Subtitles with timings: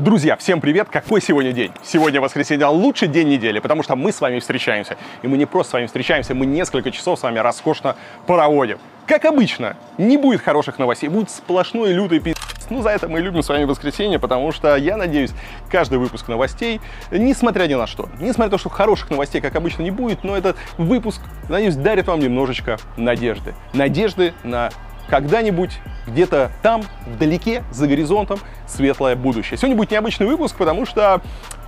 [0.00, 0.88] Друзья, всем привет!
[0.90, 1.72] Какой сегодня день?
[1.82, 4.96] Сегодня воскресенье, лучший день недели, потому что мы с вами встречаемся.
[5.20, 8.78] И мы не просто с вами встречаемся, мы несколько часов с вами роскошно проводим.
[9.06, 12.34] Как обычно, не будет хороших новостей, будет сплошной лютый пи***.
[12.70, 15.32] Ну, за это мы любим с вами воскресенье, потому что я надеюсь,
[15.70, 16.80] каждый выпуск новостей,
[17.10, 20.34] несмотря ни на что, несмотря на то, что хороших новостей, как обычно, не будет, но
[20.34, 21.20] этот выпуск,
[21.50, 23.54] надеюсь, дарит вам немножечко надежды.
[23.74, 24.70] Надежды на
[25.10, 29.58] когда-нибудь где-то там, вдалеке, за горизонтом, светлое будущее.
[29.58, 31.20] Сегодня будет необычный выпуск, потому что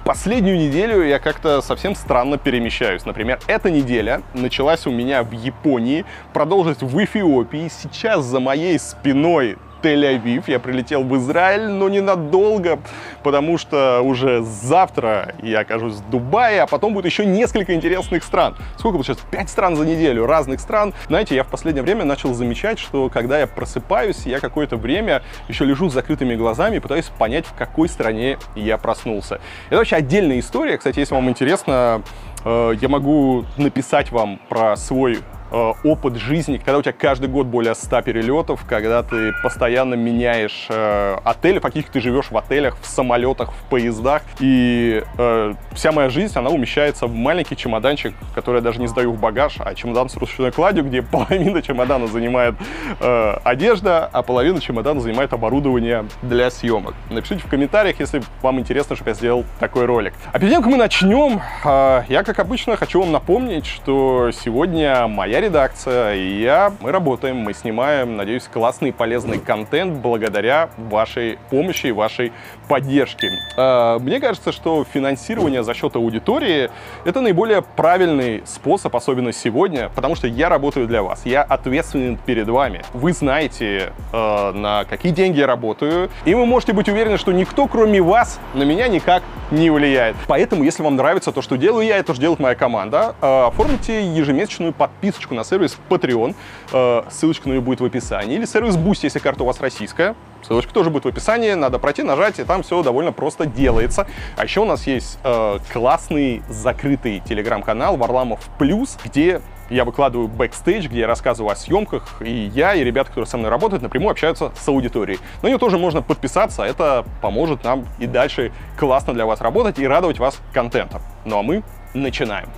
[0.05, 3.05] Последнюю неделю я как-то совсем странно перемещаюсь.
[3.05, 7.71] Например, эта неделя началась у меня в Японии, продолжилась в Эфиопии.
[7.71, 10.45] Сейчас за моей спиной Тель-Авив.
[10.47, 12.79] Я прилетел в Израиль, но ненадолго,
[13.23, 18.57] потому что уже завтра я окажусь в Дубае, а потом будет еще несколько интересных стран.
[18.79, 19.25] Сколько получается?
[19.31, 20.95] Пять стран за неделю, разных стран.
[21.09, 25.65] Знаете, я в последнее время начал замечать, что когда я просыпаюсь, я какое-то время еще
[25.65, 29.41] лежу с закрытыми глазами и пытаюсь понять, в какой стране я проснулся.
[29.69, 30.79] Это вообще отдельная история.
[30.79, 32.03] Кстати, если вам интересно,
[32.45, 35.19] э, я могу написать вам про свой
[35.53, 41.17] опыт жизни, когда у тебя каждый год более 100 перелетов, когда ты постоянно меняешь э,
[41.25, 46.33] отели, фактически ты живешь в отелях, в самолетах, в поездах, и э, вся моя жизнь,
[46.39, 50.17] она умещается в маленький чемоданчик, который я даже не сдаю в багаж, а чемодан с
[50.17, 52.55] ручной кладью, где половина чемодана занимает
[53.01, 56.95] э, одежда, а половина чемодана занимает оборудование для съемок.
[57.11, 60.15] Напишите в комментариях, если вам интересно, чтобы я сделал такой ролик.
[60.33, 65.07] А перед тем, как мы начнем, э, я, как обычно, хочу вам напомнить, что сегодня
[65.09, 71.89] моя редакция и я, мы работаем, мы снимаем, надеюсь, классный полезный контент благодаря вашей помощи
[71.89, 72.33] и вашей
[72.69, 73.29] поддержке.
[73.57, 76.71] А, мне кажется, что финансирование за счет аудитории—
[77.05, 82.49] это наиболее правильный способ, особенно сегодня, потому что я работаю для вас, я ответственен перед
[82.49, 82.83] вами.
[82.95, 87.67] Вы знаете, а, на какие деньги я работаю, и вы можете быть уверены, что никто,
[87.67, 90.17] кроме вас, на меня никак не влияет.
[90.29, 94.07] Поэтому, если вам нравится то, что делаю я, это же делает моя команда, а, оформите
[94.07, 96.35] ежемесячную подписочку ссылочку на сервис Patreon,
[96.73, 100.15] э, ссылочка на нее будет в описании, или сервис Boosty, если карта у вас российская,
[100.47, 104.07] ссылочка тоже будет в описании, надо пройти, нажать, и там все довольно просто делается.
[104.37, 109.41] А еще у нас есть э, классный закрытый телеграм-канал Варламов Плюс, где
[109.71, 113.51] я выкладываю бэкстейдж, где я рассказываю о съемках, и я, и ребята, которые со мной
[113.51, 115.19] работают, напрямую общаются с аудиторией.
[115.43, 119.87] На нее тоже можно подписаться, это поможет нам и дальше классно для вас работать и
[119.87, 121.01] радовать вас контентом.
[121.25, 121.63] Ну а мы
[121.95, 122.49] начинаем.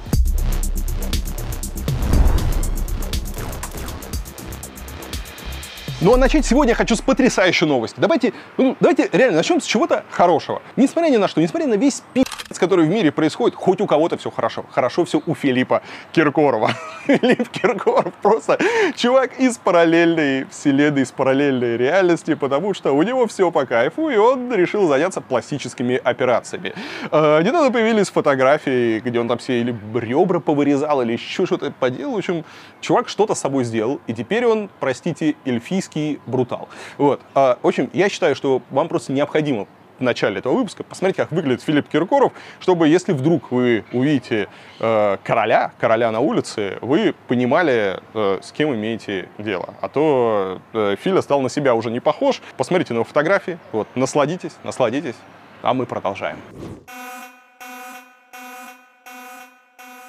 [6.04, 7.98] Ну а начать сегодня я хочу с потрясающей новости.
[7.98, 10.60] Давайте, ну, давайте реально начнем с чего-то хорошего.
[10.76, 12.24] Несмотря ни на что, несмотря на весь пи***
[12.58, 14.64] который в мире происходит, хоть у кого-то все хорошо.
[14.70, 15.82] Хорошо все у Филиппа
[16.12, 16.70] Киркорова.
[17.06, 18.58] Филипп Киркоров просто
[18.96, 24.16] чувак из параллельной вселенной, из параллельной реальности, потому что у него все по кайфу, и
[24.16, 26.74] он решил заняться пластическими операциями.
[27.10, 32.14] Э, недавно появились фотографии, где он там все или ребра повырезал, или еще что-то поделал.
[32.14, 32.44] В общем,
[32.80, 35.93] чувак что-то с собой сделал, и теперь он, простите, эльфийский
[36.26, 36.68] брутал.
[36.98, 37.20] Вот.
[37.34, 39.66] Э, в общем, я считаю, что вам просто необходимо
[39.98, 44.48] в начале этого выпуска, посмотрите, как выглядит Филипп Киркоров, чтобы, если вдруг вы увидите
[44.80, 49.74] э, короля, короля на улице, вы понимали, э, с кем имеете дело.
[49.80, 52.40] А то э, Филя стал на себя уже не похож.
[52.56, 55.16] Посмотрите на его фотографии, вот, насладитесь, насладитесь,
[55.62, 56.38] а мы продолжаем.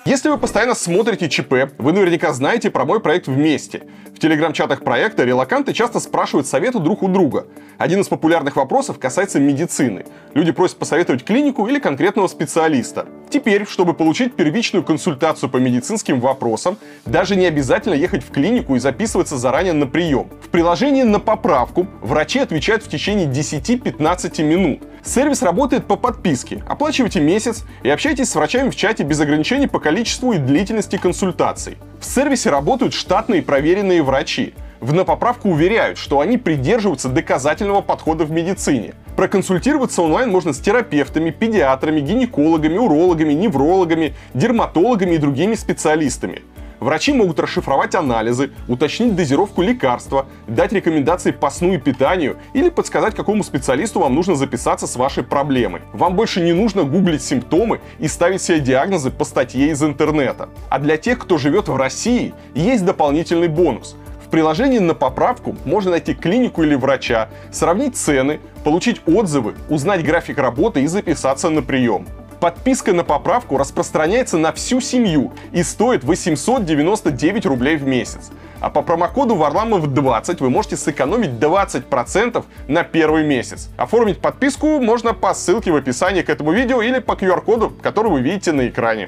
[0.07, 3.87] Если вы постоянно смотрите ЧП, вы наверняка знаете про мой проект «Вместе».
[4.15, 7.47] В телеграм-чатах проекта релаканты часто спрашивают советы друг у друга.
[7.79, 10.05] Один из популярных вопросов касается медицины.
[10.35, 13.07] Люди просят посоветовать клинику или конкретного специалиста.
[13.29, 18.79] Теперь, чтобы получить первичную консультацию по медицинским вопросам, даже не обязательно ехать в клинику и
[18.79, 20.29] записываться заранее на прием.
[20.41, 24.83] В приложении на поправку врачи отвечают в течение 10-15 минут.
[25.03, 26.63] Сервис работает по подписке.
[26.67, 31.77] Оплачивайте месяц и общайтесь с врачами в чате без ограничений по количеству и длительности консультаций.
[31.99, 34.53] В сервисе работают штатные проверенные врачи.
[34.81, 38.93] В на поправку уверяют, что они придерживаются доказательного подхода в медицине.
[39.15, 46.41] Проконсультироваться онлайн можно с терапевтами, педиатрами, гинекологами, урологами, неврологами, дерматологами и другими специалистами.
[46.81, 53.15] Врачи могут расшифровать анализы, уточнить дозировку лекарства, дать рекомендации по сну и питанию или подсказать,
[53.15, 55.81] какому специалисту вам нужно записаться с вашей проблемой.
[55.93, 60.49] Вам больше не нужно гуглить симптомы и ставить себе диагнозы по статье из интернета.
[60.69, 63.95] А для тех, кто живет в России, есть дополнительный бонус.
[64.35, 70.81] Приложении на поправку можно найти клинику или врача, сравнить цены, получить отзывы, узнать график работы
[70.81, 72.05] и записаться на прием.
[72.41, 78.31] Подписка на поправку распространяется на всю семью и стоит 899 рублей в месяц.
[78.59, 83.69] А по промокоду Варламов20 вы можете сэкономить 20% на первый месяц.
[83.77, 88.19] Оформить подписку можно по ссылке в описании к этому видео или по QR-коду, который вы
[88.19, 89.07] видите на экране.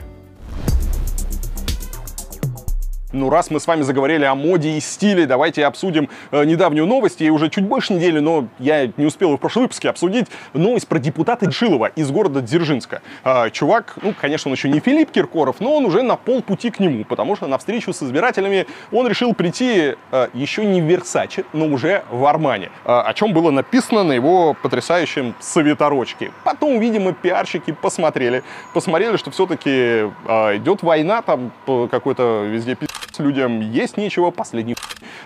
[3.17, 7.19] Ну, раз мы с вами заговорили о моде и стиле, давайте обсудим э, недавнюю новость.
[7.19, 10.27] Ей уже чуть больше недели, но я не успел в прошлом выпуске обсудить.
[10.53, 13.01] Новость про депутата Шилова из города Дзержинска.
[13.23, 16.79] Э, чувак, ну, конечно, он еще не Филипп Киркоров, но он уже на полпути к
[16.79, 21.43] нему, потому что на встречу с избирателями он решил прийти э, еще не в Версаче,
[21.53, 22.69] но уже в Армане.
[22.85, 26.31] Э, о чем было написано на его потрясающем советорочке.
[26.43, 28.43] Потом, видимо, пиарщики посмотрели,
[28.75, 34.75] посмотрели, что все-таки э, идет война, там какой-то везде пиздец людям есть нечего, последний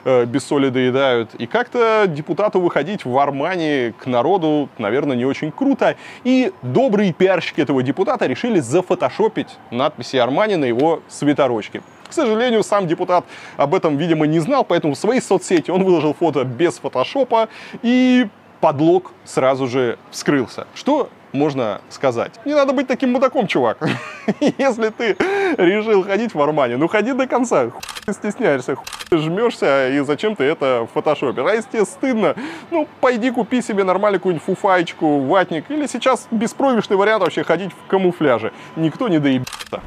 [0.06, 1.34] э, без соли доедают.
[1.36, 5.96] И как-то депутату выходить в Армании к народу, наверное, не очень круто.
[6.24, 11.82] И добрые пиарщики этого депутата решили зафотошопить надписи Армани на его свитерочке.
[12.08, 13.24] К сожалению, сам депутат
[13.56, 17.48] об этом, видимо, не знал, поэтому в своей соцсети он выложил фото без фотошопа
[17.84, 18.28] и
[18.60, 20.68] подлог сразу же вскрылся.
[20.76, 22.32] Что можно сказать.
[22.46, 23.78] Не надо быть таким мудаком, чувак.
[24.40, 25.16] Если ты
[25.58, 27.70] решил ходить в Армане, ну ходи до конца.
[27.70, 31.42] Хуй ты стесняешься, хуй ты жмешься, и зачем ты это в фотошопе?
[31.42, 32.36] А если тебе стыдно,
[32.72, 35.70] ну пойди купи себе нормальную какую-нибудь фуфайчку, ватник.
[35.70, 38.52] Или сейчас беспроигрышный вариант вообще ходить в камуфляже.
[38.76, 39.82] Никто не доебется.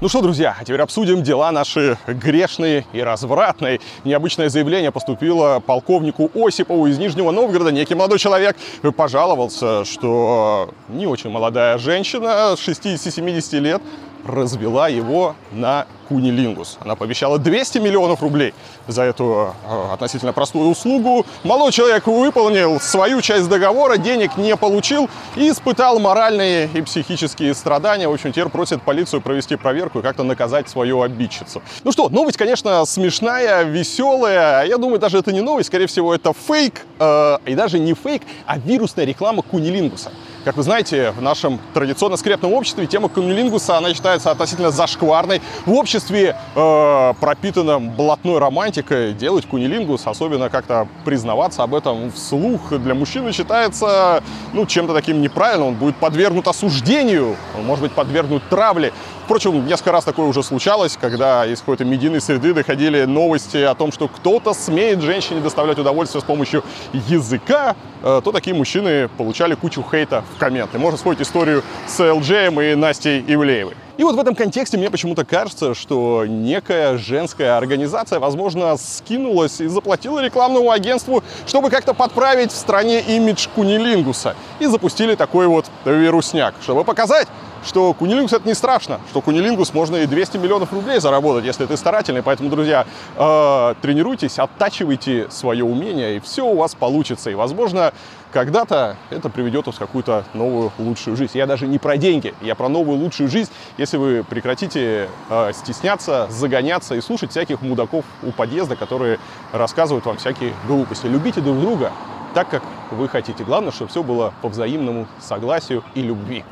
[0.00, 3.80] Ну что, друзья, а теперь обсудим дела наши грешные и развратные.
[4.02, 7.70] Необычное заявление поступило полковнику Осипову из Нижнего Новгорода.
[7.70, 8.56] Некий молодой человек
[8.96, 13.82] пожаловался, что не очень молодая женщина 60-70 лет
[14.26, 16.78] развела его на кунилингус.
[16.80, 18.54] Она пообещала 200 миллионов рублей
[18.86, 21.24] за эту э, относительно простую услугу.
[21.42, 28.08] Молодой человек выполнил свою часть договора, денег не получил и испытал моральные и психические страдания.
[28.08, 31.62] В общем, теперь просит полицию провести проверку и как-то наказать свою обидчицу.
[31.82, 34.66] Ну что, новость, конечно, смешная, веселая.
[34.66, 36.82] Я думаю, даже это не новость, скорее всего, это фейк.
[36.98, 40.12] Э, и даже не фейк, а вирусная реклама кунилингуса.
[40.44, 45.40] Как вы знаете, в нашем традиционно скрепном обществе тема кунилингуса, она считается относительно зашкварной.
[45.64, 52.94] В обществе, э, пропитанном блатной романтикой, делать кунилингус, особенно как-то признаваться об этом вслух, для
[52.94, 55.68] мужчины считается ну, чем-то таким неправильным.
[55.68, 58.92] Он будет подвергнут осуждению, он может быть подвергнут травле.
[59.24, 63.90] Впрочем, несколько раз такое уже случалось, когда из какой-то медийной среды доходили новости о том,
[63.90, 66.62] что кто-то смеет женщине доставлять удовольствие с помощью
[66.92, 70.78] языка, э, то такие мужчины получали кучу хейта комменты.
[70.78, 72.30] Можно вспомнить историю с ЛД
[72.62, 73.74] и Настей Ивлеевой.
[73.96, 79.68] И вот в этом контексте мне почему-то кажется, что некая женская организация, возможно, скинулась и
[79.68, 84.34] заплатила рекламному агентству, чтобы как-то подправить в стране имидж кунилингуса.
[84.58, 87.28] И запустили такой вот вирусняк, чтобы показать,
[87.64, 91.76] что кунилингус это не страшно, что кунилингус можно и 200 миллионов рублей заработать, если ты
[91.76, 92.22] старательный.
[92.22, 97.30] Поэтому, друзья, э, тренируйтесь, оттачивайте свое умение, и все у вас получится.
[97.30, 97.92] И, возможно,
[98.34, 101.38] когда-то это приведет вас в какую-то новую, лучшую жизнь.
[101.38, 106.26] Я даже не про деньги, я про новую, лучшую жизнь, если вы прекратите э, стесняться,
[106.30, 109.20] загоняться и слушать всяких мудаков у подъезда, которые
[109.52, 111.06] рассказывают вам всякие глупости.
[111.06, 111.92] Любите друг друга
[112.34, 113.44] так, как вы хотите.
[113.44, 116.44] Главное, чтобы все было по взаимному согласию и любви.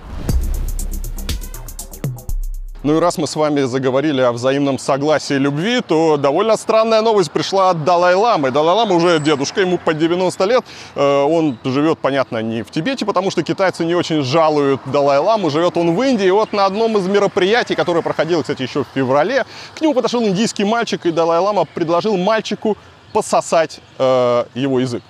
[2.85, 7.01] Ну и раз мы с вами заговорили о взаимном согласии и любви, то довольно странная
[7.01, 8.51] новость пришла от Далай-Ламы.
[8.51, 10.65] Далай-Лама уже дедушка, ему по 90 лет.
[10.97, 15.49] Э, он живет, понятно, не в Тибете, потому что китайцы не очень жалуют Далай-Ламу.
[15.49, 16.27] Живет он в Индии.
[16.27, 19.45] И вот на одном из мероприятий, которое проходило, кстати, еще в феврале,
[19.77, 22.77] к нему подошел индийский мальчик, и Далай-Лама предложил мальчику
[23.13, 25.05] пососать э, его язык.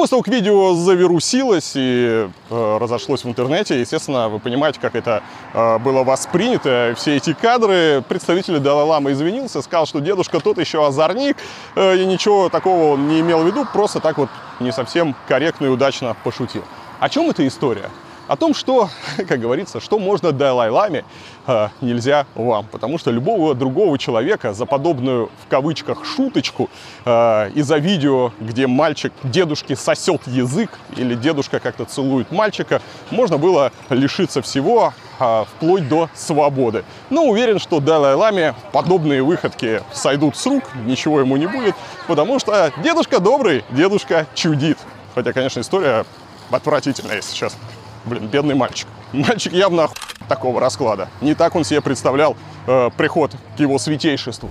[0.00, 5.22] После того, как видео завирусилось и э, разошлось в интернете, естественно, вы понимаете, как это
[5.52, 6.94] э, было воспринято.
[6.96, 11.36] Все эти кадры, представитель Далай-Ламы извинился, сказал, что дедушка тот еще озорник,
[11.76, 15.66] э, и ничего такого он не имел в виду, просто так вот не совсем корректно
[15.66, 16.64] и удачно пошутил.
[16.98, 17.90] О чем эта история?
[18.30, 18.88] О том, что,
[19.28, 21.04] как говорится, что можно Далай-Ламе,
[21.48, 22.64] э, нельзя вам.
[22.70, 26.70] Потому что любого другого человека за подобную, в кавычках, шуточку
[27.04, 33.72] э, из-за видео, где мальчик дедушке сосет язык или дедушка как-то целует мальчика, можно было
[33.88, 36.84] лишиться всего, э, вплоть до свободы.
[37.10, 41.74] Но уверен, что Далай-Ламе подобные выходки сойдут с рук, ничего ему не будет,
[42.06, 44.78] потому что дедушка добрый, дедушка чудит.
[45.16, 46.04] Хотя, конечно, история
[46.52, 47.58] отвратительная, если честно.
[48.04, 48.88] Блин, бедный мальчик.
[49.12, 49.94] Мальчик явно оху...
[50.28, 51.08] такого расклада.
[51.20, 54.48] Не так он себе представлял э, приход к его святейшеству.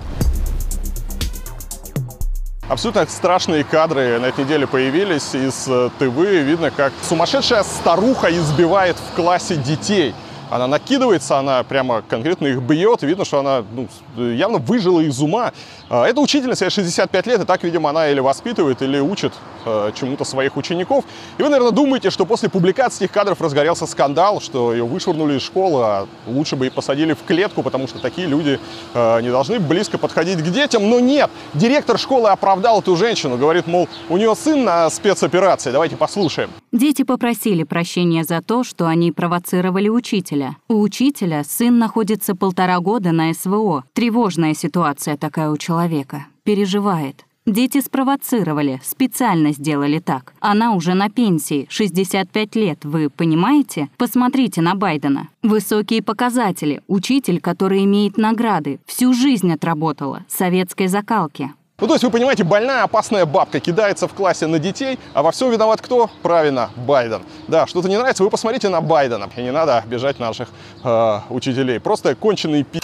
[2.68, 6.16] Абсолютно страшные кадры на этой неделе появились из э, ТВ.
[6.16, 10.14] Видно, как сумасшедшая старуха избивает в классе детей.
[10.50, 13.02] Она накидывается, она прямо конкретно их бьет.
[13.02, 15.52] Видно, что она ну, явно выжила из ума.
[15.88, 19.32] А, эта учительница, ей 65 лет, и так, видимо, она или воспитывает, или учит
[19.64, 21.04] э, чему-то своих учеников.
[21.38, 25.42] И вы, наверное, думаете, что после публикации этих кадров разгорелся скандал, что ее вышвырнули из
[25.42, 28.58] школы, а лучше бы и посадили в клетку, потому что такие люди
[28.94, 30.88] э, не должны близко подходить к детям.
[30.90, 35.70] Но нет, директор школы оправдал эту женщину, говорит, мол, у нее сын на спецоперации.
[35.70, 36.50] Давайте послушаем.
[36.72, 40.39] Дети попросили прощения за то, что они провоцировали учителя.
[40.68, 43.84] У учителя сын находится полтора года на СВО.
[43.92, 46.26] Тревожная ситуация такая у человека.
[46.44, 47.24] Переживает.
[47.46, 50.34] Дети спровоцировали, специально сделали так.
[50.40, 53.88] Она уже на пенсии, 65 лет, вы понимаете?
[53.96, 55.28] Посмотрите на Байдена.
[55.42, 61.52] Высокие показатели, учитель, который имеет награды, всю жизнь отработала, советской закалки.
[61.80, 65.30] Ну, то есть, вы понимаете, больная, опасная бабка кидается в классе на детей, а во
[65.32, 66.10] всем виноват кто?
[66.22, 67.22] Правильно, Байден.
[67.48, 69.30] Да, что-то не нравится, вы посмотрите на Байдена.
[69.36, 70.48] И не надо обижать наших
[70.84, 71.80] э, учителей.
[71.80, 72.79] Просто конченый пи***ц.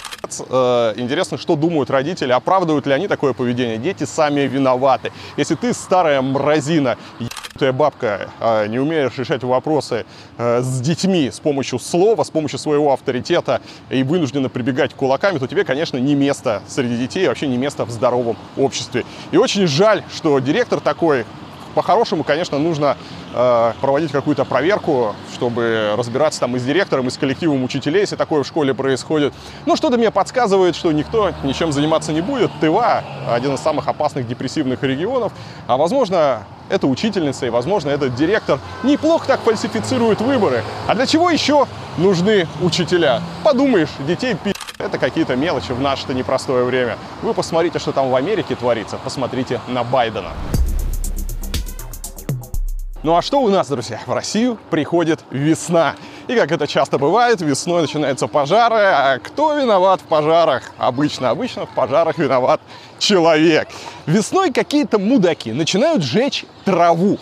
[0.49, 3.77] Э, интересно, что думают родители, оправдывают ли они такое поведение.
[3.77, 5.11] Дети сами виноваты.
[5.37, 10.05] Если ты старая мразина, ебанутая бабка, э, не умеешь решать вопросы
[10.37, 15.47] э, с детьми с помощью слова, с помощью своего авторитета и вынуждена прибегать кулаками, то
[15.47, 19.05] тебе, конечно, не место среди детей, вообще не место в здоровом обществе.
[19.31, 21.25] И очень жаль, что директор такой
[21.77, 22.97] по-хорошему, конечно, нужно
[23.35, 28.15] э, проводить какую-то проверку, чтобы разбираться там и с директором, и с коллективом учителей, если
[28.15, 29.31] такое в школе происходит.
[29.67, 32.49] Но что-то мне подсказывает, что никто ничем заниматься не будет.
[32.59, 35.33] Тыва– один из самых опасных депрессивных регионов.
[35.67, 40.63] А возможно, эта учительница и, возможно, этот директор неплохо так фальсифицирует выборы.
[40.87, 41.67] А для чего еще
[41.99, 43.21] нужны учителя?
[43.43, 44.51] Подумаешь, детей пи***.
[44.79, 46.97] Это какие-то мелочи в наше-то непростое время.
[47.21, 48.97] Вы посмотрите, что там в Америке творится.
[48.97, 50.31] Посмотрите на Байдена.
[53.03, 53.99] Ну а что у нас, друзья?
[54.07, 55.95] В Россию приходит весна.
[56.27, 58.75] И как это часто бывает, весной начинаются пожары.
[58.75, 60.63] А кто виноват в пожарах?
[60.79, 62.59] Обычно, обычно в пожарах виноват
[62.97, 63.67] человек.
[64.07, 67.19] Весной какие-то мудаки начинают жечь траву.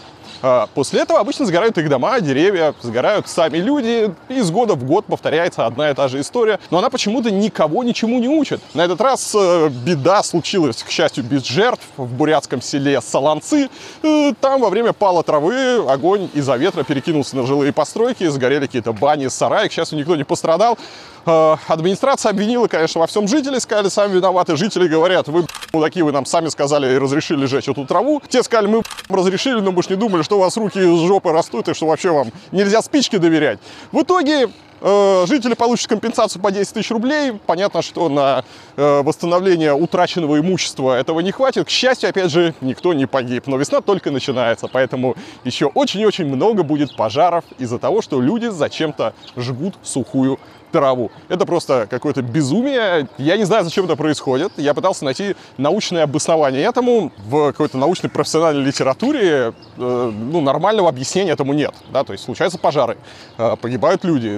[0.47, 4.13] А, после этого обычно сгорают их дома, деревья, сгорают сами люди.
[4.29, 6.59] Из года в год повторяется одна и та же история.
[6.69, 8.61] Но она почему-то никого ничему не учит.
[8.75, 13.69] На этот раз э, беда случилась, к счастью, без жертв в бурятском селе Солонцы.
[14.03, 18.93] Э, там во время пала травы огонь из-за ветра перекинулся на жилые постройки, сгорели какие-то
[18.93, 19.67] бани, сараи.
[19.67, 20.77] К счастью, никто не пострадал.
[21.25, 24.55] Э, администрация обвинила, конечно, во всем жителей, сказали, сами виноваты.
[24.55, 28.21] Жители говорят, вы, мудаки, вы нам сами сказали и разрешили жечь эту траву.
[28.29, 31.31] Те сказали, мы разрешили, но мы же не думали, что у вас руки из жопы
[31.31, 33.59] растут и что вообще вам нельзя спички доверять.
[33.91, 34.49] В итоге
[35.27, 37.33] жители получат компенсацию по 10 тысяч рублей.
[37.45, 38.43] Понятно, что на
[38.75, 41.65] э, восстановление утраченного имущества этого не хватит.
[41.65, 43.47] К счастью, опять же, никто не погиб.
[43.47, 48.21] Но весна только начинается, поэтому еще очень и очень много будет пожаров из-за того, что
[48.21, 50.39] люди зачем-то жгут сухую
[50.75, 51.11] траву.
[51.29, 53.07] Это просто какое-то безумие.
[53.17, 54.51] Я не знаю, зачем это происходит.
[54.57, 57.13] Я пытался найти научное обоснование этому.
[57.17, 61.73] В какой-то научной профессиональной литературе э, ну, нормального объяснения этому нет.
[61.93, 62.03] Да?
[62.03, 62.97] То есть случаются пожары,
[63.37, 64.37] э, погибают люди,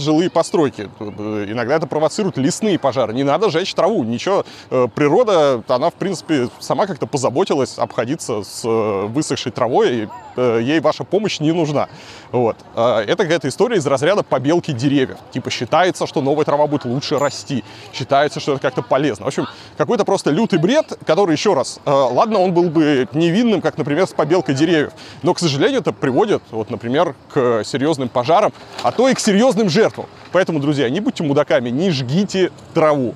[0.00, 0.88] жилые постройки.
[1.00, 3.12] Э, иногда это провоцирует лесные пожары.
[3.14, 4.04] Не надо жечь траву.
[4.04, 4.44] Ничего.
[4.70, 10.08] Э, природа, она, в принципе, сама как-то позаботилась обходиться с э, высохшей травой, и
[10.38, 11.88] ей ваша помощь не нужна.
[12.30, 12.56] Вот.
[12.76, 15.18] Это какая-то история из разряда побелки деревьев.
[15.32, 19.24] Типа считается, что новая трава будет лучше расти, считается, что это как-то полезно.
[19.24, 23.78] В общем, какой-то просто лютый бред, который, еще раз, ладно, он был бы невинным, как,
[23.78, 24.92] например, с побелкой деревьев,
[25.24, 28.52] но, к сожалению, это приводит, вот, например, к серьезным пожарам,
[28.84, 30.06] а то и к серьезным жертвам.
[30.32, 33.14] Поэтому, друзья, не будьте мудаками, не жгите траву.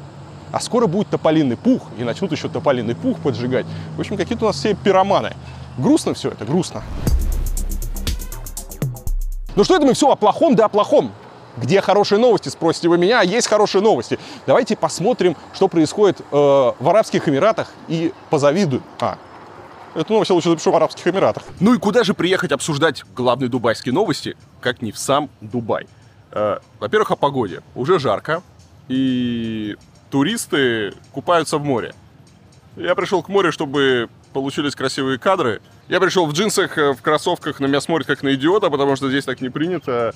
[0.53, 3.67] А скоро будет тополиный пух, и начнут еще тополиный пух поджигать.
[3.97, 5.35] В общем, какие-то у нас все пироманы.
[5.79, 6.83] Грустно все это, грустно.
[9.55, 11.13] Ну что это мы все о плохом да о плохом?
[11.57, 14.19] Где хорошие новости, спросите вы меня, а есть хорошие новости.
[14.47, 18.83] Давайте посмотрим, что происходит э, в Арабских Эмиратах и позавидуем.
[19.01, 19.19] А,
[19.95, 21.43] эту новость я лучше запишу в Арабских Эмиратах.
[21.61, 25.87] Ну и куда же приехать обсуждать главные дубайские новости, как не в сам Дубай?
[26.33, 27.63] Э, во-первых, о погоде.
[27.75, 28.43] Уже жарко,
[28.89, 29.77] и
[30.11, 31.95] туристы купаются в море.
[32.77, 35.61] Я пришел к морю, чтобы получились красивые кадры.
[35.89, 39.11] Я пришел в джинсах, э, в кроссовках, на меня смотрят как на идиота, потому что
[39.11, 40.15] здесь так не принято.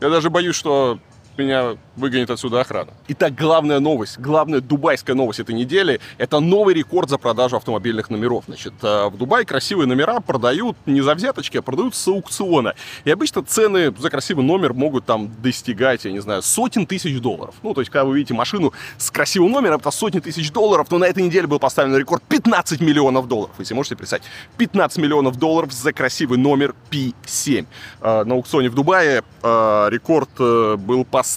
[0.00, 0.98] Я даже боюсь, что
[1.38, 2.92] меня выгонит отсюда охрана.
[3.08, 8.44] Итак, главная новость, главная дубайская новость этой недели– это новый рекорд за продажу автомобильных номеров.
[8.46, 12.74] Значит, э, в Дубае красивые номера продают не за взяточки, а продают с аукциона.
[13.04, 17.54] И обычно цены за красивый номер могут там достигать, я не знаю, сотен тысяч долларов.
[17.62, 20.98] Ну, то есть, когда вы видите машину с красивым номером, это сотни тысяч долларов, то
[20.98, 23.54] на этой неделе был поставлен рекорд 15 миллионов долларов.
[23.58, 24.24] Если можете представить,
[24.56, 27.66] 15 миллионов долларов за красивый номер P7.
[28.00, 31.27] Э, на аукционе в Дубае э, рекорд был поставлен,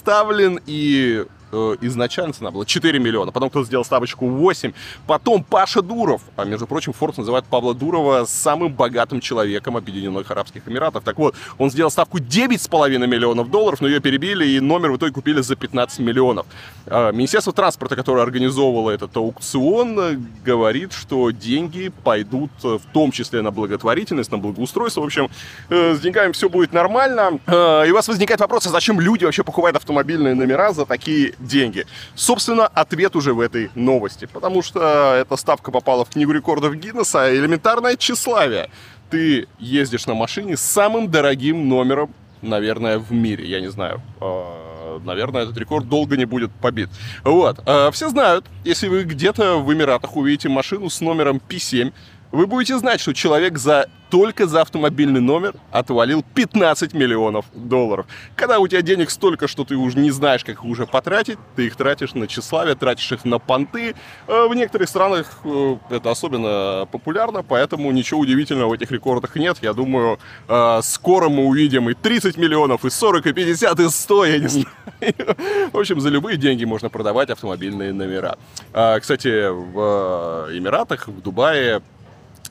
[0.66, 1.41] и э,
[1.80, 4.72] изначально цена была 4 миллиона, потом кто-то сделал ставочку 8,
[5.06, 10.66] потом Паша Дуров, а между прочим, Форд называет Павла Дурова самым богатым человеком Объединенных Арабских
[10.66, 11.04] Эмиратов.
[11.04, 15.12] Так вот, он сделал ставку 9,5 миллионов долларов, но ее перебили, и номер в итоге
[15.12, 16.46] купили за 15 миллионов.
[16.86, 23.50] А, Министерство транспорта, которое организовывало этот аукцион, говорит, что деньги пойдут в том числе на
[23.50, 25.00] благотворительность, на благоустройство.
[25.00, 25.28] В общем,
[25.68, 27.38] э, с деньгами все будет нормально.
[27.46, 31.34] Э, и у вас возникает вопрос, а зачем люди вообще покупают автомобильные номера за такие
[31.42, 31.86] деньги?
[32.14, 34.26] Собственно, ответ уже в этой новости.
[34.32, 37.34] Потому что эта ставка попала в книгу рекордов Гиннесса.
[37.34, 38.70] Элементарное тщеславие.
[39.10, 43.46] Ты ездишь на машине с самым дорогим номером, наверное, в мире.
[43.46, 44.00] Я не знаю.
[44.20, 46.88] Э, наверное, этот рекорд долго не будет побит.
[47.24, 47.60] Вот.
[47.66, 51.92] Э, все знают, если вы где-то в Эмиратах увидите машину с номером P7,
[52.32, 58.04] вы будете знать, что человек за только за автомобильный номер отвалил 15 миллионов долларов.
[58.36, 61.68] Когда у тебя денег столько, что ты уже не знаешь, как их уже потратить, ты
[61.68, 63.94] их тратишь на тщеславие, тратишь их на понты.
[64.28, 69.56] Э, в некоторых странах э, это особенно популярно, поэтому ничего удивительного в этих рекордах нет.
[69.62, 74.24] Я думаю, э, скоро мы увидим и 30 миллионов, и 40, и 50, и 100,
[74.26, 74.66] я не знаю.
[75.72, 78.36] В общем, за любые деньги можно продавать автомобильные номера.
[78.72, 81.80] Кстати, в Эмиратах, в Дубае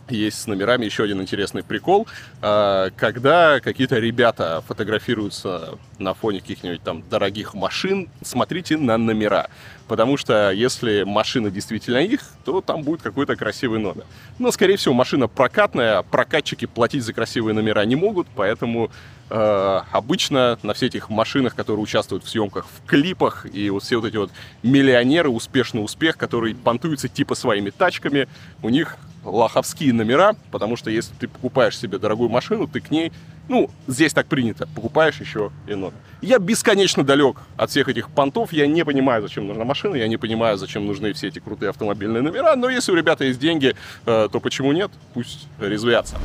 [0.10, 2.08] есть с номерами еще один интересный прикол.
[2.42, 9.50] А, когда какие-то ребята фотографируются на фоне каких-нибудь там дорогих машин, смотрите на номера.
[9.88, 14.06] Потому что если машина действительно их, то там будет какой-то красивый номер.
[14.40, 18.90] Но, скорее всего, машина прокатная, прокатчики платить за красивые номера не могут, поэтому
[19.30, 23.98] э, обычно на всех этих машинах, которые участвуют в съемках, в клипах, и вот все
[23.98, 24.32] вот эти вот
[24.64, 28.30] миллионеры, успешный успех, которые понтуются типа своими тачками,
[28.62, 33.12] у них лоховские номера, потому что если ты покупаешь себе дорогую машину, ты к ней,
[33.48, 35.94] ну, здесь так принято, покупаешь еще и номер.
[36.22, 40.18] Я бесконечно далек от всех этих понтов, я не понимаю, зачем нужна машина, я не
[40.18, 43.76] понимаю, зачем нужны все эти крутые автомобильные номера, но если у ребят есть деньги,
[44.06, 44.92] э, то почему нет?
[45.14, 46.18] Пусть резвятся.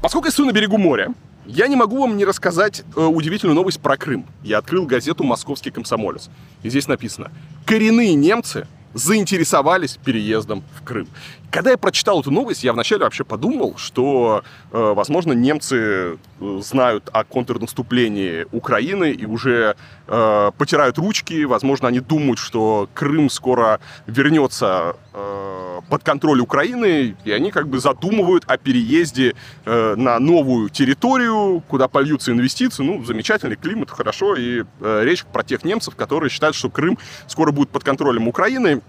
[0.00, 1.14] Поскольку я стою на берегу моря,
[1.46, 4.26] я не могу вам не рассказать э, удивительную новость про Крым.
[4.42, 6.30] Я открыл газету «Московский комсомолец».
[6.62, 7.30] И здесь написано
[7.66, 11.08] «Коренные немцы заинтересовались переездом в Крым.
[11.52, 16.16] Когда я прочитал эту новость, я вначале вообще подумал, что, э, возможно, немцы э,
[16.62, 21.44] знают о контрнаступлении Украины и уже э, потирают ручки.
[21.44, 27.80] Возможно, они думают, что Крым скоро вернется э, под контроль Украины, и они как бы
[27.80, 29.34] задумывают о переезде
[29.66, 32.82] э, на новую территорию, куда польются инвестиции.
[32.82, 34.36] Ну, замечательный климат, хорошо.
[34.36, 38.80] И э, речь про тех немцев, которые считают, что Крым скоро будет под контролем Украины.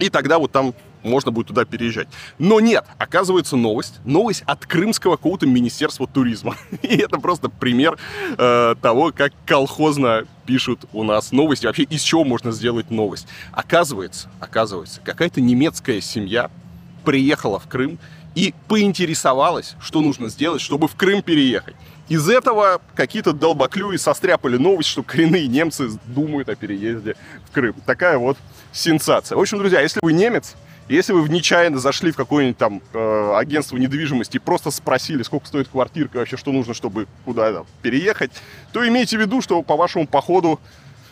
[0.00, 2.08] И тогда вот там можно будет туда переезжать.
[2.38, 4.00] Но нет, оказывается новость.
[4.04, 6.56] Новость от крымского какого-то министерства туризма.
[6.82, 7.98] И это просто пример
[8.36, 11.66] э, того, как колхозно пишут у нас новости.
[11.66, 13.26] Вообще, из чего можно сделать новость.
[13.52, 16.50] Оказывается, оказывается, какая-то немецкая семья
[17.04, 17.98] приехала в Крым
[18.34, 21.76] и поинтересовалась, что нужно сделать, чтобы в Крым переехать.
[22.08, 27.16] Из этого какие-то долбоклюи состряпали новость, что коренные немцы думают о переезде
[27.48, 27.74] в Крым.
[27.86, 28.36] Такая вот
[28.72, 29.36] сенсация.
[29.36, 30.54] В общем, друзья, если вы немец,
[30.88, 35.68] если вы нечаянно зашли в какое-нибудь там э, агентство недвижимости и просто спросили, сколько стоит
[35.68, 38.30] квартирка, вообще что нужно, чтобы куда-то переехать,
[38.72, 40.60] то имейте в виду, что по вашему походу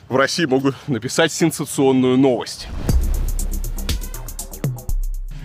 [0.08, 2.68] в России могут написать сенсационную новость.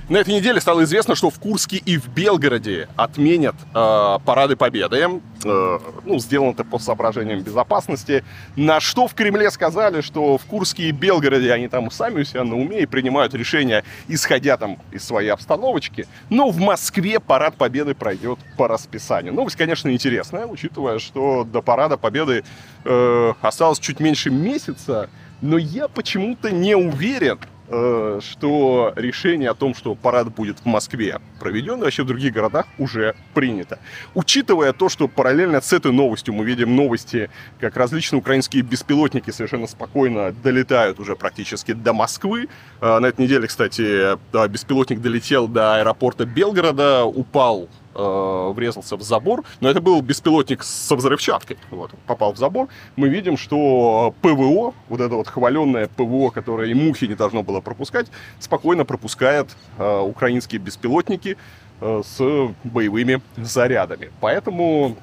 [0.09, 5.05] На этой неделе стало известно, что в Курске и в Белгороде отменят э, парады Победы.
[5.43, 8.23] Э, ну, сделано это по соображениям безопасности.
[8.55, 12.45] На что в Кремле сказали, что в Курске и Белгороде они там сами у себя
[12.45, 16.07] на уме и принимают решения, исходя там из своей обстановочки.
[16.29, 19.33] Но в Москве парад Победы пройдет по расписанию.
[19.33, 22.45] Новость, конечно, интересная, учитывая, что до парада Победы
[22.85, 25.09] э, осталось чуть меньше месяца.
[25.41, 31.79] Но я почему-то не уверен, что решение о том, что парад будет в Москве проведен,
[31.79, 33.79] вообще в других городах уже принято.
[34.15, 39.67] Учитывая то, что параллельно с этой новостью мы видим новости, как различные украинские беспилотники совершенно
[39.67, 42.47] спокойно долетают уже практически до Москвы.
[42.81, 49.43] Э, на этой неделе, кстати, беспилотник долетел до аэропорта Белгорода, упал э, врезался в забор,
[49.59, 51.57] но это был беспилотник со взрывчаткой.
[51.71, 52.67] Вот, попал в забор.
[52.95, 57.59] Мы видим, что ПВО, вот это вот хваленное ПВО, которое и мухи не должно было
[57.59, 58.07] пропускать,
[58.39, 61.37] спокойно пропускает э, украинские беспилотники
[61.81, 64.11] э, с боевыми зарядами.
[64.21, 64.95] Поэтому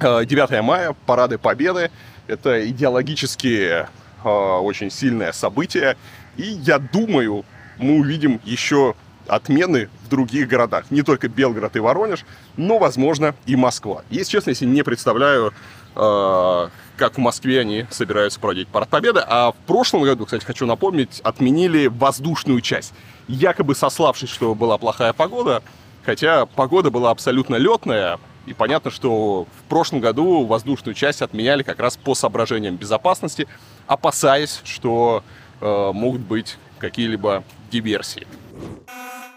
[0.00, 1.90] э, 9 мая, парады Победы,
[2.28, 3.86] это идеологически
[4.24, 5.96] э, очень сильное событие.
[6.36, 7.44] И я думаю,
[7.78, 8.94] мы увидим еще
[9.28, 10.90] отмены в других городах.
[10.90, 12.24] Не только Белгород и Воронеж,
[12.56, 14.02] но, возможно, и Москва.
[14.10, 15.52] Если честно, если не представляю,
[15.94, 19.22] э, как в Москве они собираются проводить Парад Победы.
[19.26, 22.92] А в прошлом году, кстати, хочу напомнить, отменили воздушную часть.
[23.28, 25.62] Якобы сославшись, что была плохая погода,
[26.04, 31.78] хотя погода была абсолютно летная, и понятно, что в прошлом году воздушную часть отменяли как
[31.78, 33.46] раз по соображениям безопасности,
[33.86, 35.22] опасаясь, что
[35.60, 38.26] э, могут быть какие-либо диверсии.
[38.58, 39.27] Thank you.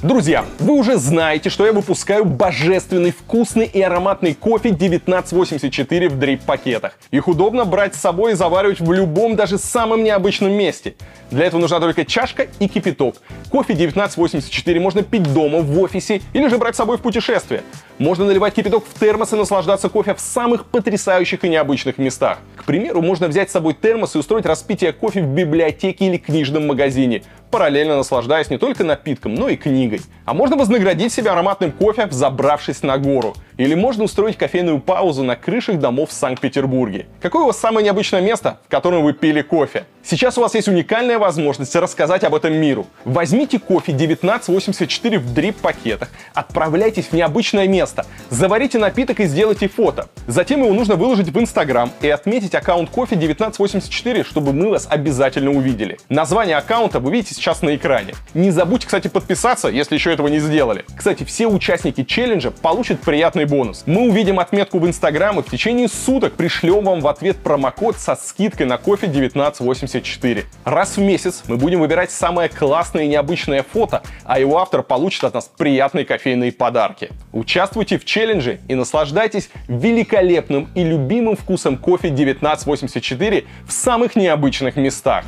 [0.00, 6.96] Друзья, вы уже знаете, что я выпускаю божественный, вкусный и ароматный кофе 1984 в дрип-пакетах.
[7.10, 10.94] Их удобно брать с собой и заваривать в любом, даже самом необычном месте.
[11.32, 13.16] Для этого нужна только чашка и кипяток.
[13.50, 17.64] Кофе 1984 можно пить дома, в офисе или же брать с собой в путешествие.
[17.98, 22.38] Можно наливать кипяток в термос и наслаждаться кофе в самых потрясающих и необычных местах.
[22.54, 26.68] К примеру, можно взять с собой термос и устроить распитие кофе в библиотеке или книжном
[26.68, 30.00] магазине параллельно наслаждаясь не только напитком, но и книгой.
[30.24, 33.34] А можно вознаградить себя ароматным кофе, взобравшись на гору.
[33.56, 37.06] Или можно устроить кофейную паузу на крышах домов в Санкт-Петербурге.
[37.20, 39.84] Какое у вас самое необычное место, в котором вы пили кофе?
[40.04, 42.86] Сейчас у вас есть уникальная возможность рассказать об этом миру.
[43.04, 50.08] Возьмите кофе 1984 в дрип-пакетах, отправляйтесь в необычное место, заварите напиток и сделайте фото.
[50.26, 55.50] Затем его нужно выложить в Инстаграм и отметить аккаунт кофе 1984, чтобы мы вас обязательно
[55.50, 55.98] увидели.
[56.08, 58.14] Название аккаунта вы видите сейчас на экране.
[58.34, 60.84] Не забудьте, кстати, подписаться, если еще этого не сделали.
[60.96, 63.84] Кстати, все участники челленджа получат приятный бонус.
[63.86, 68.16] Мы увидим отметку в Инстаграм и в течение суток пришлем вам в ответ промокод со
[68.16, 70.44] скидкой на кофе 1984.
[70.64, 75.24] Раз в месяц мы будем выбирать самое классное и необычное фото, а его автор получит
[75.24, 77.10] от нас приятные кофейные подарки.
[77.32, 85.24] Участвуйте в челлендже и наслаждайтесь великолепным и любимым вкусом кофе 1984 в самых необычных местах.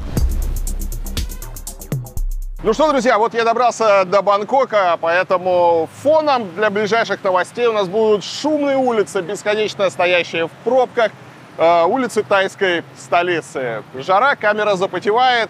[2.63, 7.89] Ну что, друзья, вот я добрался до Бангкока, поэтому фоном для ближайших новостей у нас
[7.89, 11.11] будут шумные улицы, бесконечно стоящие в пробках,
[11.57, 13.83] э, улицы тайской столицы.
[13.95, 15.49] Жара, камера запотевает.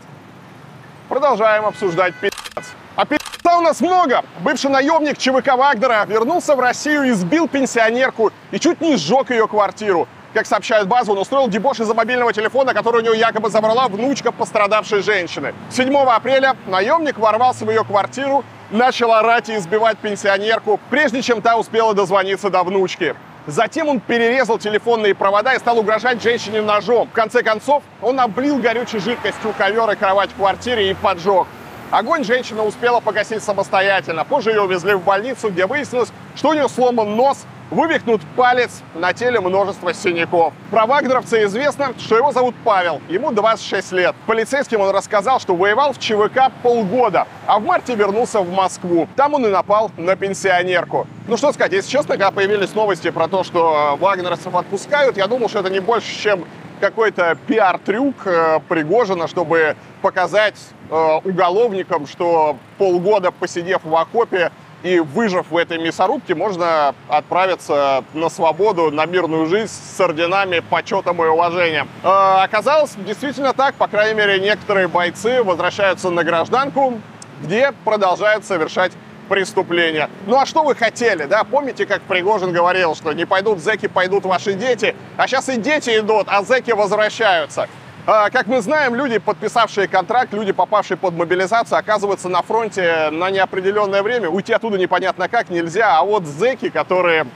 [1.09, 2.63] Продолжаем обсуждать пи***ц.
[2.95, 4.23] А пи***ца у нас много.
[4.39, 9.49] Бывший наемник ЧВК Вагнера вернулся в Россию и сбил пенсионерку и чуть не сжег ее
[9.49, 10.07] квартиру.
[10.33, 14.31] Как сообщает база, он устроил дебош из-за мобильного телефона, который у него якобы забрала внучка
[14.31, 15.55] пострадавшей женщины.
[15.71, 21.57] 7 апреля наемник ворвался в ее квартиру, начал орать и избивать пенсионерку, прежде чем та
[21.57, 23.17] успела дозвониться до внучки.
[23.49, 27.09] Затем он перерезал телефонные провода и стал угрожать женщине ножом.
[27.09, 31.49] В конце концов, он облил горючей жидкостью ковер и кровать в квартире и поджег.
[31.91, 34.25] Огонь женщина успела погасить самостоятельно.
[34.25, 39.13] Позже ее увезли в больницу, где выяснилось, что у нее сломан нос, вывихнут палец, на
[39.13, 40.53] теле множество синяков.
[40.71, 44.15] Про вагнеровца известно, что его зовут Павел, ему 26 лет.
[44.27, 49.09] Полицейским он рассказал, что воевал в ЧВК полгода, а в марте вернулся в Москву.
[49.17, 51.09] Там он и напал на пенсионерку.
[51.27, 55.49] Ну что сказать, если честно, когда появились новости про то, что вагнеровцев отпускают, я думал,
[55.49, 56.45] что это не больше, чем
[56.81, 60.57] какой-то пиар-трюк э, Пригожина, чтобы показать
[60.91, 64.51] э, уголовникам, что полгода посидев в окопе,
[64.83, 71.23] и выжив в этой мясорубке, можно отправиться на свободу, на мирную жизнь с орденами, почетом
[71.23, 71.89] и уважением.
[72.03, 76.95] Э, оказалось действительно так, по крайней мере, некоторые бойцы возвращаются на гражданку,
[77.43, 78.93] где продолжают совершать
[79.31, 80.11] преступления.
[80.27, 81.45] Ну а что вы хотели, да?
[81.45, 86.01] Помните, как Пригожин говорил, что не пойдут зеки, пойдут ваши дети, а сейчас и дети
[86.01, 87.69] идут, а зеки возвращаются.
[88.07, 93.31] А, как мы знаем, люди, подписавшие контракт, люди, попавшие под мобилизацию, оказываются на фронте на
[93.31, 94.29] неопределенное время.
[94.29, 95.97] Уйти оттуда непонятно как нельзя.
[95.97, 97.27] А вот зеки, которые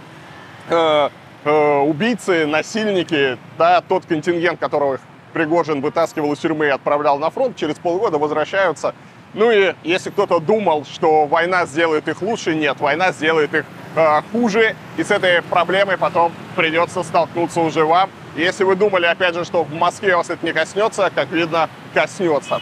[0.68, 1.08] э,
[1.44, 4.98] э, убийцы, насильники, да, тот контингент, которого
[5.32, 8.96] Пригожин вытаскивал из тюрьмы и отправлял на фронт, через полгода возвращаются.
[9.34, 13.64] Ну и если кто-то думал, что война сделает их лучше, нет, война сделает их
[13.96, 14.76] э, хуже.
[14.96, 18.10] И с этой проблемой потом придется столкнуться уже вам.
[18.36, 22.60] Если вы думали, опять же, что в Москве вас это не коснется, как видно, коснется.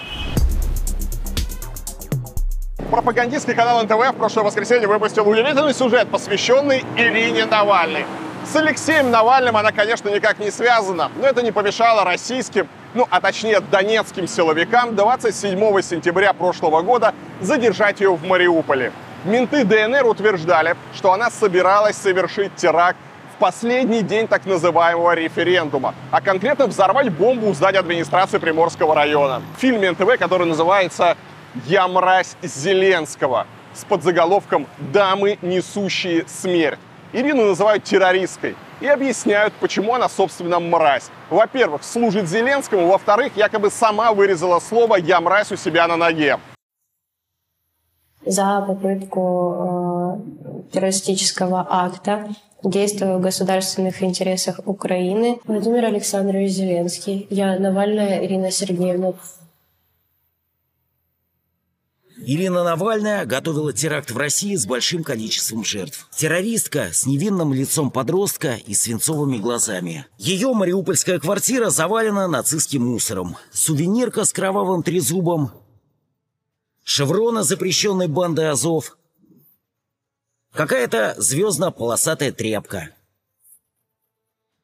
[2.90, 8.06] Пропагандистский канал НТВ в прошлое воскресенье выпустил удивительный сюжет, посвященный Ирине Навальной.
[8.44, 13.20] С Алексеем Навальным она, конечно, никак не связана, но это не помешало российским, ну, а
[13.20, 18.92] точнее донецким силовикам 27 сентября прошлого года задержать ее в Мариуполе.
[19.24, 22.98] Менты ДНР утверждали, что она собиралась совершить теракт
[23.34, 29.40] в последний день так называемого референдума, а конкретно взорвать бомбу у здания администрации Приморского района.
[29.56, 31.16] В фильме НТВ, который называется
[31.66, 36.80] «Я мразь Зеленского» с подзаголовком «Дамы, несущие смерть».
[37.12, 41.10] Ирину называют террористкой и объясняют, почему она, собственно, мразь.
[41.30, 46.38] Во-первых, служит Зеленскому, во-вторых, якобы сама вырезала слово «я мразь» у себя на ноге.
[48.24, 50.20] За попытку
[50.68, 52.28] э, террористического акта
[52.62, 55.38] действуя в государственных интересах Украины.
[55.44, 57.26] Владимир Александрович Зеленский.
[57.30, 59.14] Я Навальная Ирина Сергеевна.
[62.24, 66.08] Ирина Навальная готовила теракт в России с большим количеством жертв.
[66.16, 70.06] Террористка с невинным лицом подростка и свинцовыми глазами.
[70.18, 73.36] Ее мариупольская квартира завалена нацистским мусором.
[73.52, 75.50] Сувенирка с кровавым трезубом.
[76.84, 78.96] Шеврона запрещенной банды Азов.
[80.52, 82.90] Какая-то звездно-полосатая тряпка.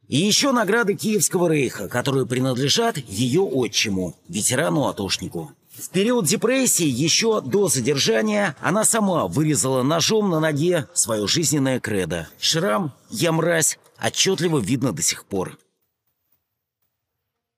[0.07, 5.53] И еще награды Киевского рейха, которые принадлежат ее отчиму, ветерану-атошнику.
[5.79, 12.27] В период депрессии, еще до задержания, она сама вырезала ножом на ноге свое жизненное кредо.
[12.41, 15.57] Шрам «Я мразь» отчетливо видно до сих пор.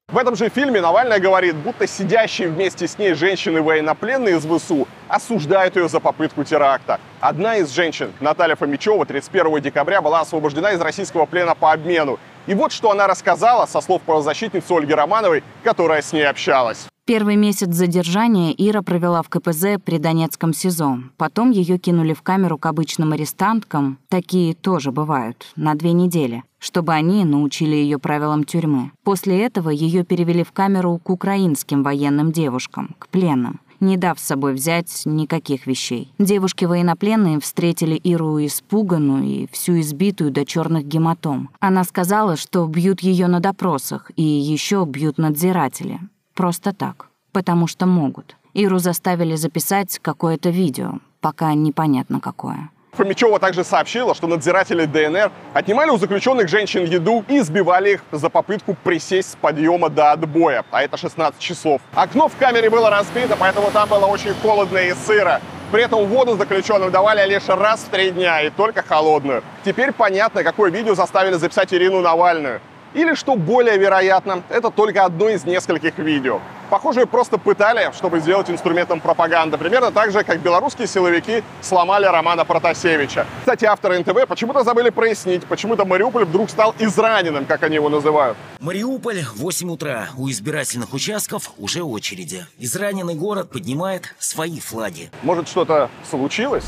[0.09, 5.77] В этом же фильме Навальная говорит, будто сидящие вместе с ней женщины-военнопленные из ВСУ осуждают
[5.77, 7.01] ее за попытку теракта.
[7.21, 12.19] Одна из женщин, Наталья Фомичева, 31 декабря была освобождена из российского плена по обмену.
[12.47, 16.90] И вот что она рассказала со слов правозащитницы Ольги Романовой, которая с ней общалась.
[17.11, 21.01] Первый месяц задержания Ира провела в КПЗ при Донецком СИЗО.
[21.17, 26.93] Потом ее кинули в камеру к обычным арестанткам, такие тоже бывают, на две недели, чтобы
[26.93, 28.93] они научили ее правилам тюрьмы.
[29.03, 34.23] После этого ее перевели в камеру к украинским военным девушкам, к пленным не дав с
[34.23, 36.13] собой взять никаких вещей.
[36.19, 41.49] Девушки военнопленные встретили Иру испуганную и всю избитую до черных гематом.
[41.59, 45.99] Она сказала, что бьют ее на допросах и еще бьют надзиратели.
[46.35, 48.37] Просто так, потому что могут.
[48.55, 52.71] Иру заставили записать какое-то видео, пока непонятно какое.
[52.93, 58.29] Фомичева также сообщила, что надзиратели ДНР отнимали у заключенных женщин еду и избивали их за
[58.29, 61.81] попытку присесть с подъема до отбоя, а это 16 часов.
[61.95, 65.41] Окно в камере было разбито, поэтому там было очень холодно и сыро.
[65.71, 69.45] При этом воду заключенным давали лишь раз в три дня и только холодную.
[69.65, 72.61] Теперь понятно, какое видео заставили записать Ирину Навальную.
[72.95, 76.41] Или, что более вероятно, это только одно из нескольких видео.
[76.71, 79.59] Похоже, просто пытали, чтобы сделать инструментом пропаганды.
[79.59, 83.27] Примерно так же, как белорусские силовики сломали Романа Протасевича.
[83.41, 88.37] Кстати, авторы НТВ почему-то забыли прояснить, почему-то Мариуполь вдруг стал израненным, как они его называют.
[88.61, 90.09] Мариуполь, 8 утра.
[90.17, 92.47] У избирательных участков уже очереди.
[92.59, 95.11] Израненный город поднимает свои флаги.
[95.23, 96.65] Может, что-то случилось?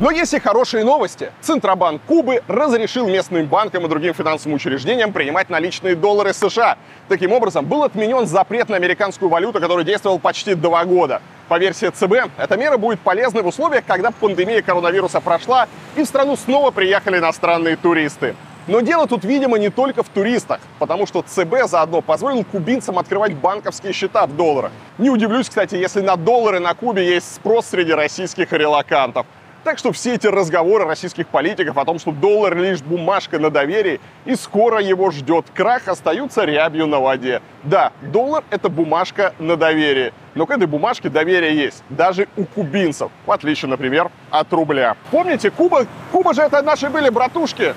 [0.00, 1.32] Но есть и хорошие новости.
[1.40, 6.78] Центробанк Кубы разрешил местным банкам и другим финансовым учреждениям принимать наличные доллары США.
[7.08, 11.20] Таким образом, был отменен запрет на американскую валюту, который действовал почти два года.
[11.48, 16.06] По версии ЦБ, эта мера будет полезной в условиях, когда пандемия коронавируса прошла и в
[16.06, 18.36] страну снова приехали иностранные туристы.
[18.68, 23.34] Но дело тут, видимо, не только в туристах, потому что ЦБ заодно позволил кубинцам открывать
[23.34, 24.70] банковские счета в долларах.
[24.98, 29.26] Не удивлюсь, кстати, если на доллары на Кубе есть спрос среди российских релакантов.
[29.64, 34.00] Так что все эти разговоры российских политиков о том, что доллар лишь бумажка на доверии
[34.24, 37.42] и скоро его ждет крах, остаются рябью на воде.
[37.64, 40.12] Да, доллар это бумажка на доверие.
[40.34, 44.96] Но к этой бумажке доверие есть, даже у кубинцев, в отличие, например, от рубля.
[45.10, 47.74] Помните, Куба, Куба же это наши были братушки.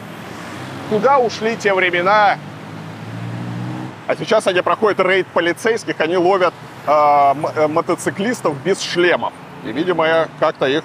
[0.89, 2.37] Куда ушли те времена?
[4.07, 6.53] А сейчас они проходят рейд полицейских, они ловят
[6.85, 9.33] э, мотоциклистов без шлемов.
[9.63, 10.83] И, видимо, как-то их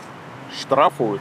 [0.58, 1.20] штрафуют.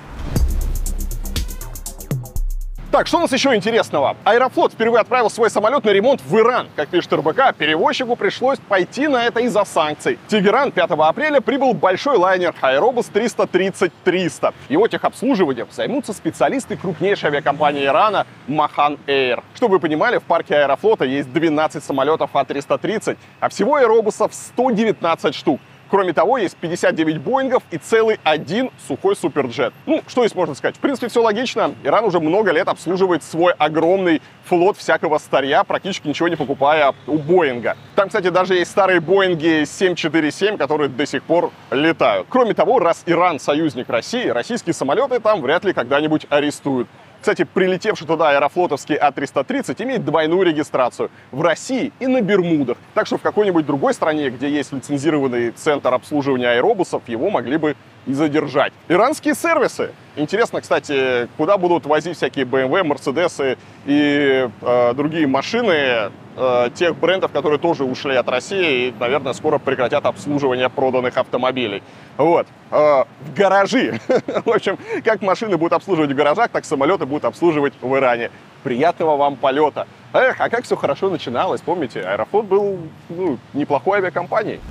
[2.96, 4.16] Так, что у нас еще интересного?
[4.24, 6.70] Аэрофлот впервые отправил свой самолет на ремонт в Иран.
[6.78, 10.18] Как пишет РБК, перевозчику пришлось пойти на это из-за санкций.
[10.26, 14.54] В Тегеран 5 апреля прибыл большой лайнер Аэробус 330-300.
[14.70, 19.44] Его техобслуживанием займутся специалисты крупнейшей авиакомпании Ирана Махан Air.
[19.56, 25.60] Чтобы вы понимали, в парке Аэрофлота есть 12 самолетов А330, а всего аэробусов 119 штук.
[25.89, 29.74] Кроме того, есть 59 Боингов и целый один сухой суперджет.
[29.86, 30.78] Ну, что здесь можно сказать?
[30.78, 31.76] В принципе, все логично.
[31.84, 37.17] Иран уже много лет обслуживает свой огромный флот всякого старья, практически ничего не покупая у
[37.17, 37.78] Боинга.
[37.95, 42.28] Там, кстати, даже есть старые Боинги 747, которые до сих пор летают.
[42.30, 46.88] Кроме того, раз Иран союзник России, российские самолеты там вряд ли когда-нибудь арестуют.
[47.26, 52.78] Кстати, прилетевший туда аэрофлотовский А-330 имеет двойную регистрацию в России и на Бермудах.
[52.94, 57.76] Так что в какой-нибудь другой стране, где есть лицензированный центр обслуживания аэробусов, его могли бы
[58.06, 58.74] и задержать.
[58.90, 59.90] Иранские сервисы.
[60.17, 67.34] Интересно, кстати, куда будут возить всякие BMW, Mercedes и э, другие машины э, тех брендов,
[67.34, 71.84] которые тоже ушли от России и, наверное, скоро прекратят обслуживание проданных автомобилей.
[72.15, 72.47] Вот.
[72.71, 73.99] Э, в гаражи.
[74.45, 78.32] в общем, как машины будут обслуживать в гаражах, так самолеты будут обслуживать в Иране.
[78.63, 79.86] Приятного вам полета.
[80.13, 81.99] Эх, а как все хорошо начиналось, помните?
[81.99, 84.62] Аэрофлот был ну, неплохой авиакомпанией.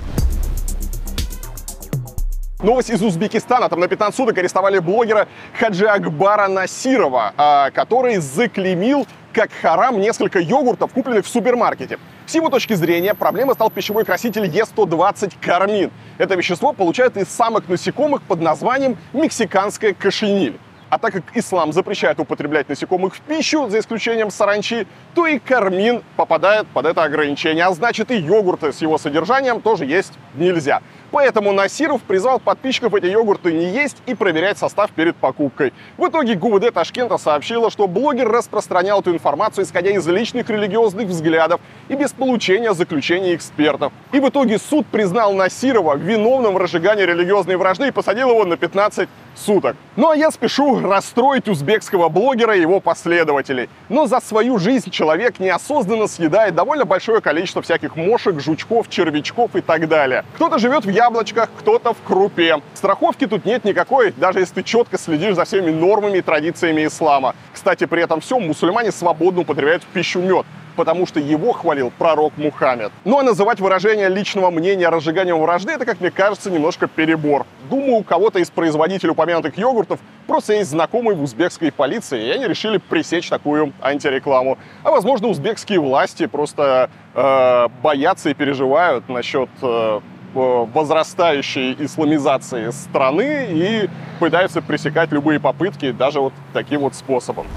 [2.63, 3.67] Новость из Узбекистана.
[3.67, 5.27] Там на 15 суток арестовали блогера
[5.59, 11.99] Хаджи Акбара Насирова, а, который заклеймил как харам несколько йогуртов, купленных в супермаркете.
[12.25, 15.91] С его точки зрения, проблема стал пищевой краситель Е120 кармин.
[16.17, 20.57] Это вещество получают из самых насекомых под названием мексиканская кошениль.
[20.89, 26.03] А так как ислам запрещает употреблять насекомых в пищу, за исключением саранчи, то и кармин
[26.15, 27.65] попадает под это ограничение.
[27.65, 30.81] А значит и йогурты с его содержанием тоже есть нельзя.
[31.15, 35.71] Поэтому Насиров призвал подписчиков эти йогурты не есть и проверять состав перед покупкой.
[35.95, 41.61] В итоге ГУВД Ташкента сообщила, что блогер распространял эту информацию, исходя из личных религиозных взглядов
[41.87, 43.93] и без получения заключения экспертов.
[44.11, 48.57] И в итоге суд признал Насирова виновным в разжигании религиозной вражды и посадил его на
[48.57, 49.75] 15 суток.
[49.95, 53.69] Ну а я спешу расстроить узбекского блогера и его последователей.
[53.89, 59.61] Но за свою жизнь человек неосознанно съедает довольно большое количество всяких мошек, жучков, червячков и
[59.61, 60.25] так далее.
[60.35, 62.61] Кто-то живет в яблочках, кто-то в крупе.
[62.73, 67.35] Страховки тут нет никакой, даже если ты четко следишь за всеми нормами и традициями ислама.
[67.53, 72.33] Кстати, при этом всем мусульмане свободно употребляют в пищу мед потому что его хвалил пророк
[72.35, 72.91] Мухаммед.
[73.05, 77.45] Ну а называть выражение личного мнения разжиганием вражды, это, как мне кажется, немножко перебор.
[77.69, 82.45] Думаю, у кого-то из производителей упомянутых йогуртов просто есть знакомый в узбекской полиции, и они
[82.45, 84.57] решили пресечь такую антирекламу.
[84.83, 90.01] А возможно, узбекские власти просто э, боятся и переживают насчет э,
[90.35, 97.47] возрастающей исламизации страны и пытаются пресекать любые попытки даже вот таким вот способом.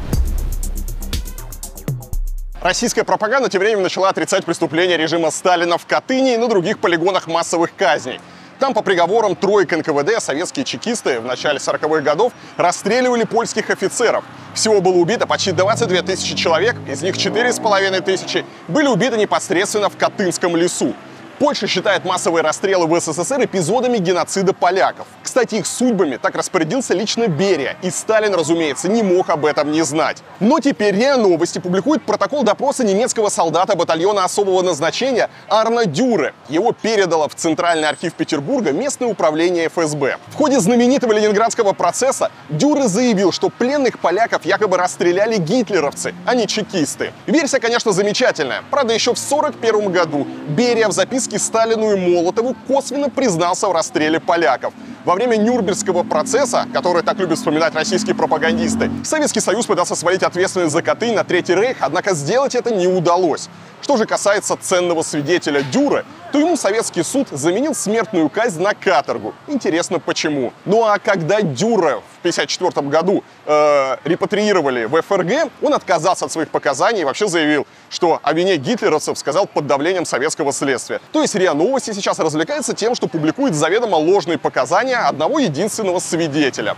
[2.60, 7.28] Российская пропаганда тем временем начала отрицать преступления режима Сталина в Катыни и на других полигонах
[7.28, 8.20] массовых казней.
[8.58, 14.24] Там по приговорам троек НКВД советские чекисты в начале 40-х годов расстреливали польских офицеров.
[14.54, 19.96] Всего было убито почти 22 тысячи человек, из них 4,5 тысячи были убиты непосредственно в
[19.96, 20.94] Катынском лесу.
[21.38, 25.06] Польша считает массовые расстрелы в СССР эпизодами геноцида поляков.
[25.22, 29.82] Кстати, их судьбами так распорядился лично Берия, и Сталин, разумеется, не мог об этом не
[29.82, 30.24] знать.
[30.40, 36.34] Но теперь РИА Новости публикует протокол допроса немецкого солдата батальона особого назначения Арна Дюре.
[36.48, 40.16] Его передало в Центральный архив Петербурга местное управление ФСБ.
[40.30, 46.48] В ходе знаменитого ленинградского процесса Дюре заявил, что пленных поляков якобы расстреляли гитлеровцы, а не
[46.48, 47.12] чекисты.
[47.26, 48.62] Версия, конечно, замечательная.
[48.72, 53.72] Правда, еще в 1941 году Берия в записке Зеленский Сталину и Молотову косвенно признался в
[53.72, 54.72] расстреле поляков.
[55.04, 60.72] Во время Нюрнбергского процесса, который так любят вспоминать российские пропагандисты, Советский Союз пытался свалить ответственность
[60.72, 63.48] за Катынь на Третий Рейх, однако сделать это не удалось.
[63.82, 69.34] Что же касается ценного свидетеля Дюры, то ему советский суд заменил смертную казнь на каторгу.
[69.46, 70.52] Интересно, почему.
[70.64, 76.48] Ну а когда Дюра в 1954 году э, репатриировали в ФРГ, он отказался от своих
[76.48, 81.00] показаний и вообще заявил, что о вине гитлеровцев сказал под давлением советского следствия.
[81.12, 86.76] То есть РИА Новости сейчас развлекается тем, что публикует заведомо ложные показания одного единственного свидетеля.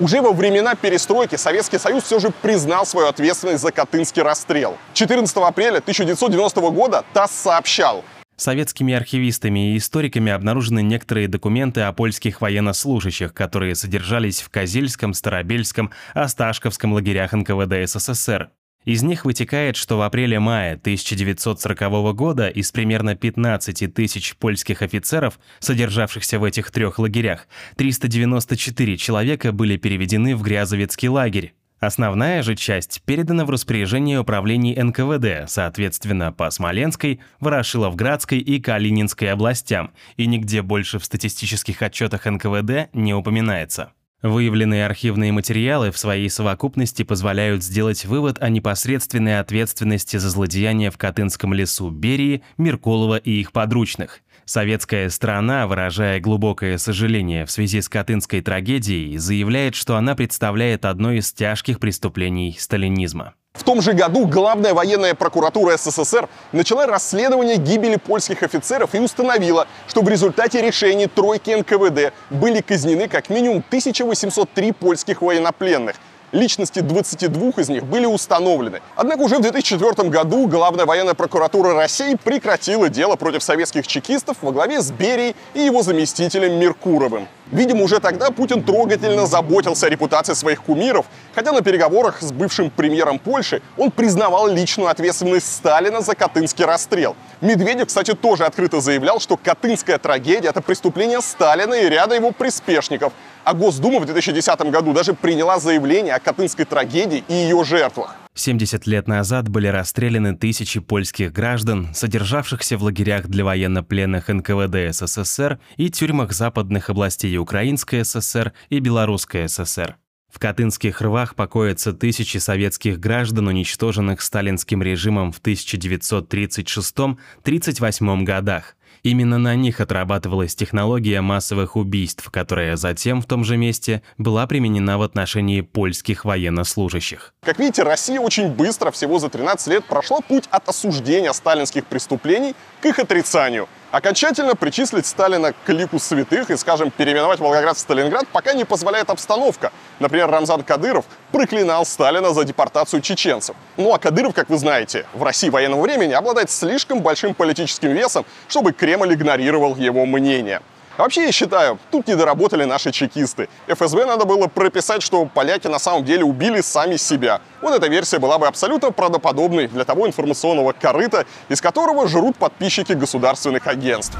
[0.00, 4.78] Уже во времена перестройки Советский Союз все же признал свою ответственность за Катынский расстрел.
[4.94, 8.02] 14 апреля 1990 года ТАСС сообщал,
[8.40, 15.90] Советскими архивистами и историками обнаружены некоторые документы о польских военнослужащих, которые содержались в Козельском, Старобельском,
[16.14, 18.48] Осташковском лагерях НКВД СССР.
[18.86, 26.38] Из них вытекает, что в апреле-мае 1940 года из примерно 15 тысяч польских офицеров, содержавшихся
[26.38, 31.52] в этих трех лагерях, 394 человека были переведены в Грязовецкий лагерь.
[31.80, 39.92] Основная же часть передана в распоряжение управлений НКВД, соответственно, по Смоленской, Ворошиловградской и Калининской областям,
[40.18, 43.92] и нигде больше в статистических отчетах НКВД не упоминается.
[44.20, 50.98] Выявленные архивные материалы в своей совокупности позволяют сделать вывод о непосредственной ответственности за злодеяния в
[50.98, 54.20] Катынском лесу Берии, Меркулова и их подручных.
[54.50, 61.12] Советская сторона, выражая глубокое сожаление в связи с Катынской трагедией, заявляет, что она представляет одно
[61.12, 63.34] из тяжких преступлений сталинизма.
[63.52, 69.68] В том же году главная военная прокуратура СССР начала расследование гибели польских офицеров и установила,
[69.86, 75.94] что в результате решений тройки НКВД были казнены как минимум 1803 польских военнопленных.
[76.32, 78.80] Личности 22 из них были установлены.
[78.96, 84.52] Однако уже в 2004 году Главная военная прокуратура России прекратила дело против советских чекистов во
[84.52, 87.28] главе с Берией и его заместителем Меркуровым.
[87.50, 92.70] Видимо, уже тогда Путин трогательно заботился о репутации своих кумиров, хотя на переговорах с бывшим
[92.70, 97.16] премьером Польши он признавал личную ответственность Сталина за Катынский расстрел.
[97.40, 103.12] Медведев, кстати, тоже открыто заявлял, что Катынская трагедия— это преступление Сталина и ряда его приспешников.
[103.44, 108.16] А Госдума в 2010 году даже приняла заявление о Катынской трагедии и ее жертвах.
[108.34, 115.58] 70 лет назад были расстреляны тысячи польских граждан, содержавшихся в лагерях для военнопленных НКВД СССР
[115.76, 119.96] и тюрьмах западных областей Украинской ССР и Белорусской ССР.
[120.30, 128.76] В Катынских рвах покоятся тысячи советских граждан, уничтоженных сталинским режимом в 1936-38 годах.
[129.02, 134.98] Именно на них отрабатывалась технология массовых убийств, которая затем в том же месте была применена
[134.98, 137.32] в отношении польских военнослужащих.
[137.42, 142.54] Как видите, Россия очень быстро, всего за 13 лет, прошла путь от осуждения сталинских преступлений
[142.80, 148.28] к их отрицанию– Окончательно причислить Сталина к лику святых и, скажем, переименовать Волгоград в Сталинград
[148.28, 149.72] пока не позволяет обстановка.
[149.98, 153.56] Например, Рамзан Кадыров проклинал Сталина за депортацию чеченцев.
[153.76, 158.24] Ну а Кадыров, как вы знаете, в России военного времени обладает слишком большим политическим весом,
[158.46, 160.62] чтобы Кремль игнорировал его мнение.
[160.96, 163.48] А вообще, я считаю, тут не доработали наши чекисты.
[163.68, 167.40] ФСБ надо было прописать, что поляки на самом деле убили сами себя.
[167.62, 172.92] Вот эта версия была бы абсолютно правдоподобной для того информационного корыта, из которого жрут подписчики
[172.92, 174.16] государственных агентств.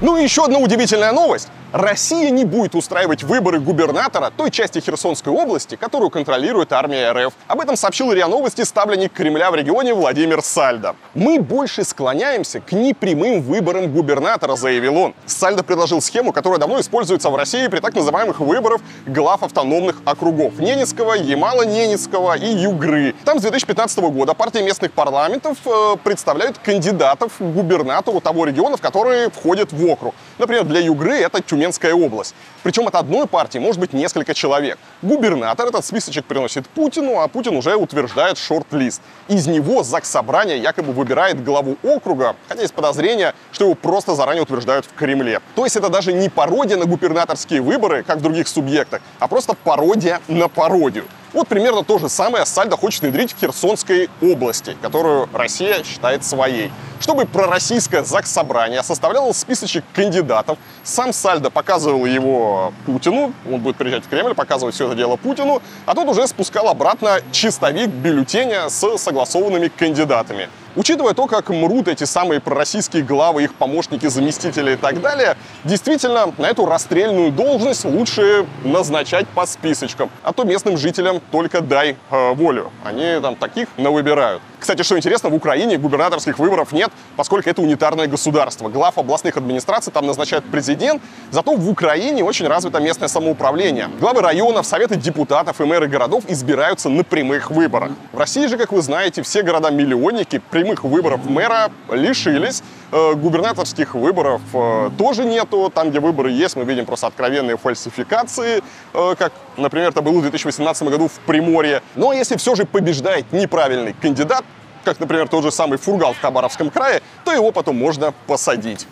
[0.00, 1.48] Ну и еще одна удивительная новость.
[1.72, 7.32] Россия не будет устраивать выборы губернатора той части Херсонской области, которую контролирует армия РФ.
[7.46, 10.96] Об этом сообщил РИА Новости ставленник Кремля в регионе Владимир Сальдо.
[11.14, 15.14] «Мы больше склоняемся к непрямым выборам губернатора», заявил он.
[15.26, 20.58] Сальдо предложил схему, которая давно используется в России при так называемых выборах глав автономных округов
[20.58, 23.14] Ненецкого, Ямало-Ненецкого и Югры.
[23.24, 28.80] Там с 2015 года партии местных парламентов э, представляют кандидатов к губернатору того региона, в
[28.80, 30.16] который входит в округ.
[30.38, 32.34] Например, для Югры это Тюмень Тюменская область.
[32.62, 34.78] Причем от одной партии может быть несколько человек.
[35.02, 39.00] Губернатор этот списочек приносит Путину, а Путин уже утверждает шорт-лист.
[39.28, 44.42] Из него ЗАГС Собрания якобы выбирает главу округа, хотя есть подозрение, что его просто заранее
[44.42, 45.40] утверждают в Кремле.
[45.54, 49.54] То есть это даже не пародия на губернаторские выборы, как в других субъектах, а просто
[49.54, 51.04] пародия на пародию.
[51.32, 56.72] Вот примерно то же самое Сальдо хочет внедрить в Херсонской области, которую Россия считает своей.
[56.98, 62.49] Чтобы пророссийское ЗАГС Собрание составляло списочек кандидатов, сам Сальдо показывал его
[62.86, 66.68] Путину, он будет приезжать в Кремль, показывать все это дело Путину, а тот уже спускал
[66.68, 70.48] обратно чистовик бюллетеня с согласованными кандидатами.
[70.76, 76.32] Учитывая то, как мрут эти самые пророссийские главы, их помощники, заместители и так далее, действительно,
[76.38, 80.10] на эту расстрельную должность лучше назначать по списочкам.
[80.22, 82.70] А то местным жителям только дай э, волю.
[82.84, 84.42] Они там таких навыбирают.
[84.60, 88.68] Кстати, что интересно, в Украине губернаторских выборов нет, поскольку это унитарное государство.
[88.68, 93.88] Глав областных администраций там назначает президент, зато в Украине очень развито местное самоуправление.
[93.98, 97.92] Главы районов, советы депутатов и мэры городов избираются на прямых выборах.
[98.12, 102.62] В России же, как вы знаете, все города-миллионники прямых выборов мэра лишились.
[102.92, 105.72] Э, губернаторских выборов э, тоже нету.
[105.74, 110.22] Там, где выборы есть, мы видим просто откровенные фальсификации, э, как, например, это было в
[110.22, 111.82] 2018 году в Приморье.
[111.96, 114.44] Но если все же побеждает неправильный кандидат,
[114.84, 118.86] как, например, тот же самый Фургал в Хабаровском крае, то его потом можно посадить.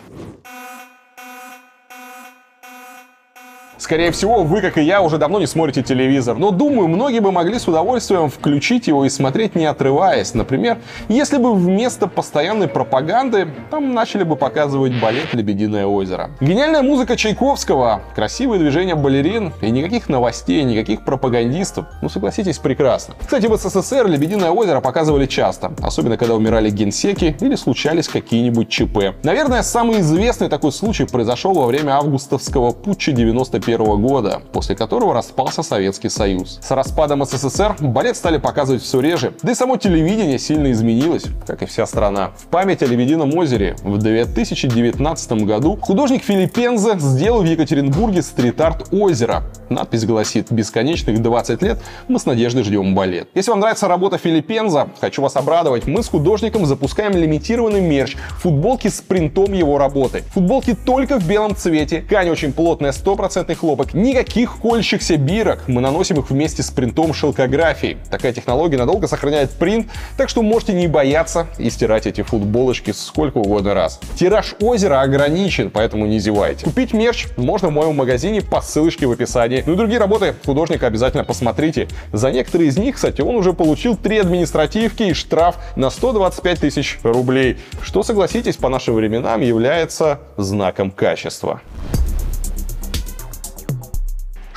[3.79, 7.31] Скорее всего, вы, как и я, уже давно не смотрите телевизор, но думаю, многие бы
[7.31, 10.33] могли с удовольствием включить его и смотреть не отрываясь.
[10.33, 16.31] Например, если бы вместо постоянной пропаганды там начали бы показывать балет «Лебединое озеро».
[16.41, 21.85] Гениальная музыка Чайковского, красивые движения балерин и никаких новостей, никаких пропагандистов.
[22.01, 23.13] Ну, согласитесь, прекрасно.
[23.21, 29.15] Кстати, в СССР «Лебединое озеро» показывали часто, особенно когда умирали генсеки или случались какие-нибудь ЧП.
[29.23, 35.13] Наверное, самый известный такой случай произошел во время августовского путча 95 1991 года, после которого
[35.13, 36.59] распался Советский Союз.
[36.61, 41.61] С распадом СССР балет стали показывать все реже, да и само телевидение сильно изменилось, как
[41.61, 42.31] и вся страна.
[42.37, 49.43] В память о Лебедином озере в 2019 году художник Филиппензе сделал в Екатеринбурге стрит-арт озера.
[49.69, 53.29] Надпись гласит «Бесконечных 20 лет мы с надеждой ждем балет».
[53.35, 58.87] Если вам нравится работа Филиппенза, хочу вас обрадовать, мы с художником запускаем лимитированный мерч, футболки
[58.87, 60.23] с принтом его работы.
[60.33, 65.63] Футболки только в белом цвете, ткань очень плотная, стопроцентный хлопок, никаких колющихся бирок.
[65.67, 67.97] Мы наносим их вместе с принтом шелкографии.
[68.09, 69.87] Такая технология надолго сохраняет принт,
[70.17, 73.99] так что можете не бояться и стирать эти футболочки сколько угодно раз.
[74.15, 76.65] Тираж озера ограничен, поэтому не зевайте.
[76.65, 79.63] Купить мерч можно в моем магазине по ссылочке в описании.
[79.65, 81.87] Ну и другие работы художника обязательно посмотрите.
[82.13, 86.99] За некоторые из них, кстати, он уже получил три административки и штраф на 125 тысяч
[87.03, 91.61] рублей, что, согласитесь, по нашим временам является знаком качества.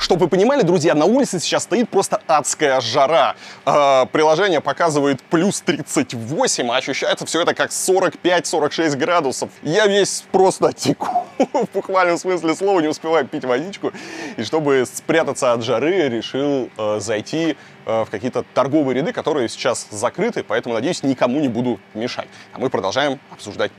[0.03, 3.37] Чтобы вы понимали, друзья, на улице сейчас стоит просто адская жара.
[3.65, 9.49] Э, приложение показывает плюс 38, а ощущается все это как 45-46 градусов.
[9.61, 13.93] Я весь просто теку, в буквальном смысле слова, не успеваю пить водичку.
[14.35, 19.87] И чтобы спрятаться от жары, решил э, зайти э, в какие-то торговые ряды, которые сейчас
[19.89, 22.27] закрыты, поэтому, надеюсь, никому не буду мешать.
[22.51, 23.71] А мы продолжаем обсуждать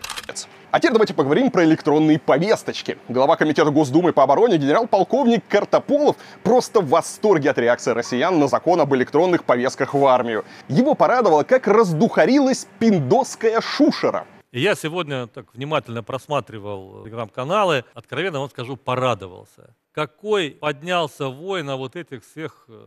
[0.74, 2.98] а теперь давайте поговорим про электронные повесточки.
[3.08, 8.80] Глава Комитета Госдумы по обороне генерал-полковник Картополов просто в восторге от реакции россиян на закон
[8.80, 10.44] об электронных повестках в армию.
[10.66, 14.26] Его порадовало, как раздухарилась пиндосская шушера.
[14.50, 19.76] я сегодня так внимательно просматривал телеграм-каналы, откровенно вам скажу, порадовался.
[19.92, 22.82] Какой поднялся вой на вот этих всех э,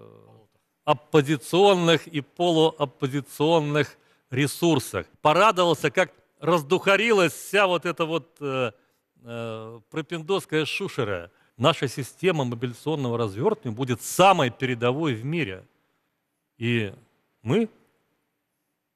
[0.84, 3.96] оппозиционных и полуоппозиционных
[4.30, 5.06] ресурсах.
[5.22, 8.72] Порадовался, как раздухарилась вся вот эта вот э,
[9.24, 11.32] э, пропиндосская шушера.
[11.58, 15.66] Наша система мобилизационного развертывания будет самой передовой в мире.
[16.58, 16.94] И
[17.42, 17.70] мы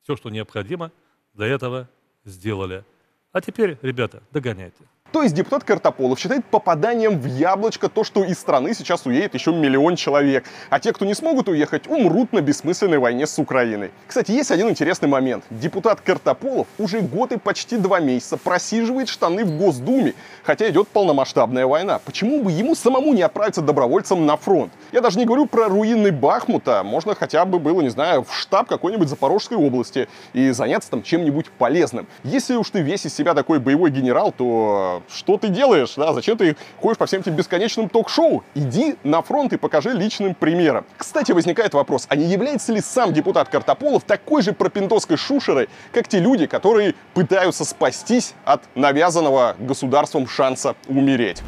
[0.03, 0.91] все, что необходимо,
[1.33, 1.89] для этого
[2.23, 2.83] сделали.
[3.31, 4.83] А теперь, ребята, догоняйте.
[5.11, 9.51] То есть депутат Картополов считает попаданием в яблочко то, что из страны сейчас уедет еще
[9.51, 13.91] миллион человек, а те, кто не смогут уехать, умрут на бессмысленной войне с Украиной.
[14.07, 15.43] Кстати, есть один интересный момент.
[15.49, 21.65] Депутат Картополов уже год и почти два месяца просиживает штаны в Госдуме, хотя идет полномасштабная
[21.65, 21.99] война.
[21.99, 24.71] Почему бы ему самому не отправиться добровольцем на фронт?
[24.93, 28.69] Я даже не говорю про руины Бахмута, можно хотя бы было, не знаю, в штаб
[28.69, 32.07] какой-нибудь Запорожской области и заняться там чем-нибудь полезным.
[32.23, 36.37] Если уж ты весь из себя такой боевой генерал, то что ты делаешь, да, зачем
[36.37, 38.43] ты ходишь по всем этим бесконечным ток-шоу?
[38.55, 40.85] Иди на фронт и покажи личным примером.
[40.97, 46.07] Кстати, возникает вопрос, а не является ли сам депутат Картополов такой же пропиндоской шушерой, как
[46.07, 51.41] те люди, которые пытаются спастись от навязанного государством шанса умереть?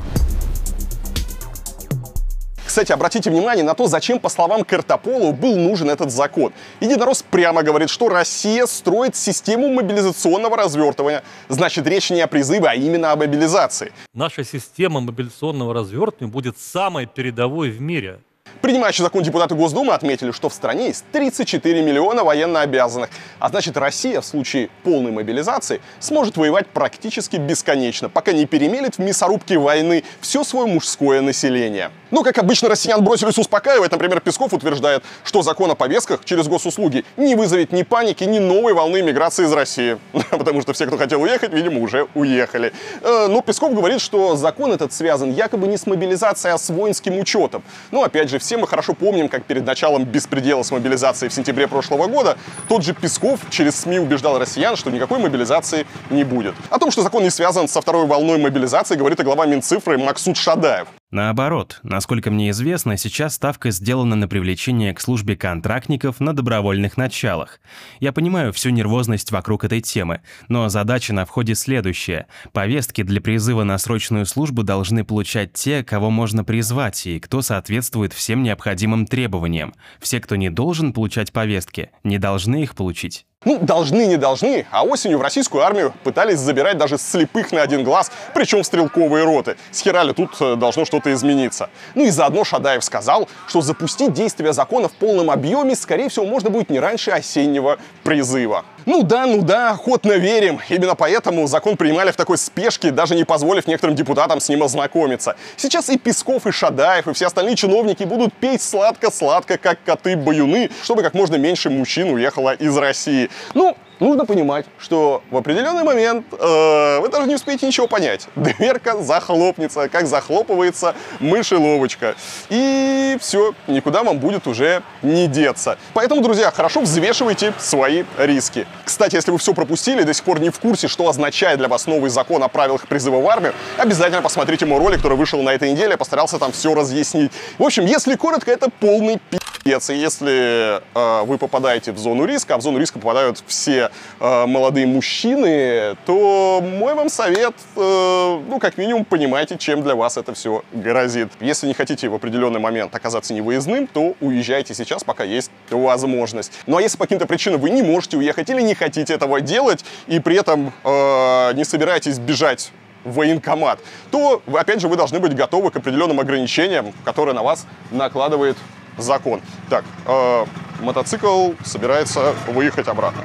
[2.65, 6.53] Кстати, обратите внимание на то, зачем, по словам Картополу, был нужен этот закон.
[6.79, 11.23] Единорос прямо говорит, что Россия строит систему мобилизационного развертывания.
[11.49, 13.91] Значит, речь не о призыве, а именно о мобилизации.
[14.13, 18.19] Наша система мобилизационного развертывания будет самой передовой в мире.
[18.63, 23.09] Принимающий закон депутаты Госдумы отметили, что в стране есть 34 миллиона военнообязанных,
[23.39, 28.99] а значит Россия в случае полной мобилизации сможет воевать практически бесконечно, пока не перемелет в
[28.99, 31.91] мясорубке войны все свое мужское население.
[32.13, 33.91] Ну, как обычно, россиян бросились успокаивать.
[33.91, 38.73] Например, Песков утверждает, что закон о повестках через госуслуги не вызовет ни паники, ни новой
[38.73, 39.97] волны миграции из России.
[40.29, 42.71] Потому что все, кто хотел уехать, видимо, уже уехали.
[43.01, 47.17] Э, но Песков говорит, что закон этот связан якобы не с мобилизацией, а с воинским
[47.17, 47.63] учетом.
[47.89, 51.67] Ну, опять же, все мы хорошо помним, как перед началом беспредела с мобилизацией в сентябре
[51.67, 52.37] прошлого года
[52.69, 56.53] тот же Песков через СМИ убеждал россиян, что никакой мобилизации не будет.
[56.69, 60.37] О том, что закон не связан со второй волной мобилизации, говорит и глава Минцифры Максут
[60.37, 60.87] Шадаев.
[61.13, 67.59] Наоборот, насколько мне известно, сейчас ставка сделана на привлечение к службе контрактников на добровольных началах.
[67.99, 72.25] Я понимаю всю нервозность вокруг этой темы, но задача на входе следующая.
[72.51, 78.11] Повестки для призыва на срочную службу должны получать те, кого можно призвать и кто соответствует
[78.11, 79.75] всем необходимым требованиям.
[79.99, 83.27] Все, кто не должен получать повестки, не должны их получить.
[83.45, 87.83] Ну, должны, не должны, а осенью в российскую армию пытались забирать даже слепых на один
[87.83, 89.57] глаз, причем в стрелковые роты.
[89.71, 91.69] С херали тут э, должно что-то измениться.
[91.95, 96.49] Ну и заодно Шадаев сказал, что запустить действие закона в полном объеме, скорее всего, можно
[96.49, 98.65] будет не раньше осеннего призыва.
[98.85, 100.59] Ну да, ну да, охотно верим.
[100.67, 105.35] Именно поэтому закон принимали в такой спешке, даже не позволив некоторым депутатам с ним ознакомиться.
[105.55, 111.01] Сейчас и Песков, и Шадаев, и все остальные чиновники будут петь сладко-сладко, как коты-баюны, чтобы
[111.01, 113.29] как можно меньше мужчин уехало из России.
[113.53, 118.27] Ну, нужно понимать, что в определенный момент э, вы даже не успеете ничего понять.
[118.35, 122.15] Дверка захлопнется, как захлопывается мышеловочка.
[122.49, 125.77] И все, никуда вам будет уже не деться.
[125.93, 128.67] Поэтому, друзья, хорошо взвешивайте свои риски.
[128.83, 131.87] Кстати, если вы все пропустили, до сих пор не в курсе, что означает для вас
[131.87, 135.71] новый закон о правилах призыва в армию, обязательно посмотрите мой ролик, который вышел на этой
[135.71, 137.31] неделе, я постарался там все разъяснить.
[137.57, 142.57] В общем, если коротко, это полный пи*** Если э, вы попадаете в зону риска, а
[142.57, 149.05] в зону риска попадают все молодые мужчины, то мой вам совет, э, ну, как минимум,
[149.05, 151.29] понимайте, чем для вас это все грозит.
[151.39, 156.51] Если не хотите в определенный момент оказаться невыездным, то уезжайте сейчас, пока есть возможность.
[156.67, 159.83] Ну, а если по каким-то причинам вы не можете уехать или не хотите этого делать,
[160.07, 162.71] и при этом э, не собираетесь бежать
[163.03, 163.79] в военкомат,
[164.11, 168.57] то, опять же, вы должны быть готовы к определенным ограничениям, которые на вас накладывает
[168.97, 169.41] закон.
[169.69, 170.45] Так, э,
[170.81, 173.23] мотоцикл собирается выехать обратно.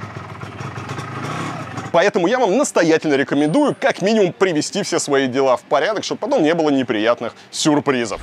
[1.92, 6.42] Поэтому я вам настоятельно рекомендую как минимум привести все свои дела в порядок, чтобы потом
[6.42, 8.20] не было неприятных сюрпризов.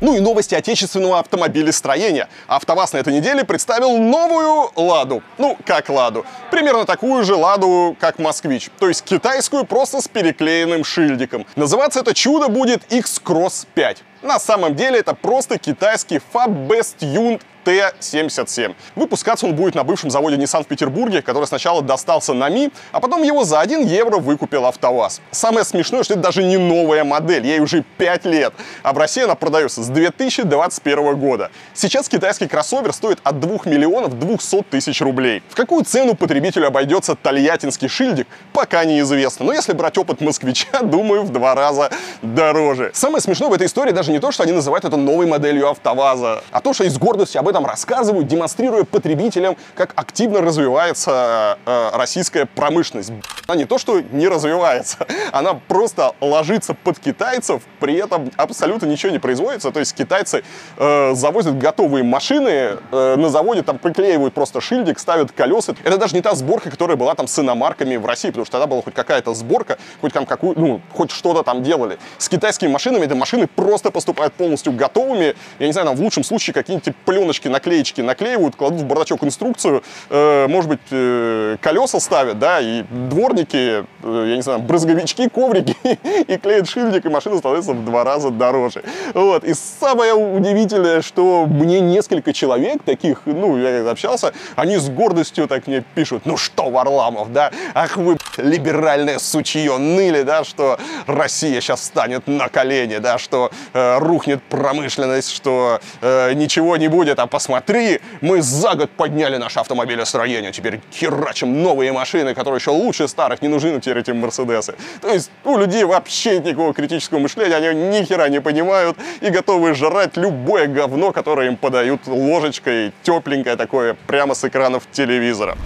[0.00, 2.28] Ну и новости отечественного автомобилестроения.
[2.48, 5.22] АвтоВАЗ на этой неделе представил новую «Ладу».
[5.38, 6.26] Ну, как «Ладу».
[6.50, 8.70] Примерно такую же «Ладу», как «Москвич».
[8.78, 11.46] То есть китайскую, просто с переклеенным шильдиком.
[11.56, 14.02] Называться это чудо будет X-Cross 5.
[14.22, 18.76] На самом деле это просто китайский Fab Best Tuned Т-77.
[18.94, 23.00] Выпускаться он будет на бывшем заводе Nissan в Петербурге, который сначала достался на Ми, а
[23.00, 25.20] потом его за 1 евро выкупил АвтоВАЗ.
[25.32, 28.54] Самое смешное, что это даже не новая модель, ей уже 5 лет,
[28.84, 31.50] а в России она продается с 2021 года.
[31.74, 35.42] Сейчас китайский кроссовер стоит от 2 миллионов 200 тысяч рублей.
[35.48, 39.46] В какую цену потребителю обойдется тольяттинский шильдик, пока неизвестно.
[39.46, 41.90] Но если брать опыт москвича, думаю, в два раза
[42.22, 42.92] дороже.
[42.94, 46.44] Самое смешное в этой истории даже не то, что они называют это новой моделью АвтоВАЗа,
[46.52, 51.90] а то, что из гордости об этом этом рассказывают, демонстрируя потребителям, как активно развивается э,
[51.94, 53.12] российская промышленность.
[53.46, 54.98] Она не то, что не развивается,
[55.32, 59.70] она просто ложится под китайцев, при этом абсолютно ничего не производится.
[59.70, 60.44] То есть китайцы
[60.76, 65.74] э, завозят готовые машины, э, на заводе там приклеивают просто шильдик, ставят колеса.
[65.82, 68.66] Это даже не та сборка, которая была там с иномарками в России, потому что тогда
[68.66, 71.98] была хоть какая-то сборка, хоть там какую, ну, хоть что-то там делали.
[72.18, 75.34] С китайскими машинами эти машины просто поступают полностью готовыми.
[75.58, 79.24] Я не знаю, там в лучшем случае какие-нибудь плюночки наклеечки, наклеечки наклеивают, кладут в бардачок
[79.24, 85.28] инструкцию, э, может быть, э, колеса ставят, да, и дворники, э, я не знаю, брызговички,
[85.28, 85.76] коврики,
[86.28, 88.82] и клеят шильдик, и машина становится в два раза дороже.
[89.14, 89.44] Вот.
[89.44, 95.66] И самое удивительное, что мне несколько человек таких, ну, я общался, они с гордостью так
[95.66, 101.84] мне пишут, ну что, Варламов, да, ах вы, либеральное сучье, ныли, да, что Россия сейчас
[101.84, 108.00] станет на колени, да, что э, рухнет промышленность, что э, ничего не будет, а посмотри,
[108.20, 113.48] мы за год подняли наше автомобилестроение, теперь херачим новые машины, которые еще лучше старых, не
[113.48, 114.74] нужны теперь эти Мерседесы.
[115.00, 119.74] То есть у людей вообще никакого критического мышления, они ни хера не понимают и готовы
[119.74, 125.56] жрать любое говно, которое им подают ложечкой, тепленькое такое, прямо с экранов телевизора.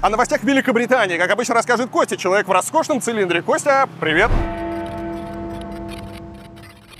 [0.00, 3.40] О новостях Великобритании, как обычно, расскажет Костя, человек в роскошном цилиндре.
[3.40, 4.30] Костя, привет!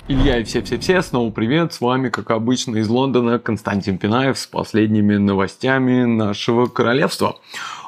[0.07, 5.15] Илья и все-все-все, снова привет, с вами, как обычно, из Лондона Константин Пинаев с последними
[5.15, 7.39] новостями нашего королевства.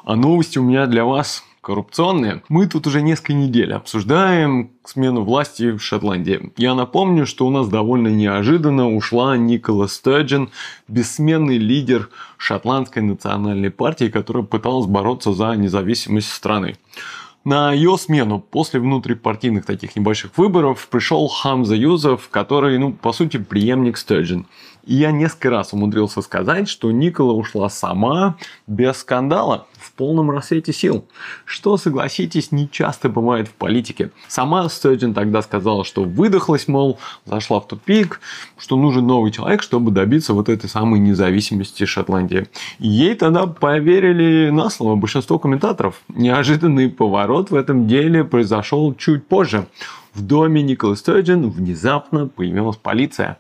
[0.04, 2.42] А новости у меня для вас коррупционные.
[2.50, 6.52] Мы тут уже несколько недель обсуждаем смену власти в Шотландии.
[6.58, 10.50] Я напомню, что у нас довольно неожиданно ушла Никола Стерджин,
[10.88, 16.78] бессменный лидер шотландской национальной партии, которая пыталась бороться за независимость страны.
[17.44, 23.38] На ее смену после внутрипартийных таких небольших выборов пришел Хамза Юзов, который, ну, по сути,
[23.38, 24.48] преемник Стерджин.
[24.88, 30.72] И я несколько раз умудрился сказать, что Никола ушла сама, без скандала, в полном рассвете
[30.72, 31.06] сил.
[31.44, 34.12] Что, согласитесь, не часто бывает в политике.
[34.30, 38.22] Сама Стерджин тогда сказала, что выдохлась, мол, зашла в тупик,
[38.58, 42.48] что нужен новый человек, чтобы добиться вот этой самой независимости Шотландии.
[42.80, 46.00] И ей тогда поверили на слово большинство комментаторов.
[46.08, 49.68] Неожиданный поворот в этом деле произошел чуть позже.
[50.14, 53.38] В доме Николы Стерджин внезапно появилась полиция.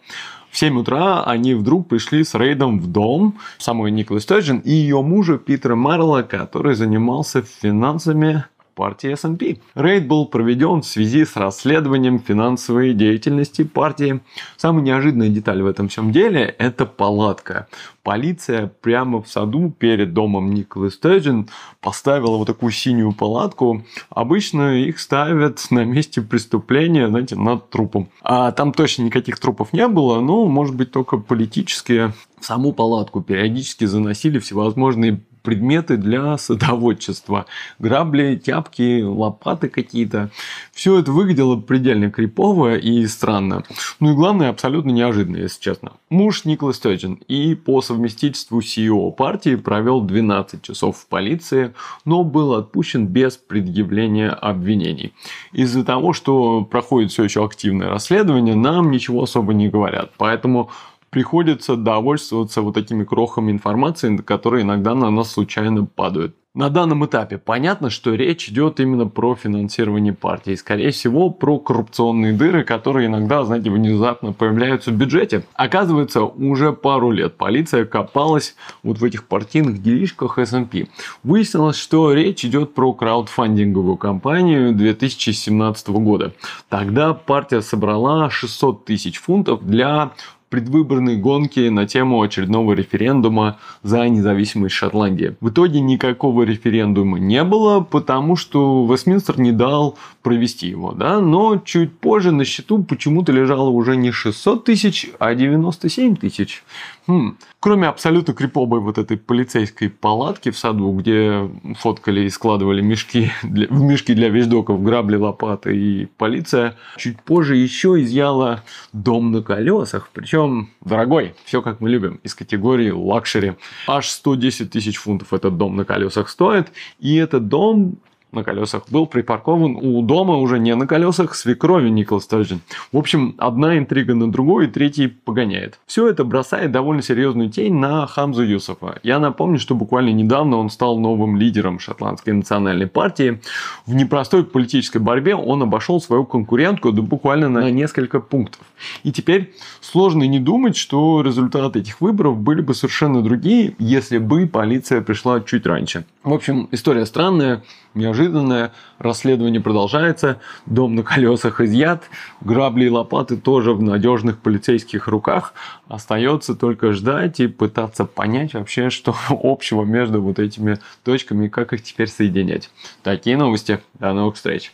[0.58, 5.03] В 7 утра они вдруг пришли с рейдом в дом самой Николы Стерджин и ее
[5.03, 8.43] мужа Питера Марла, который занимался финансами
[8.78, 9.59] партии СНП.
[9.73, 14.21] Рейд был проведен в связи с расследованием финансовой деятельности партии.
[14.55, 17.67] Самая неожиданная деталь в этом всем деле– это палатка.
[18.03, 21.49] Полиция прямо в саду перед домом Николы Стэджин
[21.82, 23.84] поставила вот такую синюю палатку.
[24.09, 28.09] Обычно их ставят на месте преступления, знаете, над трупом.
[28.21, 32.13] А там точно никаких трупов не было, ну, может быть, только политические.
[32.39, 37.45] В саму палатку периодически заносили всевозможные предметы для садоводчества.
[37.79, 40.29] Грабли, тяпки, лопаты какие-то.
[40.73, 43.63] Все это выглядело предельно крипово и странно.
[44.01, 45.93] Ну и главное, абсолютно неожиданно, если честно.
[46.09, 51.73] Муж Николас Стерджин и по совместительству CEO партии провел 12 часов в полиции,
[52.03, 55.13] но был отпущен без предъявления обвинений.
[55.53, 60.11] Из-за того, что проходит все еще активное расследование, нам ничего особо не говорят.
[60.17, 60.71] Поэтому
[61.10, 66.36] приходится довольствоваться вот такими крохами информации, которые иногда на нас случайно падают.
[66.58, 70.55] На данном этапе понятно, что речь идет именно про финансирование партии.
[70.55, 75.43] Скорее всего, про коррупционные дыры, которые иногда, знаете, внезапно появляются в бюджете.
[75.53, 80.88] Оказывается, уже пару лет полиция копалась вот в этих партийных делишках S&P.
[81.22, 86.34] Выяснилось, что речь идет про краудфандинговую кампанию 2017 года.
[86.70, 90.14] Тогда партия собрала 600 тысяч фунтов для
[90.49, 95.35] предвыборной гонки на тему очередного референдума за независимость Шотландии.
[95.41, 100.93] В итоге никакого референдума не было, потому что Вестминстер не дал провести его.
[100.93, 101.19] Да?
[101.19, 106.63] Но чуть позже на счету почему-то лежало уже не 600 тысяч, а 97 тысяч.
[107.08, 107.38] Хм.
[107.62, 111.49] Кроме абсолютно криповой вот этой полицейской палатки в саду, где
[111.80, 117.55] фоткали и складывали мешки для, в мешки для вещдоков, грабли, лопаты и полиция, чуть позже
[117.55, 120.10] еще изъяла дом на колесах.
[120.14, 123.55] Причем дорогой, все как мы любим, из категории luxury.
[123.88, 126.74] Аж 110 тысяч фунтов этот дом на колесах стоит.
[126.99, 127.99] И этот дом
[128.32, 132.61] на колесах был припаркован у дома уже не на колесах свекрови Николы Стерджен.
[132.91, 135.80] В общем, одна интрига на другой, и третьей погоняет.
[135.86, 138.99] Все это бросает довольно серьезную тень на Хамзу Юсуфа.
[139.03, 143.39] Я напомню, что буквально недавно он стал новым лидером шотландской национальной партии.
[143.86, 148.61] В непростой политической борьбе он обошел свою конкурентку да буквально на несколько пунктов.
[149.03, 154.47] И теперь сложно не думать, что результаты этих выборов были бы совершенно другие, если бы
[154.47, 156.05] полиция пришла чуть раньше.
[156.23, 157.63] В общем, история странная,
[157.97, 158.71] неожиданное.
[158.99, 160.39] Расследование продолжается.
[160.65, 162.03] Дом на колесах изъят.
[162.41, 165.53] Грабли и лопаты тоже в надежных полицейских руках.
[165.87, 171.73] Остается только ждать и пытаться понять вообще, что общего между вот этими точками и как
[171.73, 172.69] их теперь соединять.
[173.03, 173.79] Такие новости.
[173.99, 174.73] До новых встреч.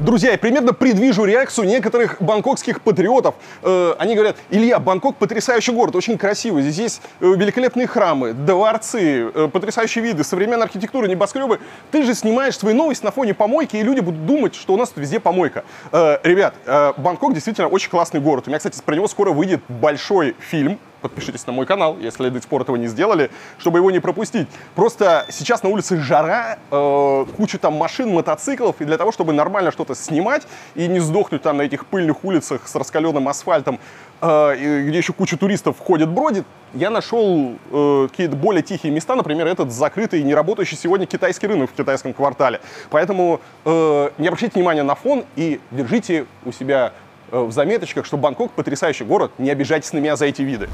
[0.00, 3.34] Друзья, я примерно предвижу реакцию некоторых бангкокских патриотов.
[3.62, 6.62] Э, они говорят, Илья, Бангкок потрясающий город, очень красивый.
[6.62, 11.60] Здесь есть э, великолепные храмы, дворцы, э, потрясающие виды, современная архитектура, небоскребы.
[11.90, 14.88] Ты же снимаешь свои новости на фоне помойки, и люди будут думать, что у нас
[14.88, 15.64] тут везде помойка.
[15.92, 18.44] Э, ребят, э, Бангкок действительно очень классный город.
[18.46, 22.40] У меня, кстати, про него скоро выйдет большой фильм подпишитесь на мой канал, если до
[22.40, 24.48] сих пор этого не сделали, чтобы его не пропустить.
[24.74, 29.72] Просто сейчас на улице жара, э, куча там машин, мотоциклов, и для того, чтобы нормально
[29.72, 33.78] что-то снимать и не сдохнуть там на этих пыльных улицах с раскаленным асфальтом,
[34.20, 36.44] э, где еще куча туристов ходит, бродит,
[36.74, 41.70] я нашел э, какие-то более тихие места, например, этот закрытый, не работающий сегодня китайский рынок
[41.70, 42.60] в китайском квартале.
[42.90, 46.92] Поэтому э, не обращайте внимания на фон и держите у себя
[47.30, 50.68] в заметочках, что Бангкок потрясающий город, не обижайтесь на меня за эти виды.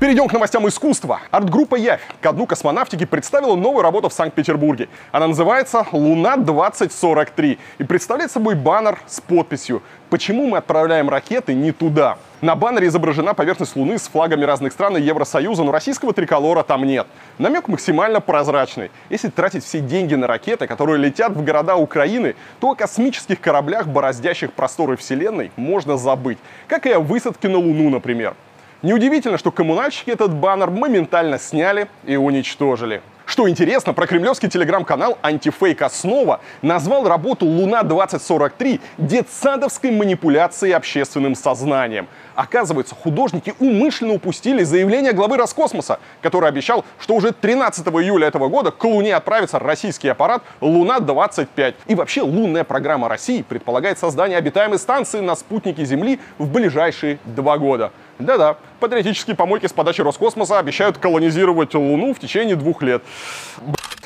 [0.00, 1.22] Перейдем к новостям искусства.
[1.32, 4.88] Арт-группа «Явь» ко дну космонавтики представила новую работу в Санкт-Петербурге.
[5.10, 12.16] Она называется «Луна-2043» и представляет собой баннер с подписью «Почему мы отправляем ракеты не туда?».
[12.40, 16.84] На баннере изображена поверхность Луны с флагами разных стран и Евросоюза, но российского триколора там
[16.84, 17.08] нет.
[17.38, 18.92] Намек максимально прозрачный.
[19.10, 23.88] Если тратить все деньги на ракеты, которые летят в города Украины, то о космических кораблях,
[23.88, 26.38] бороздящих просторы Вселенной, можно забыть.
[26.68, 28.36] Как и о высадке на Луну, например.
[28.80, 33.02] Неудивительно, что коммунальщики этот баннер моментально сняли и уничтожили.
[33.26, 42.06] Что интересно, про кремлевский телеграм-канал «Антифейк Основа» назвал работу «Луна-2043» детсадовской манипуляцией общественным сознанием.
[42.36, 48.70] Оказывается, художники умышленно упустили заявление главы Роскосмоса, который обещал, что уже 13 июля этого года
[48.70, 51.74] к Луне отправится российский аппарат «Луна-25».
[51.88, 57.58] И вообще лунная программа России предполагает создание обитаемой станции на спутнике Земли в ближайшие два
[57.58, 57.90] года.
[58.18, 63.02] Да-да, патриотические помойки с подачи Роскосмоса обещают колонизировать Луну в течение двух лет.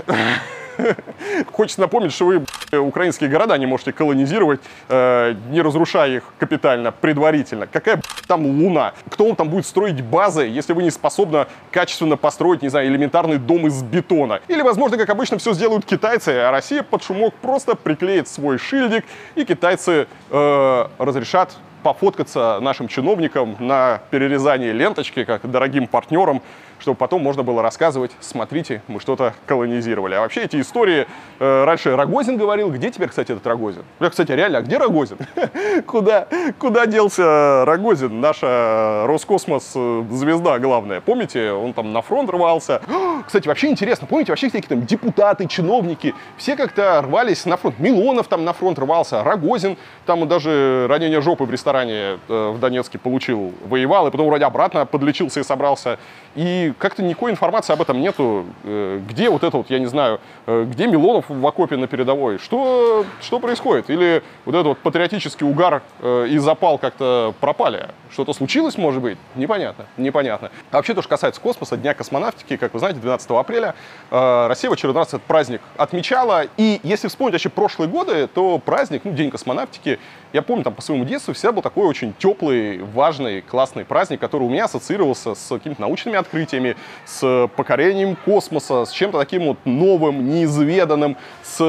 [1.53, 2.45] Хочется напомнить, что вы
[2.79, 7.67] украинские города не можете колонизировать, э, не разрушая их капитально, предварительно.
[7.67, 8.95] Какая там Луна?
[9.11, 13.39] Кто он там будет строить базы, если вы не способны качественно построить, не знаю, элементарный
[13.39, 14.41] дом из бетона?
[14.49, 19.05] Или, возможно, как обычно, все сделают китайцы, а Россия под шумок просто приклеит свой шильдик,
[19.35, 26.43] и китайцы э, разрешат пофоткаться нашим чиновникам на перерезании ленточки, как дорогим партнерам,
[26.83, 30.15] чтобы потом можно было рассказывать, смотрите, мы что-то колонизировали.
[30.15, 31.07] А вообще эти истории,
[31.39, 33.85] э, раньше Рогозин говорил, где теперь, кстати, этот Рогозин?
[34.01, 35.19] Я, кстати, реально, а где Рогозин?
[35.87, 36.27] куда,
[36.59, 41.01] куда делся Рогозин, наша Роскосмос э, звезда главная?
[41.01, 42.83] Помните, он там на фронт рвался.
[43.27, 47.79] Кстати, вообще интересно, помните, вообще всякие там депутаты, чиновники, все как-то рвались на фронт.
[47.79, 52.99] Милонов там на фронт рвался, Рогозин там даже ранение жопы в ресторане э, в Донецке
[52.99, 55.99] получил, воевал, и потом вроде обратно подлечился и собрался.
[56.35, 58.47] И как-то никакой информации об этом нету.
[58.65, 62.39] Э, где вот это вот, я не знаю, э, где Милонов в окопе на передовой?
[62.39, 63.91] Что, что происходит?
[63.91, 67.89] Или вот этот вот патриотический угар и запал как-то пропали?
[68.11, 69.19] Что-то случилось, может быть?
[69.35, 70.51] Непонятно, непонятно.
[70.71, 73.75] А вообще, то, что касается космоса, Дня космонавтики, как вы знаете, 12 апреля
[74.11, 76.45] Россия в очередной раз этот праздник отмечала.
[76.57, 79.99] И если вспомнить вообще прошлые годы, то праздник, ну, День космонавтики,
[80.33, 84.45] я помню, там по своему детству всегда был такой очень теплый, важный, классный праздник, который
[84.45, 86.62] у меня ассоциировался с какими-то научными открытиями,
[87.05, 91.61] с покорением космоса, с чем-то таким вот новым, неизведанным, с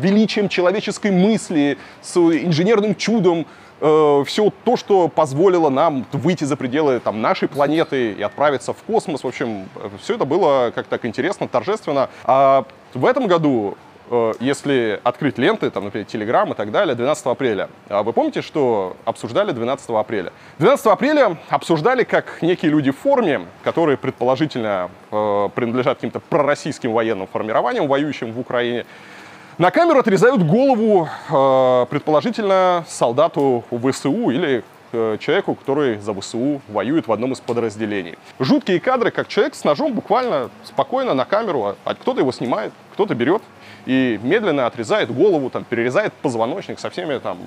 [0.00, 3.46] величием человеческой мысли, с инженерным чудом,
[3.80, 8.82] э, все то, что позволило нам выйти за пределы там, нашей планеты и отправиться в
[8.82, 9.24] космос.
[9.24, 9.68] В общем,
[10.02, 12.10] все это было как-то так интересно, торжественно.
[12.24, 12.64] А
[12.94, 13.89] в этом году Э,
[14.40, 17.68] если открыть ленты, там, например, Telegram и так далее, 12 апреля.
[17.88, 20.32] А вы помните, что обсуждали 12 апреля?
[20.58, 27.28] 12 апреля обсуждали, как некие люди в форме, которые предположительно э, принадлежат каким-то пророссийским военным
[27.28, 28.84] формированиям, воюющим в Украине,
[29.58, 37.08] на камеру отрезают голову, э, предположительно, солдату ВСУ или э, человеку, который за ВСУ воюет
[37.08, 38.16] в одном из подразделений.
[38.38, 43.14] Жуткие кадры, как человек с ножом буквально спокойно на камеру, а кто-то его снимает, кто-то
[43.14, 43.42] берет
[43.86, 47.38] и медленно отрезает голову, там, перерезает позвоночник со всеми там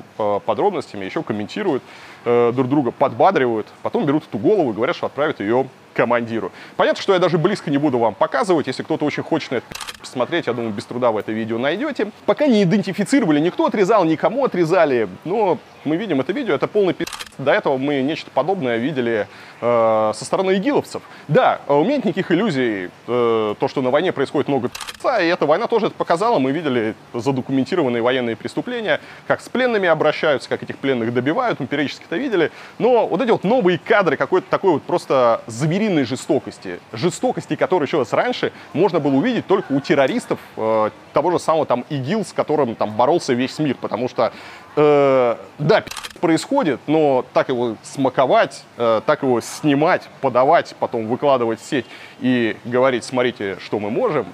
[0.45, 1.83] подробностями, еще комментируют
[2.25, 6.51] э, друг друга, подбадривают, потом берут эту голову и говорят, что отправят ее командиру.
[6.75, 8.67] Понятно, что я даже близко не буду вам показывать.
[8.67, 9.67] Если кто-то очень хочет на это
[9.99, 12.11] посмотреть, я думаю, без труда вы это видео найдете.
[12.25, 15.07] Пока не идентифицировали, никто отрезал, никому отрезали.
[15.23, 17.05] Но мы видим это видео, это полный пи***.
[17.37, 19.27] До этого мы нечто подобное видели
[19.59, 21.01] э, со стороны игиловцев.
[21.27, 25.27] Да, у меня нет никаких иллюзий, э, то, что на войне происходит много пи***ца, и
[25.27, 26.37] эта война тоже это показала.
[26.37, 32.05] Мы видели задокументированные военные преступления, как с пленными обращаются, как этих пленных добивают, мы периодически
[32.05, 32.51] это видели.
[32.77, 37.97] Но вот эти вот новые кадры какой-то такой вот просто звериной жестокости, жестокости, которую еще
[37.97, 42.33] раз раньше можно было увидеть только у террористов э, того же самого там ИГИЛ, с
[42.33, 44.33] которым там боролся весь мир, потому что
[44.75, 45.83] э, да,
[46.19, 51.85] происходит, но так его смаковать, э, так его снимать, подавать, потом выкладывать в сеть
[52.21, 54.25] и говорить, смотрите, что мы можем,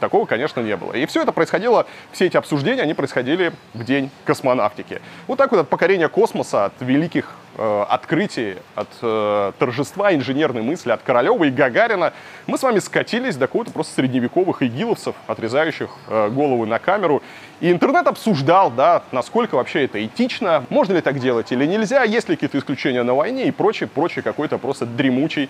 [0.00, 0.92] такого, конечно, не было.
[0.92, 5.00] И все это происходило, все эти обсуждения, они происходили в день космонавтики.
[5.26, 10.90] Вот так вот от покорения космоса, от великих э, открытий, от э, торжества инженерной мысли,
[10.90, 12.12] от Королева и Гагарина,
[12.46, 17.22] мы с вами скатились до какого-то просто средневековых игиловцев, отрезающих э, головы на камеру.
[17.60, 22.28] И интернет обсуждал, да, насколько вообще это этично, можно ли так делать или нельзя, есть
[22.28, 25.48] ли какие-то исключения на войне и прочее, прочее, какой-то просто дремучий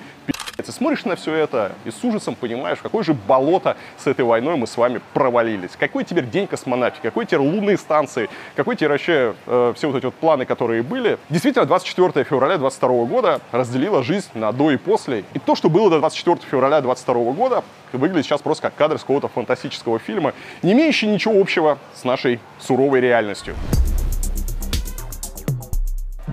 [0.63, 4.57] ты смотришь на все это и с ужасом понимаешь, какое же болото с этой войной
[4.57, 5.71] мы с вами провалились.
[5.79, 10.07] Какой теперь день космонавтики, какой теперь лунные станции, какой теперь вообще э, все вот эти
[10.07, 11.19] вот планы, которые были.
[11.29, 15.25] Действительно, 24 февраля 22 года разделила жизнь на до и после.
[15.35, 19.03] И то, что было до 24 февраля 22 года, выглядит сейчас просто как кадр с
[19.03, 20.33] какого-то фантастического фильма,
[20.63, 23.55] не имеющий ничего общего с нашей суровой реальностью.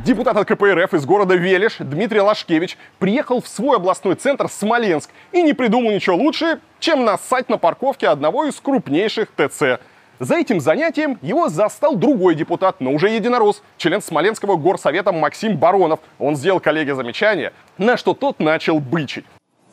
[0.04, 5.44] Депутат от КПРФ из города Велиш Дмитрий Лашкевич приехал в свой областной центр Смоленск и
[5.44, 9.80] не придумал ничего лучше, чем нассать на парковке одного из крупнейших ТЦ.
[10.20, 16.00] За этим занятием его застал другой депутат, но уже единорос, член Смоленского горсовета Максим Баронов.
[16.18, 19.26] Он сделал коллеге замечание, на что тот начал бычить.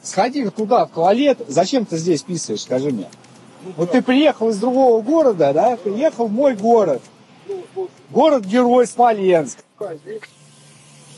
[0.02, 3.08] Сходи туда, в туалет, зачем ты здесь писаешь, скажи мне?
[3.78, 7.00] Вот ты приехал из другого города, да, приехал в мой город.
[8.10, 9.58] Город-герой Смоленск.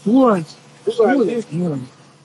[0.07, 0.45] Ой,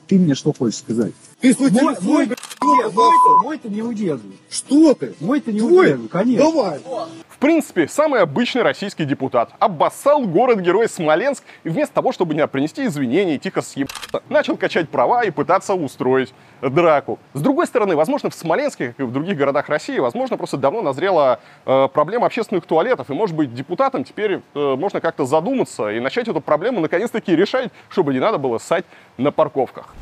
[0.07, 1.13] ты мне что хочешь сказать?
[1.41, 2.27] Ты свой мой, мой,
[2.61, 3.13] мой,
[3.43, 4.37] мой, ты не удерживай.
[4.49, 5.13] Что ты?
[5.19, 6.51] Мой ты не удерживай, конечно.
[6.51, 6.79] Давай.
[7.27, 12.85] В принципе, самый обычный российский депутат обоссал город-герой Смоленск и вместо того, чтобы не принести
[12.85, 17.19] извинения и тихо съебаться, начал качать права и пытаться устроить драку.
[17.33, 20.81] С другой стороны, возможно, в Смоленске, как и в других городах России, возможно, просто давно
[20.81, 25.99] назрела э, проблема общественных туалетов, и, может быть, депутатам теперь э, можно как-то задуматься и
[25.99, 28.85] начать эту проблему наконец-таки решать, чтобы не надо было ссать
[29.17, 29.93] на парковках.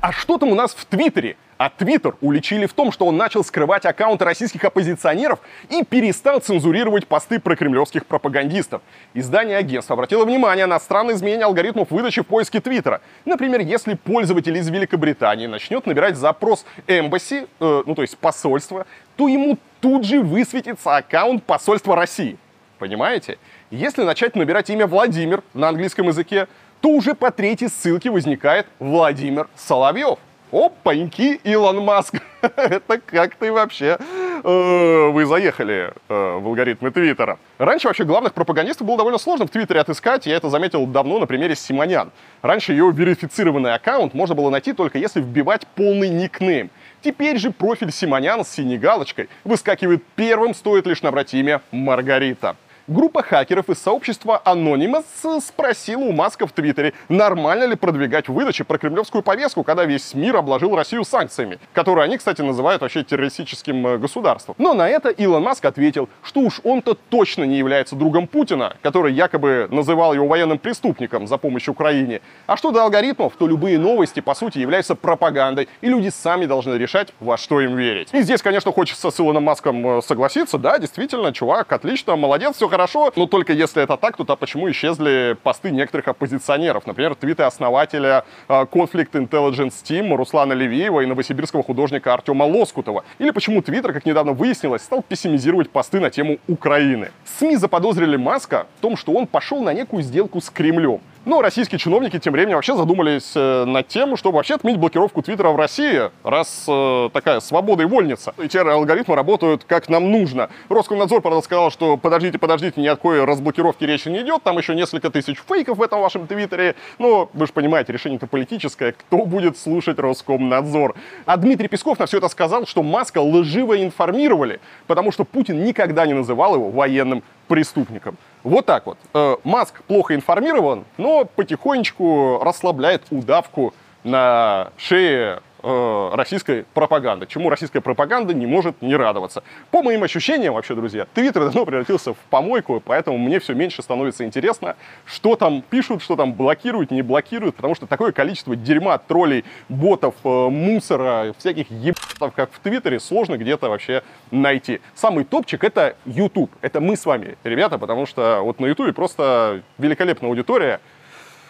[0.00, 1.36] А что там у нас в Твиттере?
[1.58, 7.06] А Твиттер уличили в том, что он начал скрывать аккаунты российских оппозиционеров и перестал цензурировать
[7.06, 8.80] посты про кремлевских пропагандистов.
[9.12, 13.02] Издание агентства обратило внимание на странное изменение алгоритмов выдачи в поиске Твиттера.
[13.26, 18.86] Например, если пользователь из Великобритании начнет набирать запрос Embassy, э, ну то есть посольство,
[19.16, 22.38] то ему тут же высветится аккаунт посольства России.
[22.78, 23.36] Понимаете?
[23.70, 26.48] Если начать набирать имя Владимир на английском языке,
[26.80, 30.18] то уже по третьей ссылке возникает Владимир Соловьев.
[30.52, 32.16] Опаньки, Илон Маск.
[32.42, 33.98] Это как ты вообще...
[34.42, 37.38] Э, вы заехали э, в алгоритмы Твиттера.
[37.58, 40.26] Раньше вообще главных пропагандистов было довольно сложно в Твиттере отыскать.
[40.26, 42.10] Я это заметил давно на примере Симонян.
[42.42, 46.70] Раньше ее верифицированный аккаунт можно было найти только если вбивать полный никнейм.
[47.02, 52.56] Теперь же профиль Симонян с синей галочкой выскакивает первым, стоит лишь набрать имя Маргарита.
[52.90, 58.78] Группа хакеров из сообщества Anonymous спросила у Маска в Твиттере, нормально ли продвигать выдачи про
[58.78, 63.98] кремлевскую повестку, когда весь мир обложил Россию санкциями, которые они, кстати, называют вообще террористическим э,
[63.98, 64.56] государством.
[64.58, 69.12] Но на это Илон Маск ответил, что уж он-то точно не является другом Путина, который
[69.12, 72.22] якобы называл его военным преступником за помощь Украине.
[72.48, 76.74] А что до алгоритмов, то любые новости, по сути, являются пропагандой, и люди сами должны
[76.74, 78.08] решать, во что им верить.
[78.10, 82.66] И здесь, конечно, хочется с Илоном Маском э, согласиться, да, действительно, чувак, отлично, молодец, все
[82.66, 86.86] хорошо, хорошо, но только если это так, то, то почему исчезли посты некоторых оппозиционеров?
[86.86, 93.04] Например, твиты основателя uh, Conflict Intelligence Team Руслана Левиева и новосибирского художника Артема Лоскутова.
[93.18, 97.10] Или почему Твиттер, как недавно выяснилось, стал пессимизировать посты на тему Украины.
[97.38, 101.00] СМИ заподозрили Маска в том, что он пошел на некую сделку с Кремлем.
[101.26, 105.50] Но российские чиновники тем временем вообще задумались э, над тем, чтобы вообще отменить блокировку Твиттера
[105.50, 108.32] в России, раз э, такая свобода и вольница.
[108.38, 110.48] Эти алгоритмы работают как нам нужно.
[110.70, 114.74] Роскомнадзор, правда, сказал, что подождите, подождите, ни о какой разблокировке речи не идет, там еще
[114.74, 116.74] несколько тысяч фейков в этом вашем Твиттере.
[116.98, 120.94] Но вы же понимаете, решение-то политическое, кто будет слушать Роскомнадзор.
[121.26, 126.06] А Дмитрий Песков на все это сказал, что Маска лживо информировали, потому что Путин никогда
[126.06, 128.16] не называл его военным преступником.
[128.42, 128.98] Вот так вот.
[129.14, 133.74] Э, Маск плохо информирован, но потихонечку расслабляет удавку
[134.04, 139.42] на шее э, российской пропаганды, чему российская пропаганда не может не радоваться.
[139.70, 144.24] По моим ощущениям, вообще, друзья, Твиттер давно превратился в помойку, поэтому мне все меньше становится
[144.24, 149.44] интересно, что там пишут, что там блокируют, не блокируют, потому что такое количество дерьма, троллей,
[149.68, 154.80] ботов, э, мусора, всяких ебатов, как в Твиттере, сложно где-то вообще найти.
[154.94, 156.50] Самый топчик— это YouTube.
[156.60, 160.80] Это мы с вами, ребята, потому что вот на YouTube просто великолепная аудитория.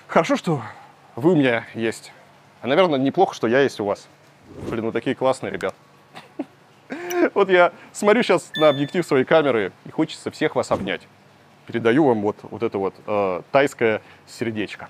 [0.07, 0.61] Хорошо, что
[1.17, 2.13] вы у меня есть.
[2.63, 4.07] А, наверное, неплохо, что я есть у вас.
[4.71, 5.75] Блин, вы такие классные, ребят.
[7.35, 11.03] Вот я смотрю сейчас на объектив своей камеры, и хочется всех вас обнять.
[11.67, 14.89] Передаю вам вот, вот это вот э, тайское сердечко.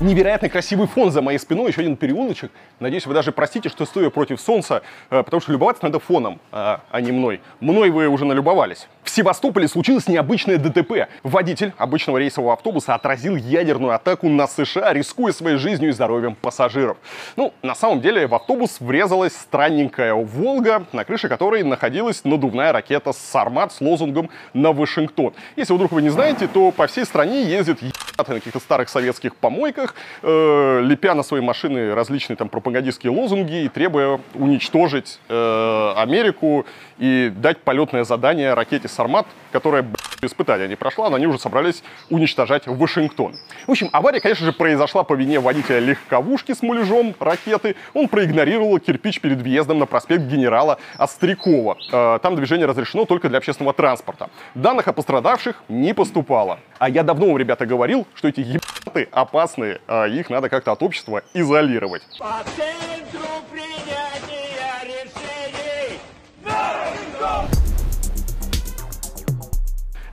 [0.00, 2.50] Невероятно красивый фон за моей спиной, еще один переулочек.
[2.80, 6.80] Надеюсь, вы даже простите, что стою против солнца, э, потому что любоваться надо фоном, а,
[6.90, 7.40] а не мной.
[7.60, 8.88] Мной вы уже налюбовались.
[9.04, 11.08] В Севастополе случилось необычное ДТП.
[11.22, 16.96] Водитель обычного рейсового автобуса отразил ядерную атаку на США, рискуя своей жизнью и здоровьем пассажиров.
[17.36, 23.12] Ну, на самом деле в автобус врезалась странненькая «Волга», на крыше которой находилась надувная ракета
[23.12, 25.34] «Сармат» с лозунгом «На Вашингтон».
[25.54, 27.78] Если вдруг вы не знаете, то по всей стране ездят
[28.18, 29.83] на каких-то старых советских помойках,
[30.22, 36.66] э, лепя на свои машины различные там пропагандистские лозунги и требуя уничтожить э, Америку
[36.98, 41.82] и дать полетное задание ракете «Сармат», которая, блядь, испытания не прошла, но они уже собрались
[42.10, 43.34] уничтожать Вашингтон.
[43.66, 47.76] В общем, авария, конечно же, произошла по вине водителя легковушки с муляжом ракеты.
[47.92, 51.76] Он проигнорировал кирпич перед въездом на проспект генерала Острякова.
[51.92, 54.30] Э, там движение разрешено только для общественного транспорта.
[54.54, 56.60] Данных о пострадавших не поступало.
[56.78, 60.82] А я давно вам, ребята, говорил, что эти ебаты опасные, а их надо как-то от
[60.82, 62.02] общества изолировать.
[62.18, 64.34] По центру решений!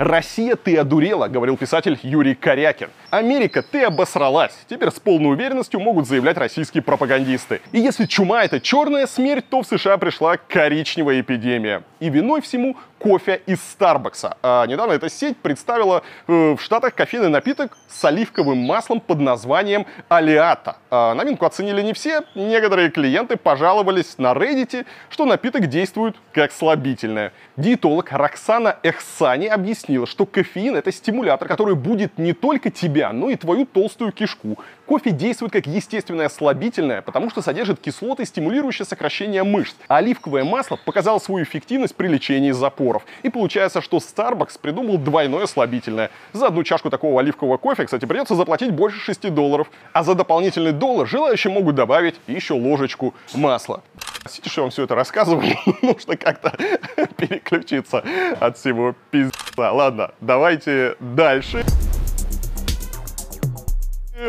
[0.02, 2.90] «Россия, ты одурела»,— говорил писатель Юрий Корякин.
[3.12, 7.62] «Америка, ты обосралась», теперь с полной уверенностью могут заявлять российские пропагандисты.
[7.72, 11.84] И если чума— это черная смерть, то в США пришла коричневая эпидемия.
[12.00, 14.38] И виной всему кофе из Старбакса.
[14.44, 19.86] А недавно эта сеть представила э, в Штатах кофейный напиток с оливковым маслом под названием
[20.08, 20.78] Алиата.
[20.90, 22.22] А новинку оценили не все.
[22.36, 27.34] Некоторые клиенты пожаловались на Reddit, что напиток действует как слабительное.
[27.58, 33.36] Диетолог Роксана Эхсани объяснила, что кофеин– это стимулятор, который будет не только тебя, но и
[33.36, 34.58] твою толстую кишку.
[34.92, 39.74] Кофе действует как естественное слабительное, потому что содержит кислоты, стимулирующие сокращение мышц.
[39.88, 43.06] А оливковое масло показало свою эффективность при лечении запоров.
[43.24, 46.12] И получается, что Starbucks придумал двойное слабительное.
[46.34, 49.72] За одну чашку такого оливкового кофе, кстати, придется заплатить больше 6 долларов.
[49.94, 53.84] А за дополнительный доллар желающие могут добавить еще ложечку масла.
[54.20, 56.54] Простите, что я вам все это рассказываю, нужно как-то
[57.16, 58.04] переключиться
[58.42, 59.72] от всего пизда.
[59.72, 61.64] Ладно, давайте дальше.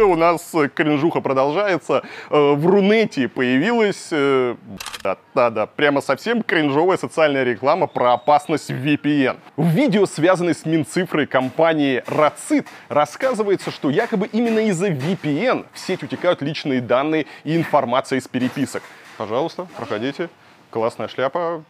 [0.00, 2.02] У нас кринжуха продолжается.
[2.30, 4.56] Э, В Рунете появилась, э,
[5.02, 9.36] да, да, да, прямо совсем кринжовая социальная реклама про опасность VPN.
[9.56, 16.02] В видео, связанной с Минцифрой компании Рацит, рассказывается, что якобы именно из-за VPN в сеть
[16.02, 18.82] утекают личные данные и информация из переписок.
[19.18, 20.30] Пожалуйста, проходите.
[20.70, 21.64] Классная шляпа.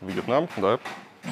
[0.00, 0.78] Вьетнам, да,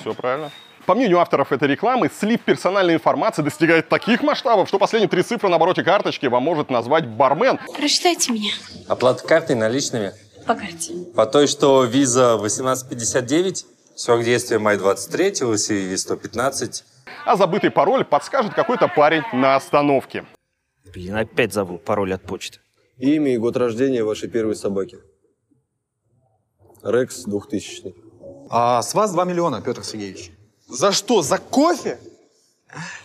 [0.01, 0.51] все правильно.
[0.89, 5.51] По мнению авторов этой рекламы, слив персональной информации достигает таких масштабов, что последние три цифры
[5.51, 7.59] на обороте карточки вам может назвать бармен.
[7.77, 8.53] Прочитайте меня
[8.87, 10.15] Оплата картой наличными.
[10.47, 10.95] по карте.
[11.15, 13.67] По той, что виза 1859,
[13.97, 16.85] срок действия май 23, CVV 115.
[17.27, 20.25] А забытый пароль подскажет какой-то парень на остановке.
[20.95, 22.61] Блин, опять забыл пароль от почты.
[22.97, 24.97] Имя и год рождения вашей первой собаки.
[26.83, 27.95] Рекс 2000.
[28.49, 30.33] А с вас 2 миллиона, Петр Сергеевич.
[30.69, 31.23] За что?
[31.23, 31.99] За кофе?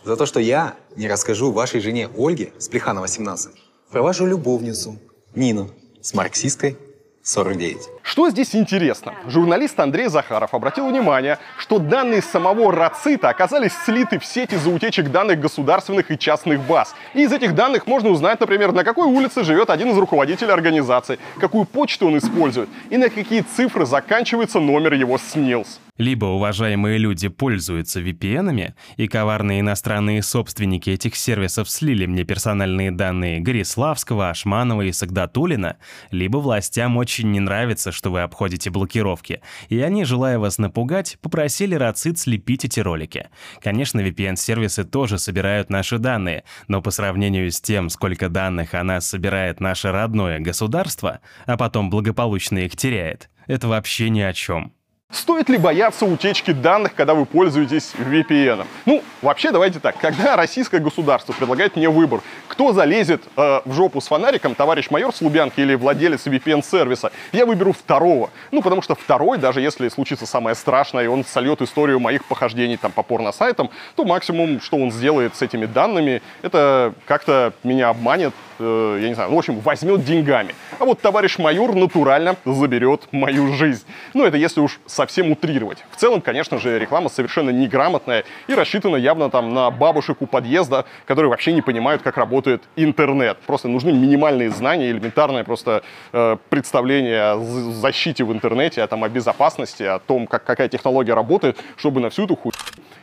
[0.04, 3.54] За то, что я не расскажу вашей жене Ольге с Плеханова 17
[3.90, 5.00] про вашу любовницу
[5.34, 5.70] Нину
[6.02, 6.78] с марксистской
[7.24, 7.78] 49.
[8.02, 9.14] Что здесь интересно?
[9.28, 15.10] Журналист Андрей Захаров обратил внимание, что данные самого Рацита оказались слиты в сеть из-за утечек
[15.10, 16.94] данных государственных и частных баз.
[17.14, 21.18] И из этих данных можно узнать, например, на какой улице живет один из руководителей организации,
[21.40, 25.80] какую почту он использует и на какие цифры заканчивается номер его СНИЛС.
[25.98, 33.40] Либо уважаемые люди пользуются VPN-ами, и коварные иностранные собственники этих сервисов слили мне персональные данные
[33.42, 35.78] Гориславского, Ашманова и Сагдатулина,
[36.10, 41.76] либо властям очень не нравится, что вы обходите блокировки, и они, желая вас напугать, попросили
[41.76, 43.30] Рацит слепить эти ролики.
[43.62, 49.06] Конечно, VPN-сервисы тоже собирают наши данные, но по сравнению с тем, сколько данных о нас
[49.06, 54.74] собирает наше родное государство, а потом благополучно их теряет, это вообще ни о чем.
[55.14, 58.66] Стоит ли бояться утечки данных, когда вы пользуетесь VPN?
[58.88, 59.96] Ну, вообще, давайте так.
[60.00, 65.14] Когда российское государство предлагает мне выбор, кто залезет э, в жопу с фонариком, товарищ майор
[65.14, 68.32] с Лубянки или владелец VPN-сервиса, я выберу второго.
[68.50, 72.78] Ну, потому что второй, даже если случится самое страшное, и он сольет историю моих похождений
[72.78, 78.34] там по порно-сайтам, то максимум, что он сделает с этими данными, это как-то меня обманет,
[78.60, 80.54] э, я не знаю, ну, в общем, возьмет деньгами.
[80.80, 83.86] А вот товарищ майор натурально заберет мою жизнь.
[84.14, 85.84] Ну, это если уж совсем утрировать.
[85.92, 90.86] В целом, конечно же, реклама совершенно неграмотная и рассчитана явно там на бабушек у подъезда,
[91.06, 93.38] которые вообще не понимают, как работает интернет.
[93.46, 99.10] Просто нужны минимальные знания, элементарное просто э, представление о защите в интернете, о, там, о
[99.10, 102.54] безопасности, о том, как, какая технология работает, чтобы на всю эту хуйню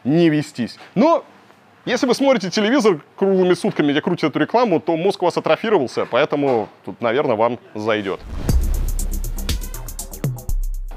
[0.04, 0.78] не вестись.
[0.94, 1.24] Но
[1.86, 6.06] если вы смотрите телевизор круглыми сутками, где крутят эту рекламу, то мозг у вас атрофировался,
[6.06, 8.20] поэтому тут, наверное, вам зайдет.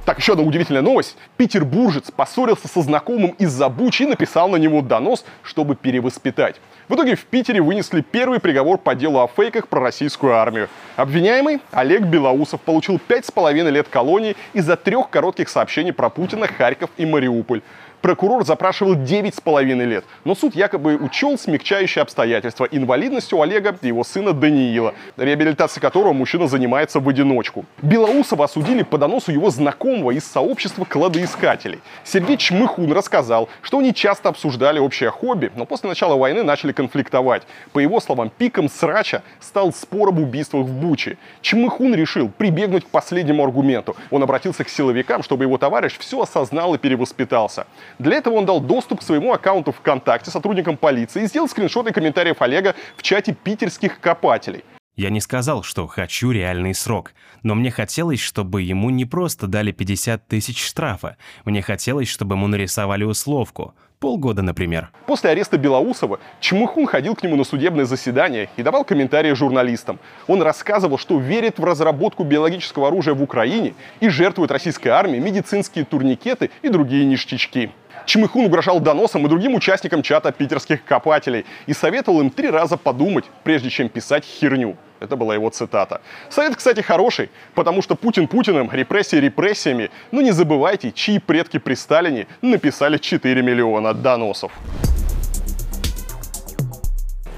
[0.05, 1.15] Так, еще одна удивительная новость.
[1.37, 6.59] Петербуржец поссорился со знакомым из-за бучи и написал на него донос, чтобы перевоспитать.
[6.89, 10.67] В итоге в Питере вынесли первый приговор по делу о фейках про российскую армию.
[10.97, 16.47] Обвиняемый Олег Белоусов получил пять с половиной лет колонии из-за трех коротких сообщений про Путина,
[16.47, 17.61] Харьков и Мариуполь.
[18.03, 24.03] Прокурор запрашивал 9,5 лет, но суд якобы учел смягчающие обстоятельства инвалидность у Олега и его
[24.03, 27.63] сына Даниила, реабилитацией которого мужчина занимается в одиночку.
[27.81, 31.79] Белоусова осудили по доносу его знакомого из сообщества кладоискателей.
[32.03, 37.43] Сергей Чмыхун рассказал, что они часто обсуждали общее хобби, но после начала войны начали конфликтовать.
[37.71, 41.17] По его словам, пиком срача стал спор об убийствах в Буче.
[41.41, 43.95] Чмыхун решил прибегнуть к последнему аргументу.
[44.11, 47.65] Он обратился к силовикам, чтобы его товарищ все осознал и перевоспитался.
[47.99, 52.41] Для этого он дал доступ к своему аккаунту ВКонтакте сотрудникам полиции и сделал скриншоты комментариев
[52.41, 54.63] Олега в чате питерских копателей.
[54.95, 59.71] Я не сказал, что хочу реальный срок, но мне хотелось, чтобы ему не просто дали
[59.71, 61.17] 50 тысяч штрафа.
[61.45, 63.73] Мне хотелось, чтобы ему нарисовали условку.
[63.99, 64.91] Полгода, например.
[65.07, 69.97] После ареста Белоусова Чмыхун ходил к нему на судебное заседание и давал комментарии журналистам.
[70.27, 75.85] Он рассказывал, что верит в разработку биологического оружия в Украине и жертвует российской армии медицинские
[75.85, 77.71] турникеты и другие ништячки.
[78.05, 83.25] Чмыхун угрожал доносом и другим участникам чата питерских копателей и советовал им три раза подумать,
[83.43, 84.75] прежде чем писать херню.
[84.99, 86.01] Это была его цитата.
[86.29, 89.89] Совет, кстати, хороший, потому что Путин Путиным, репрессии репрессиями.
[90.11, 94.53] Но не забывайте, чьи предки при Сталине написали 4 миллиона доносов.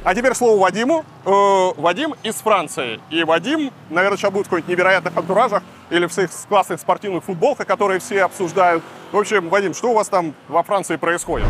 [0.06, 1.04] А теперь слово Вадиму.
[1.26, 3.00] Э, Вадим из Франции.
[3.10, 7.66] И Вадим, наверное, сейчас будет в каких-нибудь невероятных антуражах или в своих классных спортивных футболках,
[7.66, 8.84] которые все обсуждают.
[9.12, 11.48] В общем, Вадим, что у вас там во Франции происходит?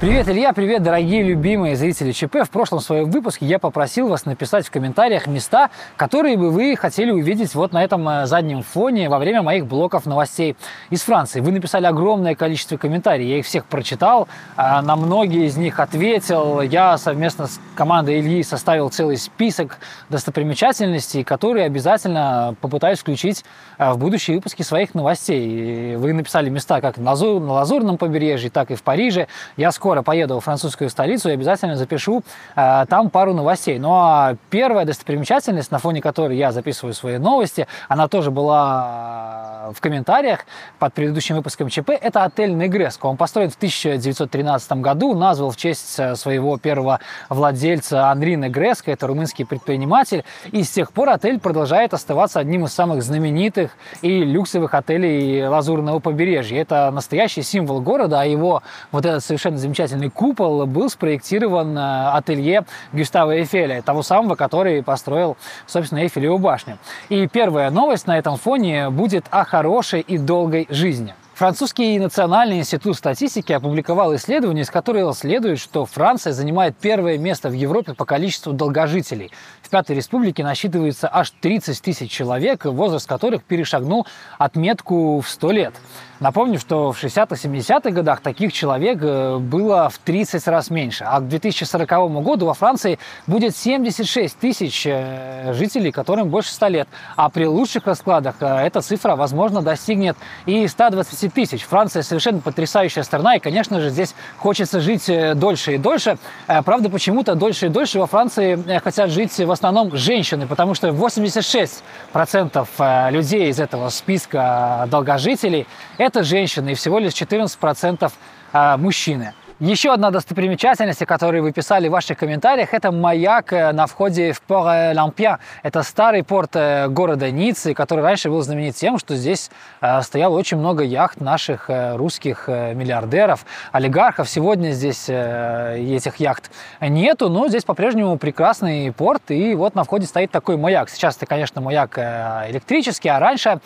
[0.00, 2.38] Привет, Илья, привет, дорогие любимые зрители ЧП.
[2.42, 7.12] В прошлом своем выпуске я попросил вас написать в комментариях места, которые бы вы хотели
[7.12, 10.56] увидеть вот на этом э, заднем фоне во время моих блоков новостей
[10.90, 11.38] из Франции.
[11.38, 14.26] Вы написали огромное количество комментариев, я их всех прочитал,
[14.56, 16.60] а на многие из них ответил.
[16.60, 19.78] Я совместно с командой Ильи составил целый список
[20.08, 23.44] достопримечательностей, которые обязательно попытаюсь включить
[23.78, 25.94] э, в будущие выпуски своих новостей.
[25.94, 29.28] Вы написали места как на Лазурном побережье, так и в Париже.
[29.56, 32.22] Я скоро скоро поеду в французскую столицу и обязательно запишу
[32.56, 33.78] э, там пару новостей.
[33.78, 39.80] Ну а первая достопримечательность, на фоне которой я записываю свои новости, она тоже была в
[39.82, 40.46] комментариях
[40.78, 43.04] под предыдущим выпуском ЧП, это отель Негреско.
[43.04, 49.06] Он построен в 1913 году, назвал в честь э, своего первого владельца Анри Негреско, это
[49.06, 54.72] румынский предприниматель, и с тех пор отель продолжает оставаться одним из самых знаменитых и люксовых
[54.72, 56.62] отелей Лазурного побережья.
[56.62, 62.08] Это настоящий символ города, а его вот этот совершенно замечательный замечательный купол был спроектирован э,
[62.12, 65.36] ателье Гюстава Эйфеля, того самого, который построил,
[65.66, 66.78] собственно, Эйфелеву башню.
[67.08, 71.14] И первая новость на этом фоне будет о хорошей и долгой жизни.
[71.34, 77.54] Французский национальный институт статистики опубликовал исследование, из которого следует, что Франция занимает первое место в
[77.54, 79.32] Европе по количеству долгожителей.
[79.60, 84.06] В Пятой Республике насчитывается аж 30 тысяч человек, возраст которых перешагнул
[84.38, 85.74] отметку в 100 лет.
[86.20, 91.28] Напомню, что в 60-70-х годах таких человек э, было в 30 раз меньше, а к
[91.28, 96.88] 2040 году во Франции будет 76 тысяч э, жителей, которым больше 100 лет.
[97.16, 100.16] А при лучших раскладах э, эта цифра, возможно, достигнет
[100.46, 101.62] и 120 тысяч.
[101.62, 106.18] Франция совершенно потрясающая страна, и, конечно же, здесь хочется жить дольше и дольше.
[106.46, 113.10] Правда, почему-то дольше и дольше во Франции хотят жить в основном женщины, потому что 86%
[113.10, 115.66] людей из этого списка долгожителей–
[115.98, 118.12] это женщины, и всего лишь 14%
[118.52, 119.34] а, мужчины.
[119.64, 124.42] Еще одна достопримечательность, которую вы писали в ваших комментариях, это маяк э, на входе в
[124.42, 125.38] Пор-Лампья.
[125.62, 129.50] Это старый порт э, города Ниццы, который раньше был знаменит тем, что здесь
[129.80, 134.28] э, стояло очень много яхт наших русских миллиардеров, олигархов.
[134.28, 136.50] Сегодня здесь этих яхт
[136.82, 140.90] нету, но здесь по-прежнему прекрасный порт, и вот на входе стоит такой маяк.
[140.90, 143.60] Сейчас это, конечно, маяк электрический, а раньше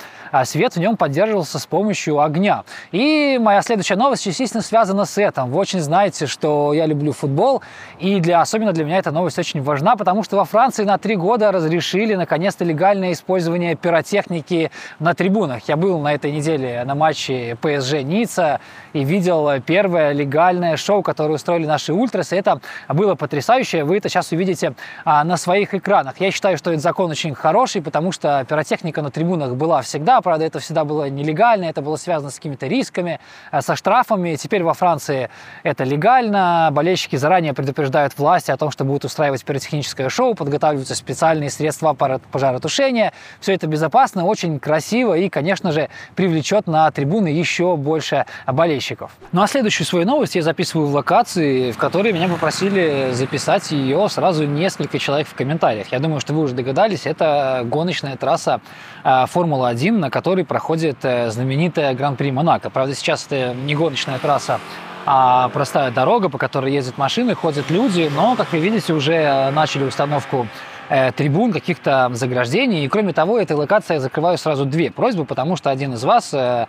[0.45, 2.63] свет в нем поддерживался с помощью огня.
[2.93, 5.55] И моя следующая новость, естественно, связана с этим.
[5.57, 7.63] Очень очень знаете, что я люблю футбол,
[7.99, 11.17] и для, особенно для меня эта новость очень важна, потому что во Франции на три
[11.17, 15.67] года разрешили наконец-то легальное использование пиротехники на трибунах.
[15.67, 18.61] Я был на этой неделе на матче ПСЖ Ницца
[18.93, 22.37] и видел первое легальное шоу, которое устроили наши ультрасы.
[22.37, 24.75] Это было потрясающе, вы это сейчас увидите
[25.07, 26.21] а, на своих экранах.
[26.21, 30.45] Я считаю, что этот закон очень хороший, потому что пиротехника на трибунах была всегда, правда,
[30.45, 33.21] это всегда было нелегально, это было связано с какими-то рисками,
[33.51, 34.37] а, со штрафами.
[34.37, 35.31] Теперь во Франции
[35.69, 36.71] это легально.
[36.73, 43.13] Болельщики заранее предупреждают власти о том, что будут устраивать пиротехническое шоу, подготавливаются специальные средства пожаротушения.
[43.41, 49.13] Все это безопасно, очень красиво и, конечно же, привлечет на трибуны еще больше болельщиков.
[49.33, 54.09] Ну а следующую свою новость я записываю в локации, в которой меня попросили записать ее
[54.09, 55.93] сразу несколько человек в комментариях.
[55.93, 58.61] Я думаю, что вы уже догадались, это гоночная трасса
[59.05, 62.71] э, Формула-1, на которой проходит э, знаменитая Гран-при Монако.
[62.71, 64.61] Правда, сейчас это не гоночная трасса,
[65.11, 69.85] а простая дорога, по которой ездят машины, ходят люди, но, как вы видите, уже начали
[69.85, 70.47] установку
[70.91, 72.85] э, трибун, каких-то заграждений.
[72.85, 76.35] И кроме того, этой локации я закрываю сразу две просьбы, потому что один из вас
[76.35, 76.67] э,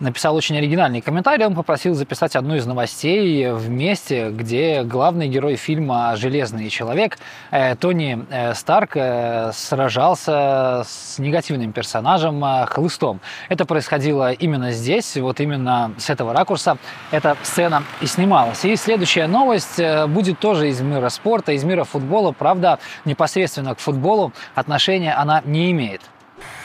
[0.00, 1.46] написал очень оригинальный комментарий.
[1.46, 7.18] Он попросил записать одну из новостей в месте, где главный герой фильма «Железный человек»
[7.50, 13.20] э, Тони э, Старк э, сражался с негативным персонажем Хлыстом.
[13.48, 16.78] Это происходило именно здесь, вот именно с этого ракурса
[17.10, 18.64] эта сцена и снималась.
[18.64, 22.32] И следующая новость будет тоже из мира спорта, из мира футбола.
[22.32, 26.00] Правда, непосредственно к футболу отношения она не имеет.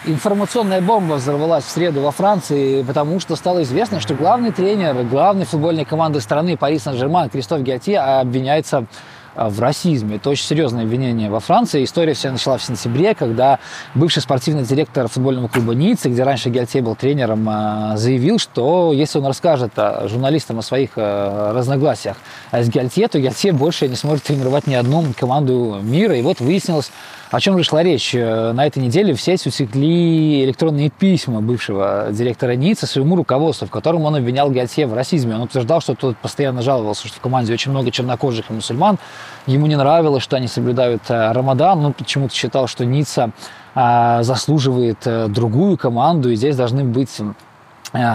[0.06, 5.46] Информационная бомба взорвалась в среду во Франции, потому что стало известно, что главный тренер главной
[5.46, 8.86] футбольной команды страны Пари Сан-Жерман Кристоф Гиати обвиняется
[9.36, 10.18] а, в расизме.
[10.18, 11.84] Это очень серьезное обвинение во Франции.
[11.84, 13.60] История вся начала в сентябре, когда
[13.94, 19.18] бывший спортивный директор футбольного клуба Ниццы, где раньше Гальтье был тренером, а, заявил, что если
[19.18, 19.72] он расскажет
[20.06, 22.18] журналистам о своих разногласиях
[22.52, 26.16] с Гальтье, то Гальтье больше не сможет тренировать ни одну команду мира.
[26.16, 26.92] И вот выяснилось,
[27.32, 28.14] о чем же шла речь?
[28.14, 33.72] Э, на этой неделе в сеть утекли электронные письма бывшего директора НИЦа своему руководству, в
[33.72, 35.36] котором он обвинял Гальтье в расизме.
[35.36, 39.00] Он утверждал, что тот постоянно жаловался, что в команде очень много чернокожих и мусульман.
[39.48, 41.86] Ему не нравилось, что они соблюдают э, Рамадан.
[41.86, 43.32] Он почему-то считал, что Ницца
[43.74, 45.00] э, заслуживает
[45.30, 47.20] другую команду, и здесь должны быть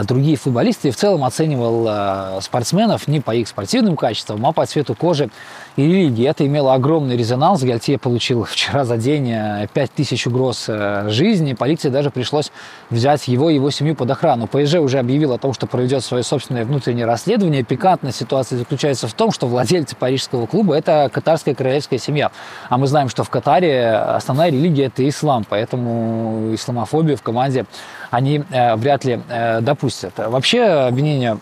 [0.04, 4.94] другие футболисты и в целом оценивал спортсменов не по их спортивным качествам, а по цвету
[4.94, 5.30] кожи
[5.76, 6.28] и религии.
[6.28, 7.62] Это имело огромный резонанс.
[7.62, 9.32] Гальтье получил вчера за день
[9.72, 10.70] 5000 э, угроз
[11.06, 11.54] жизни.
[11.54, 12.52] Полиции даже пришлось
[12.90, 14.46] взять его и его семью под охрану.
[14.46, 17.62] ПСЖ уже объявил о том, что проведет свое собственное внутреннее расследование.
[17.62, 22.30] Пикантная ситуация заключается в том, что владельцы парижского клуба– это катарская королевская семья.
[22.68, 27.66] А мы знаем, что в Катаре основная религия– это ислам, поэтому исламофобию в команде
[28.10, 29.20] они вряд ли
[29.60, 30.14] допустят.
[30.16, 31.38] Вообще обвинение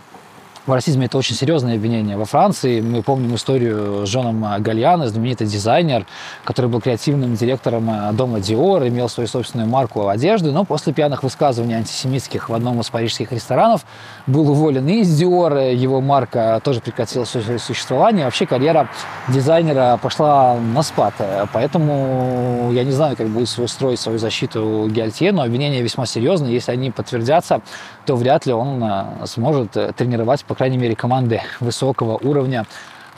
[0.69, 2.17] в расизме это очень серьезное обвинение.
[2.17, 6.05] Во Франции мы помним историю с Жоном Гальяно, знаменитый дизайнер,
[6.45, 11.23] который был креативным директором э, дома Dior, имел свою собственную марку одежды, но после пьяных
[11.23, 13.85] высказываний антисемитских в одном из парижских ресторанов
[14.27, 18.27] был уволен из Dior, его марка тоже прекратила свое существование.
[18.27, 18.91] Вообще карьера
[19.29, 21.15] дизайнера пошла на спад.
[21.53, 26.53] Поэтому я не знаю, как будет строить свою защиту Гиальтье, но обвинения весьма серьезные.
[26.53, 27.63] Если они подтвердятся,
[28.09, 32.65] то вряд ли он э, сможет э, тренировать по крайней мере, команды высокого уровня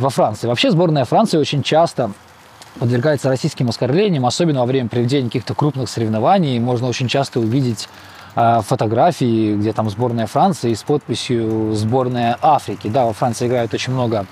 [0.01, 0.49] во Франции.
[0.49, 2.11] Вообще сборная Франции очень часто
[2.81, 6.59] подвергается российским оскорблениям, особенно во время проведения каких-то крупных соревнований.
[6.59, 7.89] Можно очень часто увидеть
[8.35, 12.89] э, фотографии, где там сборная Франции с подписью «Сборная Африки».
[12.89, 14.27] Да, во Франции играют очень много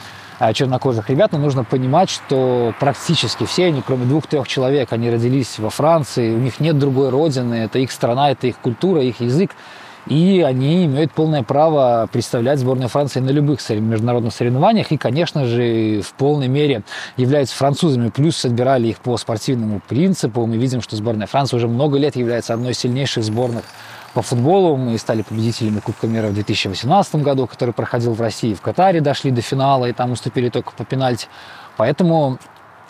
[0.55, 5.71] чернокожих ребят, но нужно понимать, что практически все они, кроме двух-трех человек, они родились во
[5.71, 9.51] Франции, у них нет другой родины, это их страна, это их культура, их язык
[10.09, 16.01] и они имеют полное право представлять сборную Франции на любых международных соревнованиях и, конечно же,
[16.03, 16.83] в полной мере
[17.17, 20.47] являются французами, плюс отбирали их по спортивному принципу.
[20.47, 23.65] Мы видим, что сборная Франции уже много лет является одной из сильнейших сборных
[24.15, 24.77] по футболу.
[24.77, 29.31] Мы стали победителями Кубка мира в 2018 году, который проходил в России, в Катаре дошли
[29.31, 31.29] до финала и там уступили только по пенальти.
[31.77, 32.39] Поэтому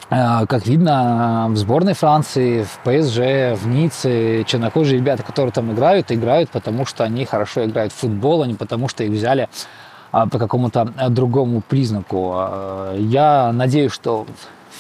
[0.09, 6.49] как видно, в сборной Франции, в ПСЖ, в Ницце чернокожие ребята, которые там играют, играют,
[6.49, 9.49] потому что они хорошо играют в футбол, а не потому что их взяли
[10.11, 12.35] а, по какому-то э, другому признаку.
[12.37, 14.27] Э, я надеюсь, что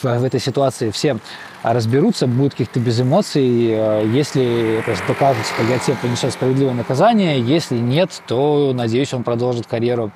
[0.02, 1.18] в, этой ситуации все
[1.62, 3.42] разберутся, будут каких-то без эмоций.
[3.44, 7.40] Если это докажется, то Гатье принесет справедливое наказание.
[7.40, 10.12] Если нет, то, надеюсь, он продолжит карьеру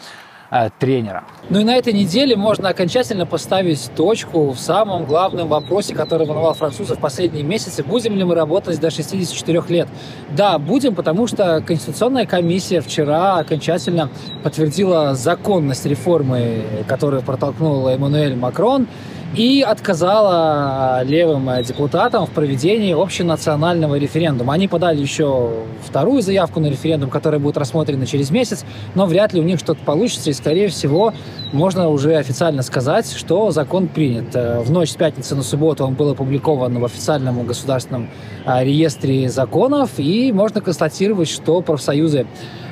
[0.54, 1.24] Э, тренера.
[1.48, 6.52] Ну и на этой неделе можно окончательно поставить точку в самом главном вопросе, который волновал
[6.52, 7.82] французов последние месяцы.
[7.82, 9.88] Будем ли мы работать до 64 лет?
[10.36, 14.10] Да, будем, потому что Конституционная комиссия вчера окончательно
[14.42, 18.88] подтвердила законность реформы, которую протолкнул Эммануэль Макрон
[19.34, 24.52] и отказала левым депутатам в проведении общенационального референдума.
[24.52, 25.50] Они подали еще
[25.86, 28.64] вторую заявку на референдум, которая будет рассмотрена через месяц,
[28.94, 31.14] но вряд ли у них что-то получится, и, скорее всего,
[31.52, 34.34] можно уже официально сказать, что закон принят.
[34.34, 38.10] В ночь с пятницы на субботу он был опубликован в официальном государственном
[38.44, 42.26] а, реестре законов, и можно констатировать, что профсоюзы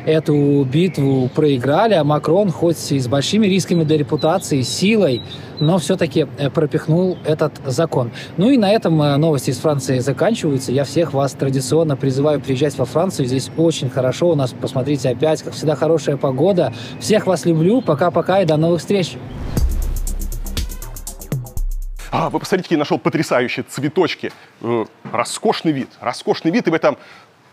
[0.06, 5.22] эту битву проиграли, а Макрон, хоть и с большими рисками для репутации, силой,
[5.59, 8.10] но все-таки э, пропихнул этот закон.
[8.36, 10.72] Ну и на этом э, новости из Франции заканчиваются.
[10.72, 13.27] Я всех вас традиционно призываю приезжать во Францию.
[13.27, 14.31] Здесь очень хорошо.
[14.31, 16.72] У нас, посмотрите, опять, как всегда, хорошая погода.
[16.98, 17.82] Всех вас люблю.
[17.82, 19.16] Пока-пока и до новых встреч.
[22.12, 24.32] А, вы посмотрите, я нашел потрясающие цветочки.
[24.62, 26.66] Э, роскошный вид, роскошный вид.
[26.66, 26.98] И в этом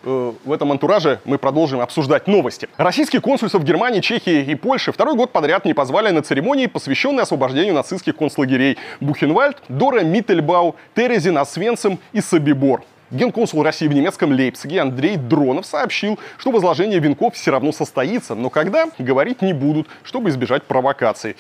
[0.10, 2.70] Э, в этом антураже мы продолжим обсуждать новости.
[2.78, 7.24] Российские консульства в Германии, Чехии и Польше второй год подряд не позвали на церемонии, посвященной
[7.24, 12.84] освобождению нацистских концлагерей Бухенвальд, Дора Миттельбау, Терезин, Освенцим и Собибор.
[13.10, 18.50] Генконсул России в немецком Лейпциге Андрей Дронов сообщил, что возложение венков все равно состоится, но
[18.50, 21.38] когда, говорить не будут, чтобы избежать провокаций.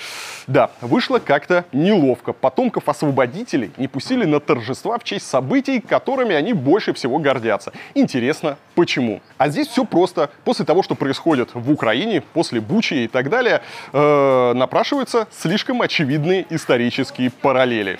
[0.47, 2.31] Да, вышло как-то неловко.
[2.31, 7.73] Потомков освободителей не пустили на торжества в честь событий, которыми они больше всего гордятся.
[7.95, 9.21] Интересно, почему?
[9.37, 10.29] А здесь все просто.
[10.45, 13.61] После того, что происходит в Украине, после Бучи и так далее,
[13.91, 17.99] э, напрашиваются слишком очевидные исторические параллели.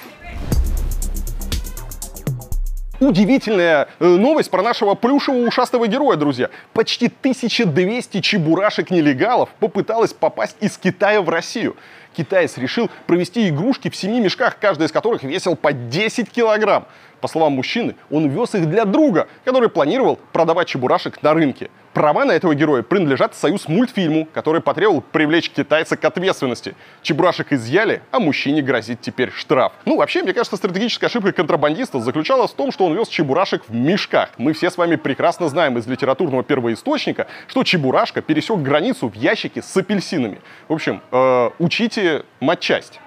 [3.00, 6.50] Удивительная э, новость про нашего плюшевого ушастого героя, друзья.
[6.74, 11.76] Почти 1200 чебурашек-нелегалов попыталось попасть из Китая в Россию.
[12.16, 16.88] китаец решил провести игрушки в семи мешках, каждый из которых весил по 10 килограмм.
[17.22, 21.70] По словам мужчины, он вез их для друга, который планировал продавать чебурашек на рынке.
[21.98, 26.76] Права на этого героя принадлежат Союз мультфильму, который потребовал привлечь китайца к ответственности.
[27.02, 29.74] Чебурашек изъяли, а мужчине грозит теперь штраф.
[29.84, 33.74] Ну, вообще, мне кажется, стратегическая ошибка контрабандиста заключалась в том, что он вез чебурашек в
[33.74, 34.30] мешках.
[34.38, 39.64] Мы все с вами прекрасно знаем из литературного первоисточника, что чебурашка пересек границу в ящике
[39.64, 40.40] с апельсинами.
[40.68, 43.00] В общем, э, учите матчасть.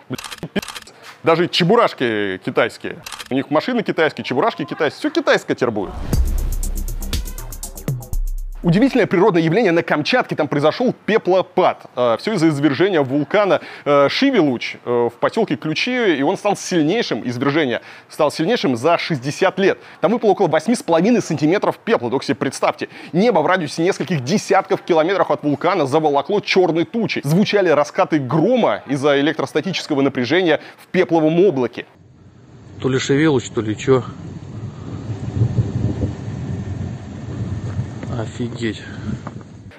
[1.23, 2.97] Даже чебурашки китайские.
[3.31, 4.99] У них машины китайские, чебурашки китайские.
[4.99, 5.93] Все китайское теперь будет.
[8.63, 10.37] Удивительное природное явление на Камчатке.
[10.37, 11.87] Там произошел пеплопад.
[11.97, 16.17] Э, Все из-за извержения вулкана э, Шивилуч э, в поселке Ключи.
[16.17, 17.81] И он стал сильнейшим, извержение
[18.11, 19.79] стал сильнейшим за 60 лет.
[20.03, 22.11] Там выпало около 8,5 сантиметров пепла.
[22.11, 22.91] Только себе представьте.
[23.15, 27.23] Небо в радиусе нескольких десятков километров от вулкана заволокло черной тучей.
[27.25, 31.87] Звучали раскаты грома из-за электростатического напряжения в пепловом облаке.
[32.83, 34.05] То ли Шевелыч, то ли чё.
[38.21, 38.83] Офигеть.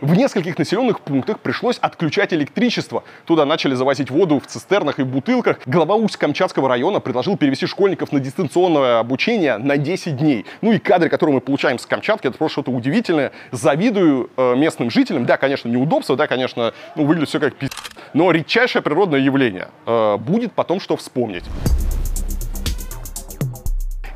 [0.02, 3.04] В нескольких населенных пунктах пришлось отключать электричество.
[3.26, 5.60] Туда начали завозить воду в цистернах и бутылках.
[5.68, 10.48] Глава Усть-Камчатского района предложил перевести школьников на дистанционное обучение на 10 дней.
[10.62, 13.32] Ну и кадры, которые мы получаем с Камчатки, это просто что-то удивительное.
[13.52, 15.28] Завидую э, местным жителям.
[15.28, 17.70] Да, конечно, неудобство, да, конечно, ну, выглядит все как пи***.
[18.16, 19.68] Но редчайшее природное явление.
[19.86, 21.44] Э, будет потом что вспомнить.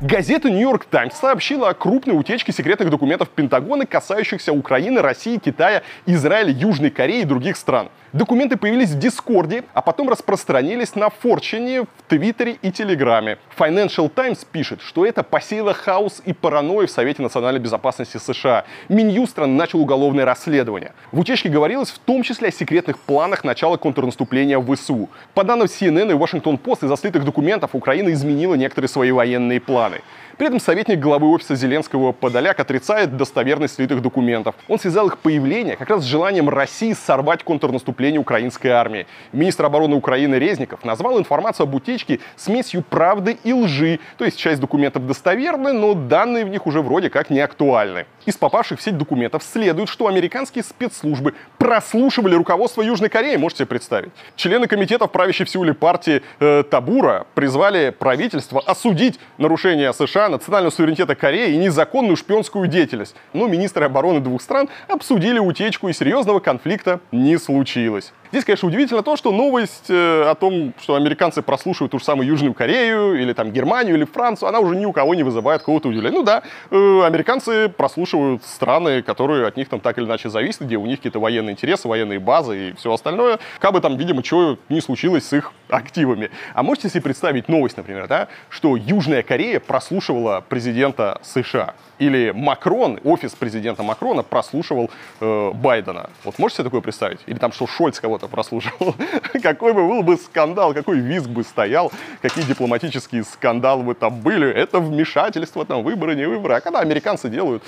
[0.02, 6.50] Газета «Нью-Йорк Таймс» сообщила о крупной утечке секретных документов Пентагона, касающихся Украины, России, Китая, Израиля,
[6.50, 7.88] Южной Кореи и других стран.
[8.16, 13.36] Документы появились в Дискорде, а потом распространились на Форчине, в Твиттере и Телеграме.
[13.58, 18.64] Financial Times пишет, что это посеяло хаос и паранойю в Совете национальной безопасности США.
[18.88, 20.94] Минюст страны начал уголовное расследование.
[21.12, 25.10] В утечке говорилось в том числе о секретных планах начала контрнаступления в ВСУ.
[25.34, 30.00] По данным CNN и Washington Post, из-за слитых документов Украина изменила некоторые свои военные планы.
[30.36, 34.54] При этом советник главы офиса Зеленского Подоляк отрицает достоверность слитых документов.
[34.68, 39.06] Он связал их появление как раз с желанием России сорвать контрнаступление украинской армии.
[39.32, 43.98] Министр обороны Украины Резников назвал информацию об утечке смесью правды и лжи.
[44.18, 48.04] То есть часть документов достоверны, но данные в них уже вроде как не актуальны.
[48.26, 53.68] Из попавших в сеть документов следует, что американские спецслужбы прослушивали руководство Южной Кореи, можете себе
[53.68, 54.10] представить.
[54.34, 61.14] Члены комитета правящей в Сеуле партии э, Табура призвали правительство осудить нарушение США национального суверенитета
[61.14, 63.14] Кореи и незаконную шпионскую деятельность.
[63.32, 68.12] Но министры обороны двух стран обсудили утечку и серьезного конфликта не случилось.
[68.30, 72.26] Здесь, конечно, удивительно то, что новость э, о том, что американцы прослушивают ту же самую
[72.26, 75.88] Южную Корею, или там Германию, или Францию, она уже ни у кого не вызывает какого-то
[75.88, 76.16] удивления.
[76.18, 80.76] Ну да, э, американцы прослушивают страны, которые от них там так или иначе зависят, где
[80.76, 83.38] у них какие-то военные интересы, военные базы и все остальное.
[83.58, 86.30] Как бы там, видимо, чего не случилось с их активами.
[86.54, 91.74] А можете себе представить новость, например, да, что Южная Корея прослушивала президента США?
[91.98, 94.90] Или Макрон, офис президента Макрона прослушивал
[95.20, 96.10] э, Байдена.
[96.24, 97.20] Вот можете себе такое представить?
[97.26, 98.94] Или там что Шольц кого-то прослушивал?
[99.42, 104.50] какой бы был бы скандал, какой визг бы стоял, какие дипломатические скандалы бы там были.
[104.50, 106.54] Это вмешательство, там, выборы, не выборы.
[106.54, 107.62] А когда американцы делают,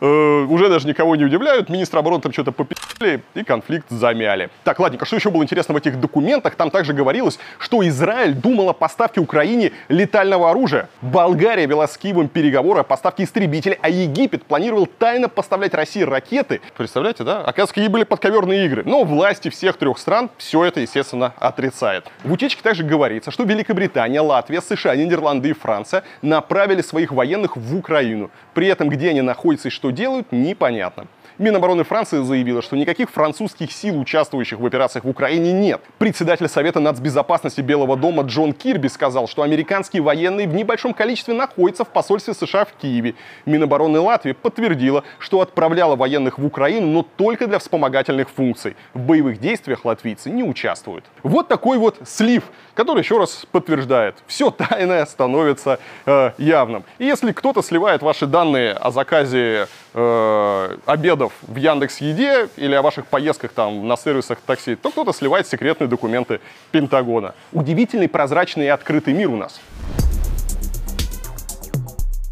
[0.00, 1.68] э, уже даже никого не удивляют.
[1.68, 4.48] Министр обороны там что-то попили и конфликт замяли.
[4.64, 6.54] Так, ладненько, что еще было интересно в этих документах?
[6.54, 10.88] Там также говорилось, что Израиль думал о поставке Украине летального оружия.
[11.02, 16.60] Болгария вела с Киевом переговоры о поставке истребителей, а Египет планировал тайно поставлять России ракеты.
[16.76, 17.40] Представляете, да?
[17.40, 18.82] Оказывается, какие были подковерные игры.
[18.84, 22.06] Но власти всех трех стран все это, естественно, отрицает.
[22.24, 27.76] В утечке также говорится, что Великобритания, Латвия, США, Нидерланды и Франция направили своих военных в
[27.76, 28.30] Украину.
[28.54, 31.06] При этом, где они находятся и что делают, непонятно.
[31.38, 35.82] Минобороны Франции заявила, что никаких французских сил, участвующих в операциях в Украине, нет.
[35.98, 41.84] Председатель Совета нацбезопасности Белого дома Джон Кирби сказал, что американские военные в небольшом количестве находятся
[41.84, 43.14] в посольстве США в Киеве.
[43.44, 48.74] Минобороны Латвии подтвердила, что отправляла военных в Украину, но только для вспомогательных функций.
[48.94, 51.04] В боевых действиях латвийцы не участвуют.
[51.22, 56.84] Вот такой вот слив, который еще раз подтверждает, все тайное становится э, явным.
[56.98, 62.82] И если кто-то сливает ваши данные о заказе э, обедов в Яндекс Еде или о
[62.82, 66.40] ваших поездках там на сервисах такси, то кто-то сливает секретные документы
[66.70, 67.34] Пентагона.
[67.52, 69.60] Удивительный, прозрачный и открытый мир у нас.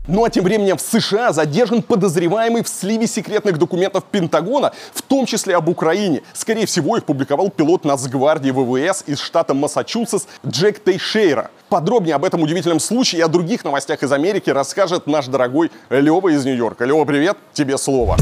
[0.06, 5.24] Ну а тем временем в США задержан подозреваемый в сливе секретных документов Пентагона, в том
[5.24, 6.20] числе об Украине.
[6.35, 11.51] Скорее всего, их публиковал пилот Нацгвардии ВВС из штата Массачусетс Джек Тейшейра.
[11.70, 16.28] Подробнее об этом удивительном случае и о других новостях из Америки расскажет наш дорогой Лева
[16.28, 16.85] из Нью-Йорка.
[16.85, 18.18] Лева, привет, тебе слово.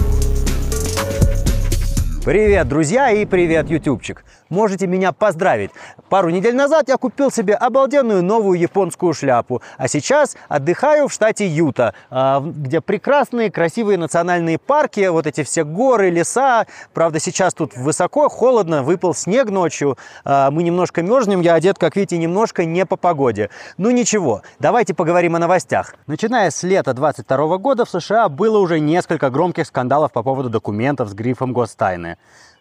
[2.25, 4.25] Привет, друзья, и привет, ютубчик.
[4.49, 5.73] можете меня поздравить.
[6.09, 11.49] Пару недель назад я купил себе обалденную новую японскую шляпу, а сейчас отдыхаю в штате
[11.49, 16.67] Юта, а, где прекрасные, красивые национальные парки, вот эти все горы, леса.
[16.93, 21.97] Правда, сейчас тут высоко, холодно, выпал снег ночью, а, мы немножко мерзнем, я одет, как
[21.97, 23.51] видите, немножко не по погоде.
[23.79, 25.95] Ну ничего, давайте поговорим о новостях.
[26.07, 31.09] Начиная с лета 22 года в США было уже несколько громких скандалов по поводу документов
[31.09, 32.12] с грифом гостайны.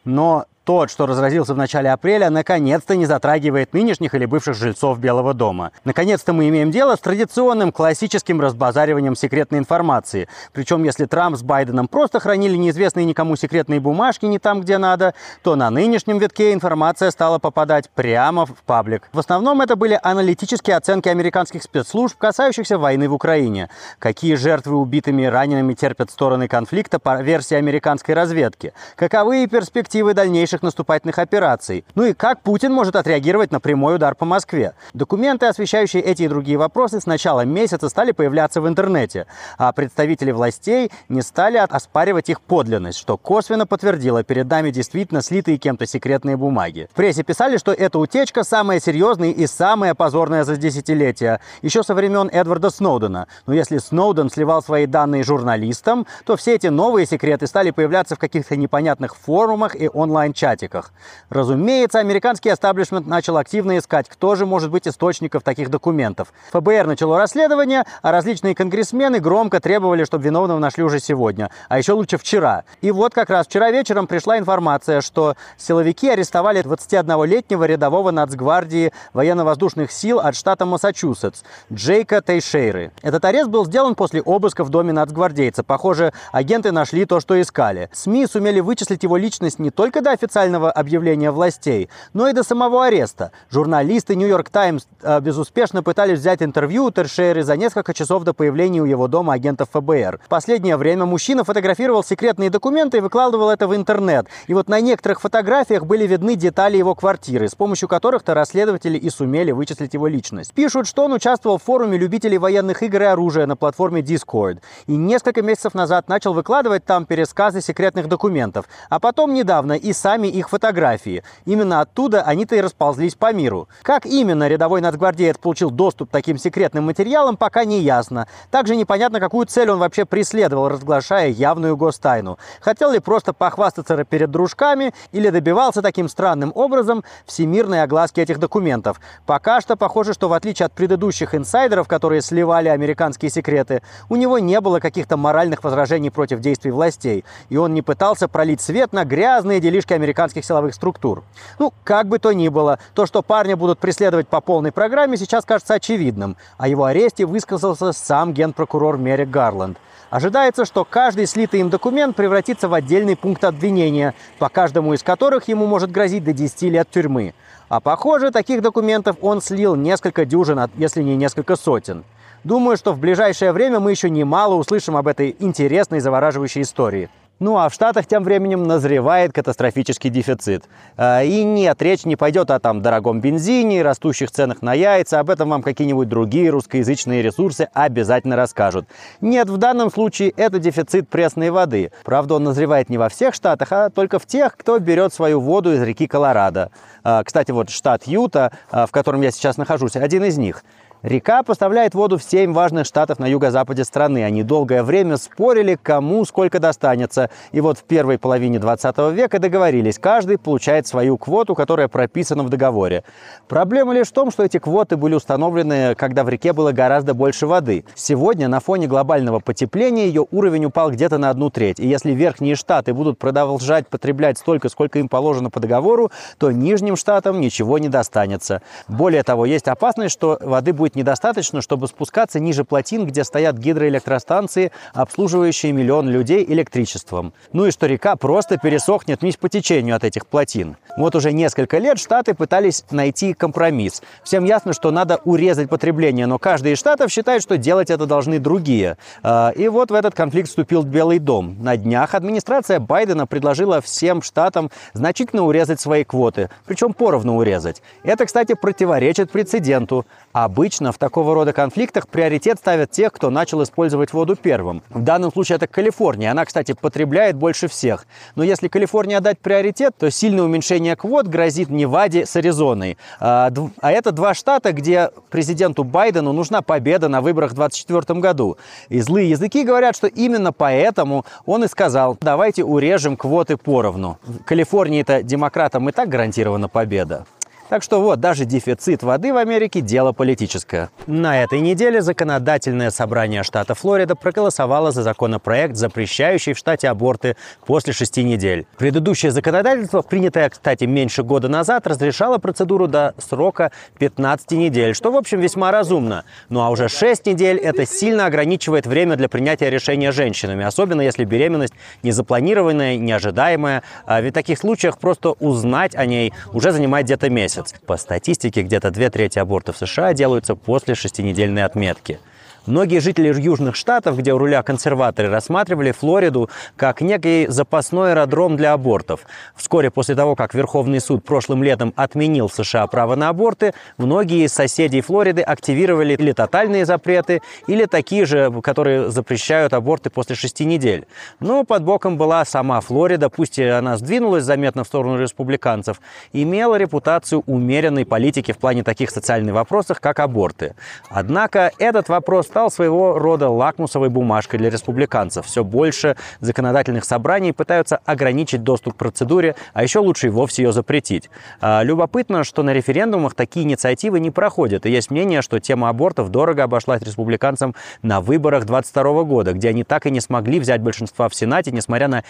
[0.05, 5.33] Но тот, что разразился в начале апреля, наконец-то не затрагивает нынешних или бывших жильцов Белого
[5.33, 5.73] дома.
[5.83, 10.29] Наконец-то мы имеем дело с традиционным классическим разбазариванием секретной информации.
[10.53, 15.13] Причем, если Трамп с Байденом просто хранили неизвестные никому секретные бумажки не там, где надо,
[15.43, 19.09] то на нынешнем витке информация стала попадать прямо в паблик.
[19.11, 23.69] В основном это были аналитические оценки американских спецслужб, касающихся войны в Украине.
[23.99, 28.71] Какие жертвы убитыми и ранеными терпят стороны конфликта по версии американской разведки.
[28.95, 31.83] Каковы перспективы дальнейших дальнейших наступательных операций.
[31.95, 34.73] Ну и как Путин может отреагировать на прямой удар по Москве?
[34.93, 39.25] Документы, освещающие эти и другие вопросы, с начала месяца стали появляться в интернете,
[39.57, 45.57] а представители властей не стали оспаривать их подлинность, что косвенно подтвердило перед нами действительно слитые
[45.57, 46.87] кем-то секретные бумаги.
[46.91, 51.93] В прессе писали, что эта утечка самая серьезная и самая позорная за десятилетия, еще со
[51.93, 53.27] времен Эдварда Сноудена.
[53.47, 58.19] Но если Сноуден сливал свои данные журналистам, то все эти новые секреты стали появляться в
[58.19, 60.91] каких-то непонятных форумах и онлайн чатиках.
[61.29, 66.33] Разумеется, американский эстаблишмент начал активно искать, кто же может быть источником таких документов.
[66.51, 71.93] ФБР начало расследование, а различные конгрессмены громко требовали, чтобы виновного нашли уже сегодня, а еще
[71.93, 72.63] лучше вчера.
[72.81, 79.91] И вот как раз вчера вечером пришла информация, что силовики арестовали 21-летнего рядового нацгвардии военно-воздушных
[79.91, 82.91] сил от штата Массачусетс Джейка Тейшейры.
[83.03, 85.63] Этот арест был сделан после обыска в доме нацгвардейца.
[85.63, 87.91] Похоже, агенты нашли то, что искали.
[87.93, 92.43] СМИ сумели вычислить его личность не только до официального официального объявления властей, но и до
[92.43, 93.31] самого ареста.
[93.49, 98.81] Журналисты «Нью-Йорк Таймс» э, безуспешно пытались взять интервью у Тершейры за несколько часов до появления
[98.81, 100.21] у его дома агентов ФБР.
[100.23, 104.27] В последнее время мужчина фотографировал секретные документы и выкладывал это в интернет.
[104.47, 109.09] И вот на некоторых фотографиях были видны детали его квартиры, с помощью которых-то расследователи и
[109.09, 110.53] сумели вычислить его личность.
[110.53, 114.59] Пишут, что он участвовал в форуме любителей военных игр и оружия на платформе Discord.
[114.87, 118.65] И несколько месяцев назад начал выкладывать там пересказы секретных документов.
[118.89, 121.23] А потом недавно и сами сами их фотографии.
[121.45, 123.67] Именно оттуда они-то и расползлись по миру.
[123.81, 128.27] Как именно рядовой нацгвардеец получил доступ к таким секретным материалам, пока не ясно.
[128.51, 132.37] Также непонятно, какую цель он вообще преследовал, разглашая явную гостайну.
[132.61, 138.99] Хотел ли просто похвастаться перед дружками или добивался таким странным образом всемирной огласки этих документов.
[139.25, 144.37] Пока что похоже, что в отличие от предыдущих инсайдеров, которые сливали американские секреты, у него
[144.39, 149.03] не было каких-то моральных возражений против действий властей, и он не пытался пролить свет на
[149.03, 151.23] грязные делишки американских американских силовых структур.
[151.57, 155.45] Ну, как бы то ни было, то, что парня будут преследовать по полной программе, сейчас
[155.45, 156.35] кажется очевидным.
[156.57, 159.77] О его аресте высказался сам генпрокурор Мерик Гарланд.
[160.09, 165.47] Ожидается, что каждый слитый им документ превратится в отдельный пункт обвинения, по каждому из которых
[165.47, 167.33] ему может грозить до 10 лет тюрьмы.
[167.69, 172.03] А похоже, таких документов он слил несколько дюжин, если не несколько сотен.
[172.43, 177.09] Думаю, что в ближайшее время мы еще немало услышим об этой интересной завораживающей истории.
[177.41, 180.65] Ну а в Штатах тем временем назревает катастрофический дефицит.
[180.95, 185.19] А, и нет, речь не пойдет о там дорогом бензине, растущих ценах на яйца.
[185.19, 188.85] Об этом вам какие-нибудь другие русскоязычные ресурсы обязательно расскажут.
[189.21, 191.91] Нет, в данном случае это дефицит пресной воды.
[192.03, 195.73] Правда, он назревает не во всех штатах, а только в тех, кто берет свою воду
[195.73, 196.69] из реки Колорадо.
[197.03, 200.63] А, кстати, вот штат Юта, а, в котором я сейчас нахожусь, один из них–
[201.03, 204.23] Река поставляет воду в семь важных штатов на юго-западе страны.
[204.23, 207.31] Они долгое время спорили, кому сколько достанется.
[207.51, 212.49] И вот в первой половине 20 века договорились, каждый получает свою квоту, которая прописана в
[212.49, 213.03] договоре.
[213.47, 217.47] Проблема лишь в том, что эти квоты были установлены, когда в реке было гораздо больше
[217.47, 217.83] воды.
[217.95, 221.79] Сегодня на фоне глобального потепления ее уровень упал где-то на одну треть.
[221.79, 226.95] И если верхние штаты будут продолжать потреблять столько, сколько им положено по договору, то нижним
[226.95, 228.61] штатам ничего не достанется.
[228.87, 233.57] Более того, есть опасность, что воды будет будет недостаточно, чтобы спускаться ниже плотин, где стоят
[233.57, 237.33] гидроэлектростанции, обслуживающие миллион людей электричеством.
[237.53, 240.75] Ну и что река просто пересохнет вниз по течению от этих плотин.
[240.97, 244.01] Вот уже несколько лет Штаты пытались найти компромисс.
[244.23, 248.39] Всем ясно, что надо урезать потребление, но каждый из штатов считает, что делать это должны
[248.39, 248.97] другие.
[249.23, 251.57] А, и вот в этот конфликт вступил Белый дом.
[251.61, 257.81] На днях администрация Байдена предложила всем штатам значительно урезать свои квоты, причем поровну урезать.
[258.03, 260.05] Это, кстати, противоречит прецеденту.
[260.33, 264.81] Обычно Обычно в такого рода конфликтах приоритет ставят тех, кто начал использовать воду первым.
[264.89, 266.31] В данном случае это Калифорния.
[266.31, 268.07] Она, кстати, потребляет больше всех.
[268.35, 272.97] Но если Калифорнии отдать приоритет, то сильное уменьшение квот грозит Неваде с Аризоной.
[273.19, 278.57] А, а это два штата, где президенту Байдену нужна победа на выборах в 2024 году.
[278.89, 284.17] И злые языки говорят, что именно поэтому он и сказал, давайте урежем квоты поровну.
[284.23, 287.27] В Калифорнии-то демократам и так гарантирована победа.
[287.71, 290.89] Так что вот, даже дефицит воды в Америке– дело политическое.
[291.07, 297.93] На этой неделе законодательное собрание штата Флорида проголосовало за законопроект, запрещающий в штате аборты после
[297.93, 298.65] шести недель.
[298.77, 305.15] Предыдущее законодательство, принятое, кстати, меньше года назад, разрешало процедуру до срока 15 недель, что, в
[305.15, 306.25] общем, весьма разумно.
[306.49, 311.23] Ну а уже 6 недель– это сильно ограничивает время для принятия решения женщинами, особенно если
[311.23, 311.73] беременность
[312.03, 313.83] незапланированная, неожидаемая.
[314.05, 317.79] А ведь в таких случаях просто узнать о ней уже занимает где-то месяц месяц.
[317.85, 322.19] По статистике, где-то две трети абортов в США делаются после шестинедельной отметки.
[322.67, 328.73] Многие жители южных штатов, где у руля консерваторы, рассматривали Флориду как некий запасной аэродром для
[328.73, 329.21] абортов.
[329.55, 334.45] Вскоре после того, как Верховный суд прошлым летом отменил в США право на аборты, многие
[334.45, 340.63] из соседей Флориды активировали или тотальные запреты, или такие же, которые запрещают аборты после шести
[340.63, 341.07] недель.
[341.39, 345.99] Но под боком была сама Флорида, пусть и она сдвинулась заметно в сторону республиканцев,
[346.31, 350.75] имела репутацию умеренной политики в плане таких социальных вопросов, как аборты.
[351.09, 355.45] Однако этот вопрос стал своего рода лакмусовой бумажкой для республиканцев.
[355.45, 360.73] Все больше законодательных собраний пытаются ограничить доступ к процедуре, а еще лучше и вовсе ее
[360.73, 361.29] запретить.
[361.61, 364.85] А, любопытно, что на референдумах такие инициативы не проходят.
[364.85, 369.85] И есть мнение, что тема абортов дорого обошлась республиканцам на выборах 22 года, где они
[369.85, 372.25] так и не смогли взять большинство в Сенате, несмотря на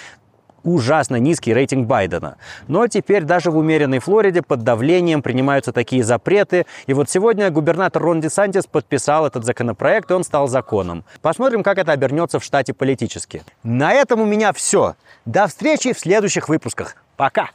[0.64, 2.38] ужасно низкий рейтинг Байдена.
[2.68, 6.66] Но теперь даже в умеренной Флориде под давлением принимаются такие запреты.
[6.88, 11.04] И вот сегодня губернатор Рон Десантис подписал этот законопроект, и он стал законом.
[11.22, 13.44] Посмотрим, как это обернется в штате политически.
[13.64, 14.96] На этом у меня все.
[15.26, 16.96] До встречи в следующих выпусках.
[17.18, 17.50] Пока!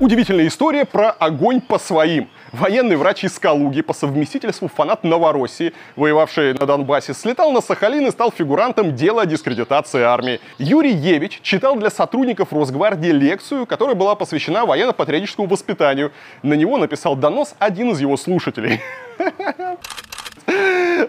[0.00, 2.28] Удивительная история про огонь по своим.
[2.52, 8.10] Военный врач из Калуги, по совместительству фанат Новороссии, воевавший на Донбассе, слетал на Сахалин и
[8.10, 10.40] стал фигурантом дела о дискредитации армии.
[10.56, 16.10] Юрий Евич читал для сотрудников Росгвардии лекцию, которая была посвящена военно-патриотическому воспитанию.
[16.42, 18.80] На него написал донос один из его слушателей.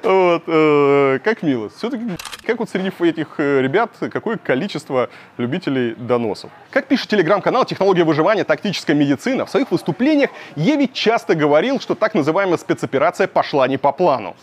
[0.03, 1.70] Вот, э, как мило.
[1.70, 2.03] Все-таки,
[2.45, 6.52] как вот среди этих э, ребят, какое количество любителей доносов.
[6.72, 8.44] Как пишет телеграм-канал «Технология выживания.
[8.44, 13.91] Тактическая медицина», в своих выступлениях Еви часто говорил, что так называемая спецоперация пошла не по
[13.91, 14.36] плану.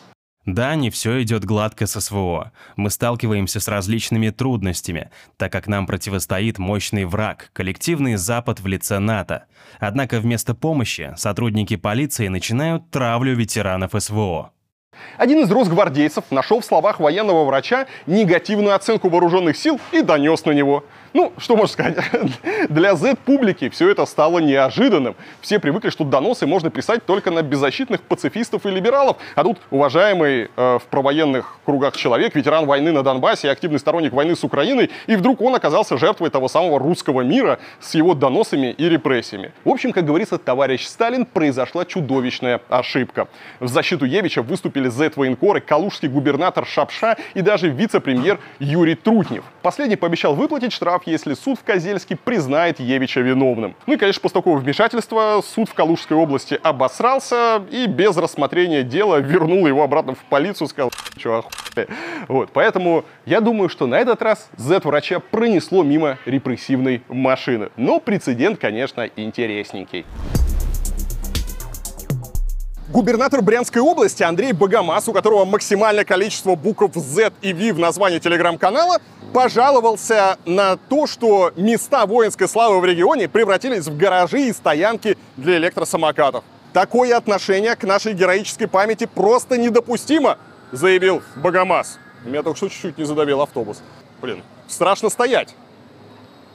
[0.46, 2.52] Да, не все идет гладко с СВО.
[2.76, 9.00] Мы сталкиваемся с различными трудностями, так как нам противостоит мощный враг, коллективный Запад в лице
[9.00, 9.46] НАТО.
[9.80, 14.52] Однако вместо помощи сотрудники полиции начинают травлю ветеранов СВО.
[15.16, 20.52] Один из росгвардейцев нашел в словах военного врача негативную оценку вооруженных сил и донес на
[20.52, 20.84] него.
[21.16, 21.96] Ну, что можно сказать,
[22.68, 25.16] для Z-публики все это стало неожиданным.
[25.40, 29.16] Все привыкли, что доносы можно писать только на беззащитных пацифистов и либералов.
[29.34, 34.36] А тут уважаемый э, в провоенных кругах человек, ветеран войны на Донбассе, активный сторонник войны
[34.36, 38.86] с Украиной, и вдруг он оказался жертвой того самого русского мира с его доносами и
[38.86, 39.52] репрессиями.
[39.64, 43.26] В общем, как говорится, товарищ Сталин, произошла чудовищная ошибка.
[43.58, 49.44] В защиту Евича выступили Z-военкоры, калужский губернатор Шапша и даже вице-премьер Юрий Трутнев.
[49.62, 53.74] Последний пообещал выплатить штраф если суд в Козельске признает Евича виновным.
[53.86, 59.16] Ну и, конечно, после такого вмешательства суд в Калужской области обосрался и без рассмотрения дела
[59.16, 61.88] вернул его обратно в полицию, сказал, что охуели.
[62.28, 67.70] Вот, поэтому я думаю, что на этот раз Z-врача пронесло мимо репрессивной машины.
[67.76, 70.04] Но прецедент, конечно, интересненький.
[72.88, 78.20] Губернатор Брянской области Андрей Богомаз, у которого максимальное количество букв Z и V в названии
[78.20, 79.00] телеграм-канала,
[79.32, 85.56] пожаловался на то, что места воинской славы в регионе превратились в гаражи и стоянки для
[85.56, 86.44] электросамокатов.
[86.72, 90.38] Такое отношение к нашей героической памяти просто недопустимо,
[90.70, 91.98] заявил Богомаз.
[92.24, 93.82] Меня только что чуть-чуть не задавил автобус.
[94.22, 95.56] Блин, страшно стоять.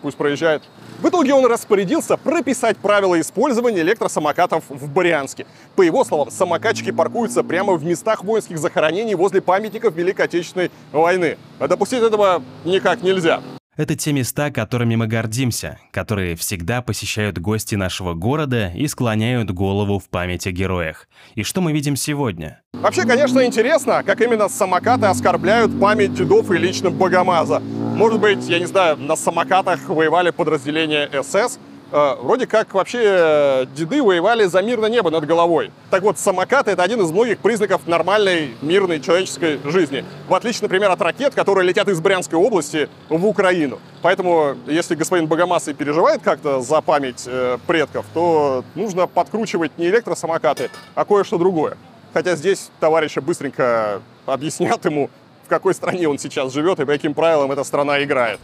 [0.01, 0.63] Пусть проезжает.
[1.01, 5.47] В итоге он распорядился прописать правила использования электросамокатов в Брянске.
[5.75, 11.39] По его словам, самокатчики паркуются прямо в местах воинских захоронений возле памятников Великой Отечественной войны.
[11.57, 13.41] А допустить этого никак нельзя.
[13.77, 19.97] Это те места, которыми мы гордимся, которые всегда посещают гости нашего города и склоняют голову
[19.97, 21.07] в память о героях.
[21.35, 22.61] И что мы видим сегодня?
[22.73, 27.61] Вообще, конечно, интересно, как именно самокаты оскорбляют память дедов и лично Богомаза.
[27.61, 31.57] Может быть, я не знаю, на самокатах воевали подразделения СС,
[31.91, 35.71] вроде как вообще э, деды воевали за мирное небо над головой.
[35.89, 40.05] Так вот, самокаты— это один из многих признаков нормальной мирной человеческой жизни.
[40.29, 43.79] В отличие, например, от ракет, которые летят из Брянской области в Украину.
[44.01, 50.69] Поэтому, если господин Богомасый переживает как-то за память э, предков, то нужно подкручивать не электросамокаты,
[50.95, 51.77] а кое-что другое.
[52.13, 55.09] Хотя здесь товарища быстренько объяснят ему,
[55.45, 58.39] в какой стране он сейчас живет и по каким правилам эта страна играет.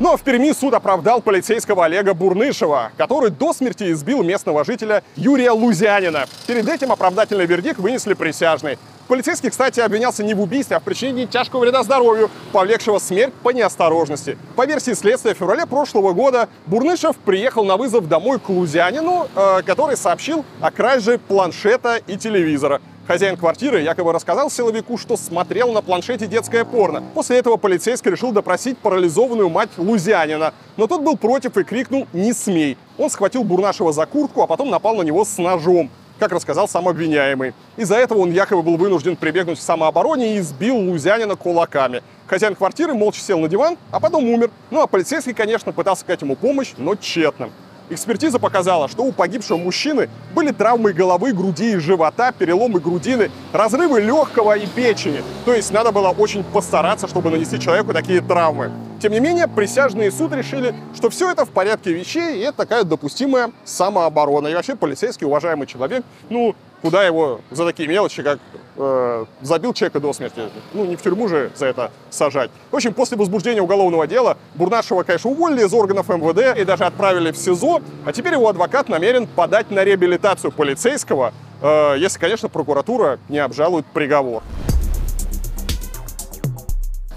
[0.00, 5.04] Ну а в Перми суд оправдал полицейского Олега Бурнышева, который до смерти избил местного жителя
[5.14, 6.26] Юрия Лузянина.
[6.48, 8.76] Перед этим оправдательный вердикт вынесли присяжные.
[9.06, 13.50] Полицейский, кстати, обвинялся не в убийстве, а в причинении тяжкого вреда здоровью, повлекшего смерть по
[13.50, 14.36] неосторожности.
[14.56, 19.62] По версии следствия, в феврале прошлого года Бурнышев приехал на вызов домой к Лузянину, э,
[19.64, 22.80] который сообщил о краже планшета и телевизора.
[23.06, 27.02] Хозяин квартиры якобы рассказал силовику, что смотрел на планшете детское порно.
[27.14, 30.54] После этого полицейский решил допросить парализованную мать Лузянина.
[30.78, 32.78] Но тот был против и крикнул «Не смей!».
[32.96, 36.88] Он схватил Бурнашева за куртку, а потом напал на него с ножом как рассказал сам
[36.88, 37.54] обвиняемый.
[37.76, 42.02] Из-за этого он якобы был вынужден прибегнуть к самообороне и избил Лузянина кулаками.
[42.26, 44.50] Хозяин квартиры молча сел на диван, а потом умер.
[44.70, 47.50] Ну а полицейский, конечно, пытался оказать ему помощь, но тщетно.
[47.90, 54.00] Экспертиза показала, что у погибшего мужчины были травмы головы, груди и живота, переломы грудины, разрывы
[54.00, 55.22] легкого и печени.
[55.44, 58.72] То есть надо было очень постараться, чтобы нанести человеку такие травмы.
[59.02, 62.84] Тем не менее, присяжные суд решили, что все это в порядке вещей, и это такая
[62.84, 64.48] допустимая самооборона.
[64.48, 68.38] И вообще полицейский, уважаемый человек, ну, куда его за такие мелочи, как
[68.76, 70.50] э, забил человека до смерти.
[70.74, 72.50] Ну, не в тюрьму же за это сажать.
[72.70, 77.32] В общем, после возбуждения уголовного дела Бурнашева, конечно, уволили из органов МВД и даже отправили
[77.32, 77.80] в СИЗО.
[78.04, 81.32] А теперь его адвокат намерен подать на реабилитацию полицейского,
[81.62, 84.42] э, если, конечно, прокуратура не обжалует приговор.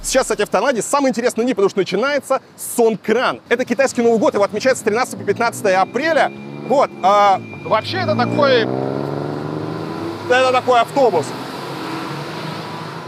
[0.02, 3.42] Сейчас, кстати, в Таиланде самый интересный дни, потому что начинается Сонкран.
[3.50, 6.32] Это китайский Новый год, его отмечается с 13 по 15 апреля.
[6.70, 8.66] Вот, а, вообще это такой,
[10.30, 11.26] это такой автобус.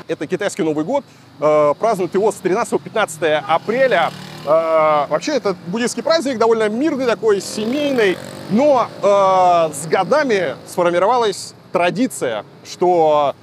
[0.07, 1.03] Это китайский Новый год,
[1.39, 4.11] э, празднуют его с 13 по 15 апреля.
[4.45, 8.17] Э, вообще это буддийский праздник, довольно мирный такой, семейный,
[8.49, 13.35] но э, с годами сформировалась традиция, что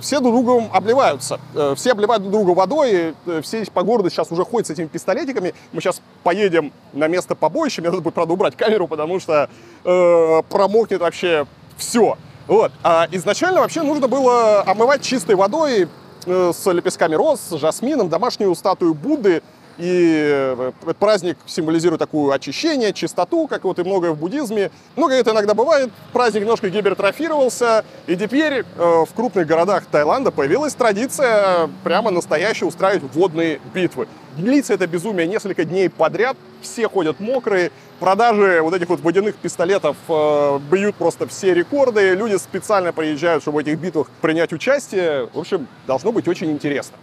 [0.00, 1.38] все друг другом обливаются.
[1.74, 5.52] Все обливают друг друга водой, э, все по городу сейчас уже ходят с этими пистолетиками.
[5.72, 9.50] Мы сейчас поедем на место побоища, мне надо будет, правда, убрать камеру, потому что
[9.82, 11.46] промокнет вообще
[11.76, 12.16] все.
[12.46, 12.72] Вот.
[12.82, 15.88] А изначально вообще нужно было омывать чистой водой
[16.26, 19.42] э, с лепестками роз, с жасмином, домашнюю статую Будды,
[19.78, 24.70] и этот праздник символизирует такую очищение, чистоту, как вот и многое в буддизме.
[24.96, 25.90] Много это иногда бывает.
[26.12, 27.84] Праздник немножко гипертрофировался.
[28.06, 34.08] И теперь э, в крупных городах Таиланда появилась традиция прямо настоящая устраивать водные битвы.
[34.36, 36.36] Длится это безумие несколько дней подряд.
[36.62, 37.70] Все ходят мокрые.
[38.00, 42.14] Продажи вот этих вот водяных пистолетов э, бьют просто все рекорды.
[42.14, 45.28] Люди специально приезжают, чтобы в этих битвах принять участие.
[45.32, 46.96] В общем, должно быть очень интересно.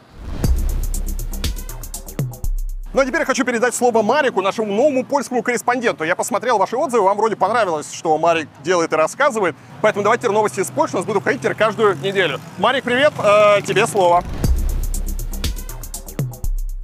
[2.93, 6.03] Ну а теперь я хочу передать слово Марику, нашему новому польскому корреспонденту.
[6.03, 9.55] Я посмотрел ваши отзывы, вам вроде понравилось, что Марик делает и рассказывает.
[9.81, 12.39] Поэтому давайте новости из Польши, у нас будут ходить каждую неделю.
[12.59, 14.23] Марик, привет, э, тебе слово.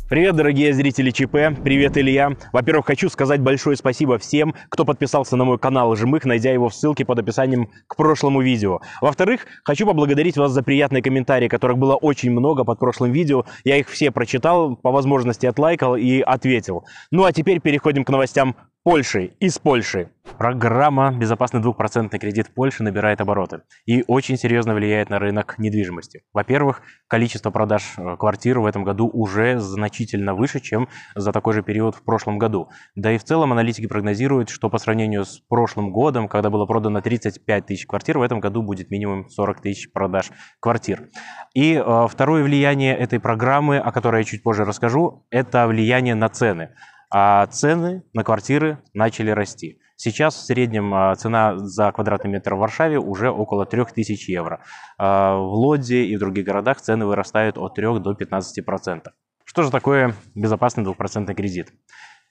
[0.10, 2.36] Привет, дорогие зрители ЧП, привет, Илья.
[2.52, 6.73] Во-первых, хочу сказать большое спасибо всем, кто подписался на мой канал Жмых, найдя его в
[6.73, 8.80] ссылке под описанием к прошлому видео.
[9.02, 13.45] Во-вторых, хочу поблагодарить вас за приятные комментарии, которых было очень много под прошлым видео.
[13.64, 16.86] Я их все прочитал, по возможности отлайкал и ответил.
[17.11, 18.56] Ну а теперь переходим к новостям
[18.90, 20.10] Польши, из Польши.
[20.40, 26.24] Программа «Безопасный двухпроцентный кредит в Польше» набирает обороты и очень серьезно влияет на рынок недвижимости.
[26.34, 31.61] Во-первых, количество продаж э, квартир в этом году уже значительно выше, чем за такой же
[31.61, 32.70] период в прошлом году.
[32.95, 36.99] Да и в целом аналитики прогнозируют, что по сравнению с прошлым годом, когда было продано
[36.99, 41.10] 35 тысяч квартир, в этом году будет минимум 40 тысяч продаж квартир.
[41.53, 46.28] И э, второе влияние этой программы, о которой я чуть позже расскажу, это влияние на
[46.30, 46.72] цены
[47.11, 49.80] а цены на квартиры начали расти.
[49.95, 54.61] Сейчас в среднем а, цена за квадратный метр в Варшаве уже около 3000 евро.
[54.98, 59.02] А, в Лодзе и в других городах цены вырастают от 3 до 15%.
[59.44, 61.73] Что же такое безопасный двухпроцентный кредит?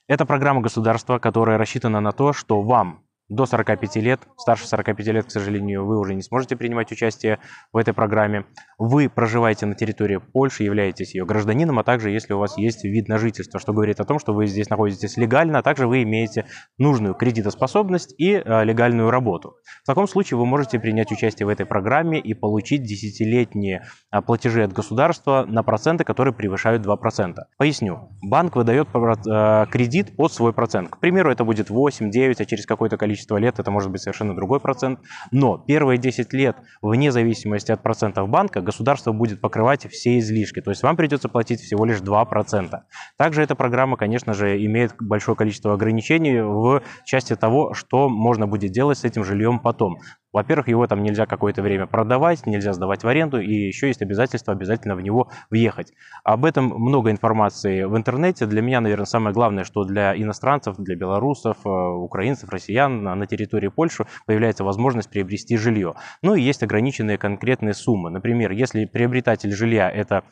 [0.07, 4.21] Это программа государства, которая рассчитана на то, что вам до 45 лет.
[4.37, 7.39] Старше 45 лет, к сожалению, вы уже не сможете принимать участие
[7.71, 8.45] в этой программе.
[8.77, 13.07] Вы проживаете на территории Польши, являетесь ее гражданином, а также если у вас есть вид
[13.07, 16.45] на жительство, что говорит о том, что вы здесь находитесь легально, а также вы имеете
[16.77, 19.55] нужную кредитоспособность и э, легальную работу.
[19.83, 24.63] В таком случае вы можете принять участие в этой программе и получить десятилетние э, платежи
[24.63, 27.35] от государства на проценты, которые превышают 2%.
[27.57, 28.09] Поясню.
[28.23, 30.89] Банк выдает э, кредит под свой процент.
[30.89, 34.01] К примеру, это будет 8, 9, а через какое-то количество количество лет это может быть
[34.01, 34.99] совершенно другой процент.
[35.31, 40.61] Но первые 10 лет, вне зависимости от процентов банка, государство будет покрывать все излишки.
[40.61, 42.79] То есть вам придется платить всего лишь 2%.
[43.17, 48.71] Также эта программа, конечно же, имеет большое количество ограничений в части того, что можно будет
[48.71, 49.97] делать с этим жильем потом.
[50.31, 54.53] Во-первых, его там нельзя какое-то время продавать, нельзя сдавать в аренду, и еще есть обязательство
[54.53, 55.93] обязательно в него въехать.
[56.23, 58.45] Об этом много информации в интернете.
[58.45, 63.69] Для меня, наверное, самое главное, что для иностранцев, для белорусов, э, украинцев, россиян на территории
[63.69, 65.95] Польши появляется возможность приобрести жилье.
[66.21, 68.09] Ну и есть ограниченные конкретные суммы.
[68.09, 70.23] Например, если приобретатель жилья– это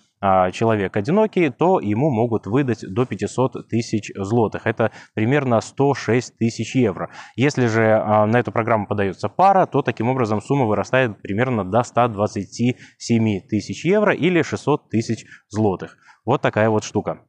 [0.51, 4.65] человек одинокий, то ему могут выдать до 500 тысяч злотых.
[4.65, 7.09] Это примерно 106 тысяч евро.
[7.35, 11.83] Если же а, на эту программу подается пара, то таким образом сумма вырастает примерно до
[11.83, 15.97] 127 тысяч евро или 600 тысяч злотых.
[16.25, 17.21] Вот такая вот штука.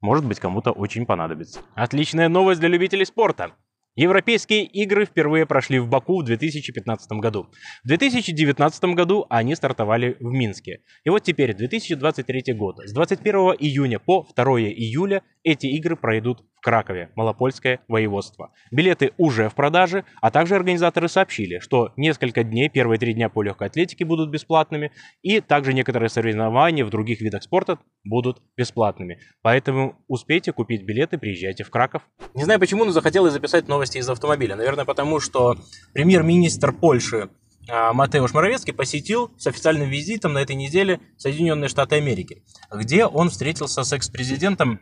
[0.00, 1.60] Может быть, кому-то очень понадобится.
[1.74, 3.52] Отличная новость для любителей спорта.
[3.94, 7.48] Европейские игры впервые прошли в Баку в 2015 году.
[7.84, 10.80] В 2019 году они стартовали в Минске.
[11.04, 12.78] И вот теперь 2023 год.
[12.86, 18.52] С 21 июня по 2 июля эти игры пройдут в Кракове, Малопольское воеводство.
[18.70, 23.42] Билеты уже в продаже, а также организаторы сообщили, что несколько дней, первые три дня по
[23.42, 24.92] легкой атлетике будут бесплатными,
[25.22, 29.18] и также некоторые соревнования в других видах спорта будут бесплатными.
[29.42, 32.02] Поэтому успейте купить билеты, приезжайте в Краков.
[32.34, 34.54] Не знаю почему, но захотелось записать новости из автомобиля.
[34.54, 35.56] Наверное, потому что
[35.92, 37.30] премьер-министр Польши
[37.68, 43.28] а, Матеуш Моровецкий посетил с официальным визитом на этой неделе Соединенные Штаты Америки, где он
[43.28, 44.80] встретился с экс-президентом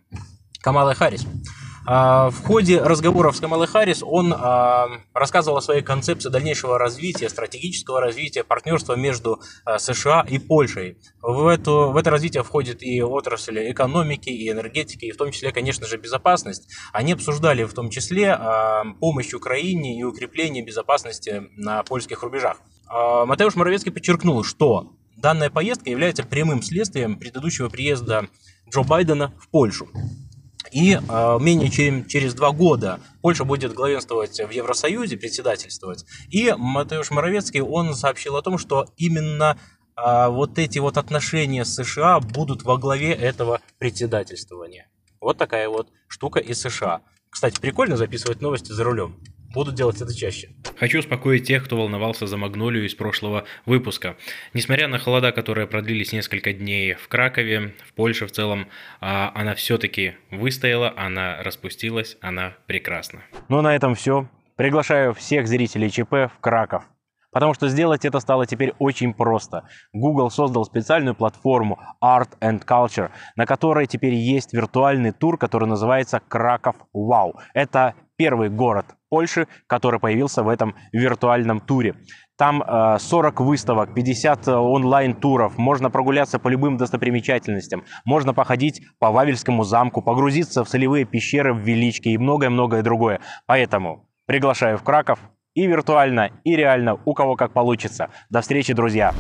[0.61, 1.25] Камалой Харрис.
[1.87, 7.29] А, в ходе разговоров с Камалой Харрис он а, рассказывал о своей концепции дальнейшего развития,
[7.29, 10.99] стратегического развития, партнерства между а, США и Польшей.
[11.23, 15.53] В, эту, в это развитие входит и отрасль экономики, и энергетики, и в том числе,
[15.53, 16.69] конечно же, безопасность.
[16.93, 18.39] Они обсуждали в том числе
[19.01, 22.59] помощь Украине и укрепление безопасности на польских рубежах.
[22.89, 28.29] Матеуш Моровецкий подчеркнул, что данная поездка является прямым следствием предыдущего приезда
[28.69, 29.89] Джо Байдена в Польшу.
[30.73, 36.05] И э, менее чем через два года Польша будет главенствовать в Евросоюзе, председательствовать.
[36.31, 39.59] И Матеуш Моровецкий, он сообщил о том, что именно
[39.97, 44.89] э, вот эти вот отношения с США будут во главе этого председательствования.
[45.21, 47.03] Вот такая вот штука из США.
[47.31, 49.17] Кстати, прикольно записывать новости за рулем.
[49.53, 50.51] Буду делать это чаще.
[50.79, 54.17] Хочу успокоить тех, кто волновался за Магнолию из прошлого выпуска.
[54.55, 58.69] Несмотря на холода, которые продлились несколько дней в Кракове, в Польше в целом,
[59.01, 63.23] а, она все-таки выстояла, она распустилась, она прекрасна.
[63.49, 64.29] Ну, на этом все.
[64.57, 66.85] Приглашаю всех зрителей ЧП в Краков.
[67.33, 69.65] Потому что сделать это стало теперь очень просто.
[69.93, 76.21] Google создал специальную платформу Art and Culture, на которой теперь есть виртуальный тур, который называется
[76.29, 77.39] Краков Вау.
[77.55, 81.97] Это первый город Польши, который появился в этом виртуальном туре.
[82.39, 82.65] Там
[82.99, 89.65] 40 э, выставок, 50 э, онлайн-туров, можно прогуляться по любым достопримечательностям, можно походить по Вавельскому
[89.65, 93.21] замку, погрузиться в солевые пещеры в Величке и многое-многое другое.
[93.47, 95.19] Поэтому приглашаю в Краков
[95.55, 98.11] и виртуально, и реально, у кого как получится.
[98.31, 99.13] До встречи, друзья!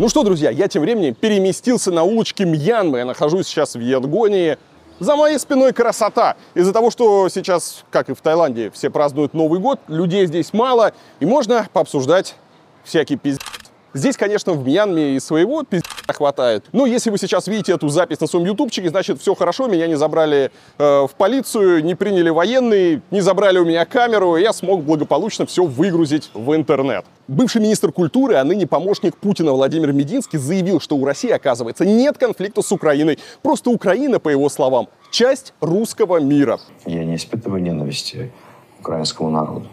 [0.00, 2.98] Ну что, друзья, я тем временем переместился на улочки Мьянмы.
[2.98, 4.56] Я нахожусь сейчас в Ядгонии,
[5.00, 6.36] за моей спиной красота.
[6.54, 10.92] Из-за того, что сейчас, как и в Таиланде, все празднуют Новый год, людей здесь мало,
[11.18, 12.36] и можно пообсуждать
[12.84, 13.59] всякий пиздец.
[13.92, 16.64] Здесь, конечно, в Мьянме и своего пиздец хватает.
[16.72, 19.96] Но если вы сейчас видите эту запись на своем ютубчике, значит, все хорошо, меня не
[19.96, 24.84] забрали э, в полицию, не приняли военные, не забрали у меня камеру, и я смог
[24.84, 27.04] благополучно все выгрузить в интернет.
[27.26, 32.16] Бывший министр культуры, а ныне помощник Путина Владимир Мединский заявил, что у России, оказывается, нет
[32.16, 33.18] конфликта с Украиной.
[33.42, 36.60] Просто Украина, по его словам, часть русского мира.
[36.86, 38.32] Я не испытываю ненависти
[38.76, 39.66] к украинскому народу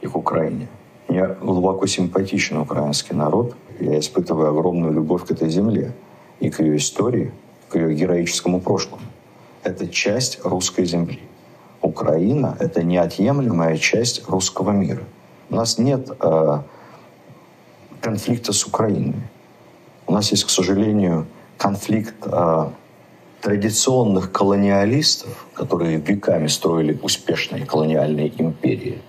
[0.00, 0.68] и к Украине.
[1.08, 3.56] Мне глубоко симпатичен украинский народ.
[3.80, 5.92] Я испытываю огромную любовь к этой земле
[6.38, 7.32] и к ее истории,
[7.68, 9.02] к ее героическому прошлому.
[9.62, 11.20] Это часть русской земли.
[11.80, 15.02] Украина– это неотъемлемая часть русского мира.
[15.50, 16.58] У нас нет э,
[18.00, 19.22] конфликта с Украиной.
[20.06, 21.26] У нас есть, к сожалению,
[21.56, 22.70] конфликт э,
[23.40, 29.00] традиционных колониалистов, которые веками строили успешные колониальные империи,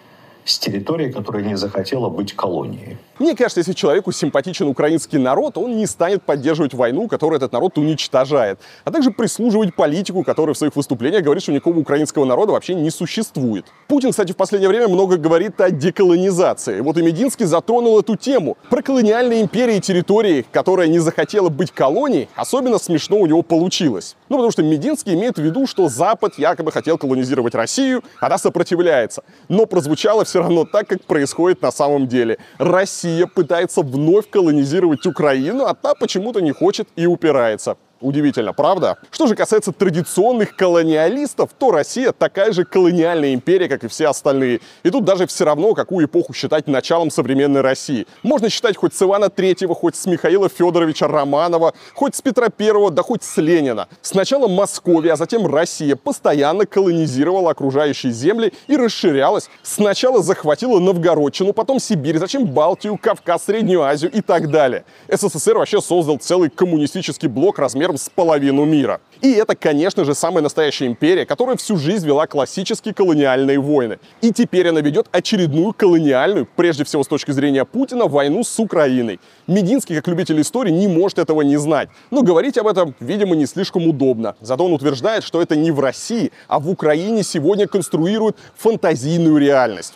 [0.52, 2.98] с территории, которая не захотела быть колонией.
[3.20, 7.78] Мне кажется, если человеку симпатичен украинский народ, он не станет поддерживать войну, которую этот народ
[7.78, 12.76] уничтожает, а также прислуживать политику, который в своих выступлениях говорит, что никакого украинского народа вообще
[12.76, 13.66] не существует.
[13.88, 16.80] Путин, кстати, в последнее время много говорит о деколонизации.
[16.80, 18.58] Вот и Мединский затронул эту тему.
[18.70, 24.16] Про колониальные империи и территории, которая не захотела быть колонией, особенно смешно у него получилось.
[24.30, 29.24] Ну, потому что Мединский имеет в виду, что Запад якобы хотел колонизировать Россию, она сопротивляется.
[29.50, 32.38] Но прозвучало все равно так, как происходит на самом деле.
[32.58, 37.78] Россия пытается вновь колонизировать Украину, а та почему-то не хочет и упирается.
[38.02, 38.98] Удивительно, правда?
[39.12, 44.62] Что же касается традиционных колониалистов, то Россия такая же колониальная империя, как и все остальные.
[44.84, 48.08] И тут даже все равно, какую эпоху считать началом современной России.
[48.24, 52.90] Можно считать хоть с Ивана Третьего, хоть с Михаила Федоровича Романова, хоть с Петра Первого,
[52.90, 53.90] да хоть с Ленина.
[54.02, 59.50] Сначала Московия, а затем Россия постоянно колонизировала окружающие земли и расширялась.
[59.62, 64.86] Сначала захватила Новгородчину, потом Сибирь, затем Балтию, Кавказ, Среднюю Азию и так далее.
[65.10, 69.00] СССР вообще создал целый коммунистический блок размером с половину мира.
[69.22, 74.00] И это, конечно же, самая настоящая империя, которая всю жизнь вела классические колониальные войны.
[74.22, 79.20] И теперь она ведет очередную колониальную, прежде всего с точки зрения Путина, войну с Украиной.
[79.46, 81.90] Мединский, как любитель истории, не может этого не знать.
[82.12, 84.36] Но говорить об этом, видимо, не слишком удобно.
[84.40, 89.96] Зато он утверждает, что это не в России, а в Украине сегодня конструируют фантазийную реальность.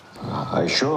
[0.52, 0.88] А еще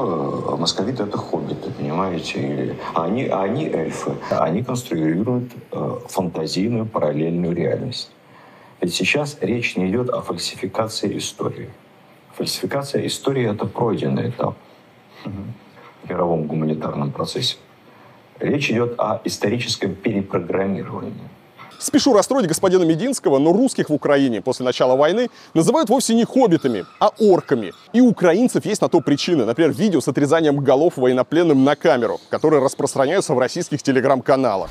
[0.58, 2.38] московиты это хоббиты, понимаете?
[2.38, 4.12] Или они, они эльфы.
[4.30, 8.10] Они конструируют э, фантазийную параллельную реальность.
[8.80, 11.70] Ведь сейчас речь не идет о фальсификации истории.
[12.34, 14.56] Фальсификация истории– это пройденный этап
[15.24, 17.56] в мировом гуманитарном процессе.
[18.38, 21.28] Речь идет о историческом перепрограммировании.
[21.78, 26.84] Спешу расстроить господина Мединского, но русских в Украине после начала войны называют вовсе не хоббитами,
[27.00, 27.72] а орками.
[27.92, 29.44] И у украинцев есть на то причины.
[29.44, 34.70] Например, видео с отрезанием голов военнопленным на камеру, которые распространяются в российских телеграм-каналах.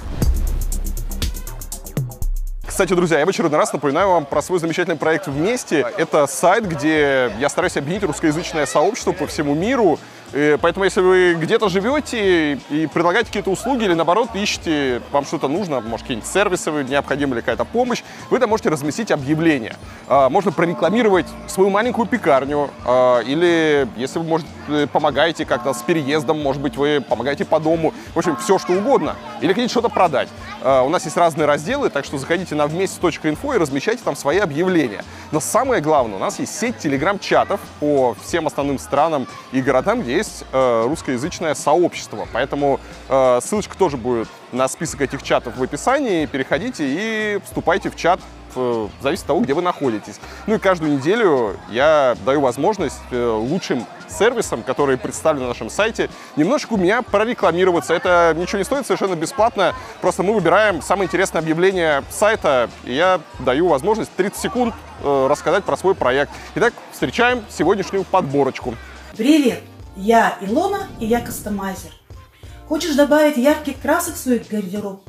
[2.76, 5.88] Кстати, друзья, я в очередной раз напоминаю вам про свой замечательный проект «Вместе».
[5.98, 9.98] Это сайт, где я стараюсь объединить русскоязычное сообщество по всему миру.
[10.34, 15.48] И поэтому, если вы где-то живете и предлагаете какие-то услуги или, наоборот, ищете, вам что-то
[15.48, 19.76] нужно, может, какие-нибудь сервисы необходима или какая-то помощь, вы там можете разместить объявление.
[20.08, 24.48] А, можно прорекламировать свою маленькую пекарню, а, или, если вы, может,
[24.92, 29.16] помогаете как-то с переездом, может быть, вы помогаете по дому, в общем, все, что угодно,
[29.42, 30.30] или хотите что-то продать.
[30.62, 34.40] А, у нас есть разные разделы, так что заходите на вместе.инфо и размещайте там свои
[34.40, 35.04] объявления.
[35.32, 40.15] Но самое главное, у нас есть сеть телеграм-чатов по всем основным странам и городам, где
[40.16, 42.28] есть э, русскоязычное сообщество.
[42.34, 42.80] Поэтому
[43.10, 46.26] э, ссылочка тоже будет на список этих чатов в описании.
[46.26, 48.20] Переходите и вступайте в чат
[48.56, 50.20] в зависит от того, где вы находитесь.
[50.48, 56.10] Ну и каждую неделю я даю возможность э, лучшим сервисам, которые представлены на нашем сайте,
[56.36, 57.94] немножечко у меня прорекламироваться.
[57.94, 59.74] Это ничего не стоит, совершенно бесплатно.
[60.02, 65.64] Просто мы выбираем самое интересное объявление сайта, и я даю возможность 30 секунд э, рассказать
[65.64, 66.32] про свой проект.
[66.56, 68.76] Итак, встречаем сегодняшнюю подборочку.
[69.18, 69.75] Привет!
[69.96, 71.92] Я Илона, и я кастомайзер.
[72.68, 75.02] Хочешь добавить ярких красок в свой гардероб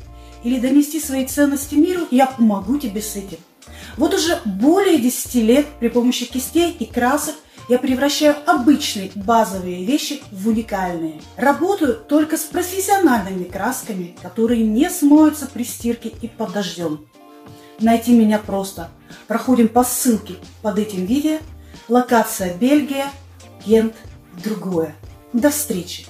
[0.45, 3.39] или донести свои ценности миру, я помогу тебе с этим.
[3.97, 7.35] Вот уже более 10 лет при помощи кистей и красок
[7.69, 11.21] я превращаю обычные базовые вещи в уникальные.
[11.37, 17.07] Работаю только с профессиональными красками, которые не смоются при стирке и под дождем.
[17.81, 18.91] Найти меня просто.
[19.27, 21.39] Проходим по ссылке под этим видео.
[21.89, 23.11] Локация Бельгия,
[23.67, 23.95] Гент,
[24.43, 24.95] другое.
[25.33, 26.07] До встречи!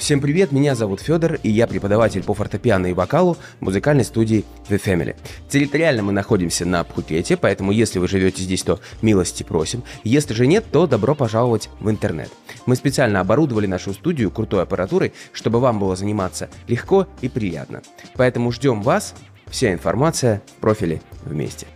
[0.00, 4.82] Всем привет, меня зовут Федор, и я преподаватель по фортепиано и вокалу музыкальной студии The
[4.82, 5.14] Family.
[5.50, 9.84] Территориально мы находимся на Пхукете, поэтому если вы живете здесь, то милости просим.
[10.02, 12.30] Если же нет, то добро пожаловать в интернет.
[12.64, 17.82] Мы специально оборудовали нашу студию крутой аппаратурой, чтобы вам было заниматься легко и приятно.
[18.14, 19.14] Поэтому ждем вас.
[19.48, 21.66] Вся информация в профиле вместе.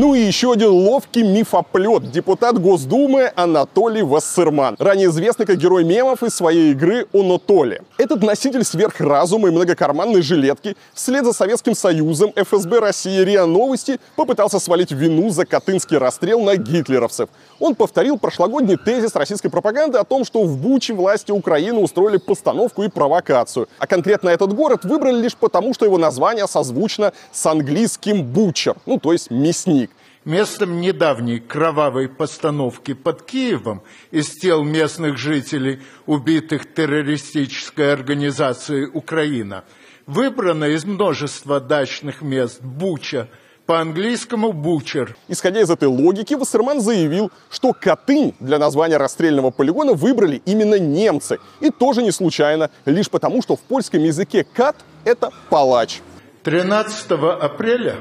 [0.00, 2.12] Ну и еще один ловкий мифоплет.
[2.12, 4.76] Депутат Госдумы Анатолий Вассерман.
[4.78, 7.82] Ранее известный как герой мемов из своей игры «Онотоли».
[7.98, 14.60] Этот носитель сверхразума и многокарманной жилетки вслед за Советским Союзом ФСБ России РИА Новости попытался
[14.60, 17.28] свалить вину за Катынский расстрел на гитлеровцев.
[17.58, 22.84] Он повторил прошлогодний тезис российской пропаганды о том, что в Буче власти Украины устроили постановку
[22.84, 23.68] и провокацию.
[23.80, 29.00] А конкретно этот город выбрали лишь потому, что его название созвучно с английским «бучер», ну
[29.00, 29.90] то есть мясник.
[30.28, 33.80] Местом недавней кровавой постановки под Киевом
[34.10, 39.64] из тел местных жителей, убитых террористической организацией «Украина»,
[40.04, 43.30] выбрано из множества дачных мест Буча,
[43.64, 45.16] по-английскому «бучер».
[45.28, 51.38] Исходя из этой логики, Вассерман заявил, что Катынь для названия расстрельного полигона выбрали именно немцы.
[51.60, 54.76] И тоже не случайно, лишь потому, что в польском языке «кат»—
[55.06, 56.02] это «палач».
[56.42, 57.96] 13 апреля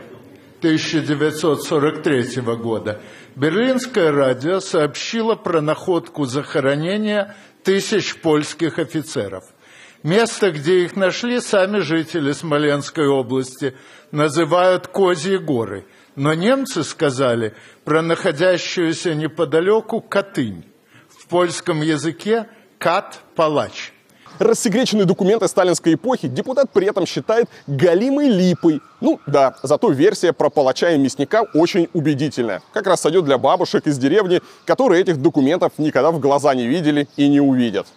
[0.60, 3.00] 1943 года
[3.36, 9.44] Берлинское радио сообщило про находку захоронения тысяч польских офицеров.
[10.02, 13.76] Место, где их нашли, сами жители Смоленской области
[14.12, 15.86] называют Козьи горы.
[16.16, 17.54] Но немцы сказали
[17.84, 20.66] про находящуюся неподалеку Катынь.
[21.10, 22.48] В польском языке
[22.80, 23.92] «кат-палач».
[24.40, 28.82] Рассекреченные документы сталинской эпохи депутат при этом считает галимой липой.
[29.02, 32.62] Ну да, зато версия про палача и мясника очень убедительная.
[32.74, 37.08] Как раз сойдет для бабушек из деревни, которые этих документов никогда в глаза не видели
[37.16, 37.88] и не увидят.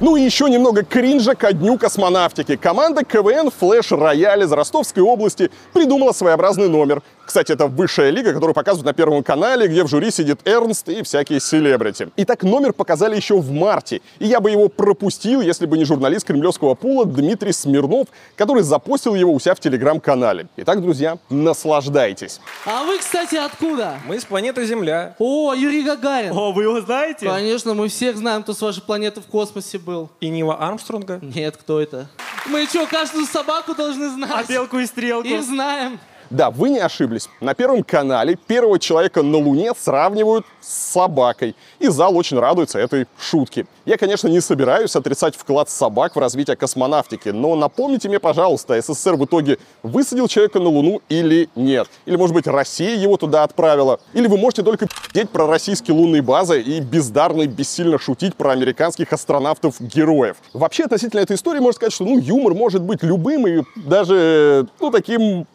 [0.00, 2.54] Ну и еще немного кринжа ко дню космонавтики.
[2.54, 7.02] Команда КВН «Флэш Рояль» из Ростовской области придумала своеобразный номер.
[7.28, 11.02] Кстати, это высшая лига, которую показывают на Первом канале, где в жюри сидит Эрнст и
[11.02, 12.08] всякие селебрити.
[12.16, 16.26] Итак, номер показали еще в марте, и я бы его пропустил, если бы не журналист
[16.26, 20.46] кремлевского пула Дмитрий Смирнов, который запостил его у себя в Телеграм-канале.
[20.56, 22.40] Итак, друзья, наслаждайтесь.
[22.64, 23.98] А вы, кстати, откуда?
[24.06, 25.14] Мы с планеты Земля.
[25.18, 26.32] О, Юрий Гагарин.
[26.32, 27.26] О, вы его знаете?
[27.26, 30.08] Конечно, мы всех знаем, кто с вашей планеты в космосе был.
[30.22, 31.18] И Нила Армстронга?
[31.20, 32.08] Нет, кто это?
[32.46, 34.30] Мы что, каждую собаку должны знать?
[34.32, 35.28] А белку и стрелку?
[35.28, 36.00] Их знаем.
[36.30, 37.28] Да, вы не ошиблись.
[37.40, 41.54] На Первом канале первого человека на Луне сравнивают с собакой.
[41.78, 43.66] И зал очень радуется этой шутке.
[43.86, 49.16] Я, конечно, не собираюсь отрицать вклад собак в развитие космонавтики, но напомните мне, пожалуйста, СССР
[49.16, 51.88] в итоге высадил человека на Луну или нет?
[52.04, 53.98] Или, может быть, Россия его туда отправила?
[54.12, 58.50] Или вы можете только петь про российские лунные базы и бездарно и бессильно шутить про
[58.50, 60.36] американских астронавтов-героев?
[60.52, 64.90] Вообще, относительно этой истории можно сказать, что ну, юмор может быть любым и даже ну,
[64.90, 65.46] таким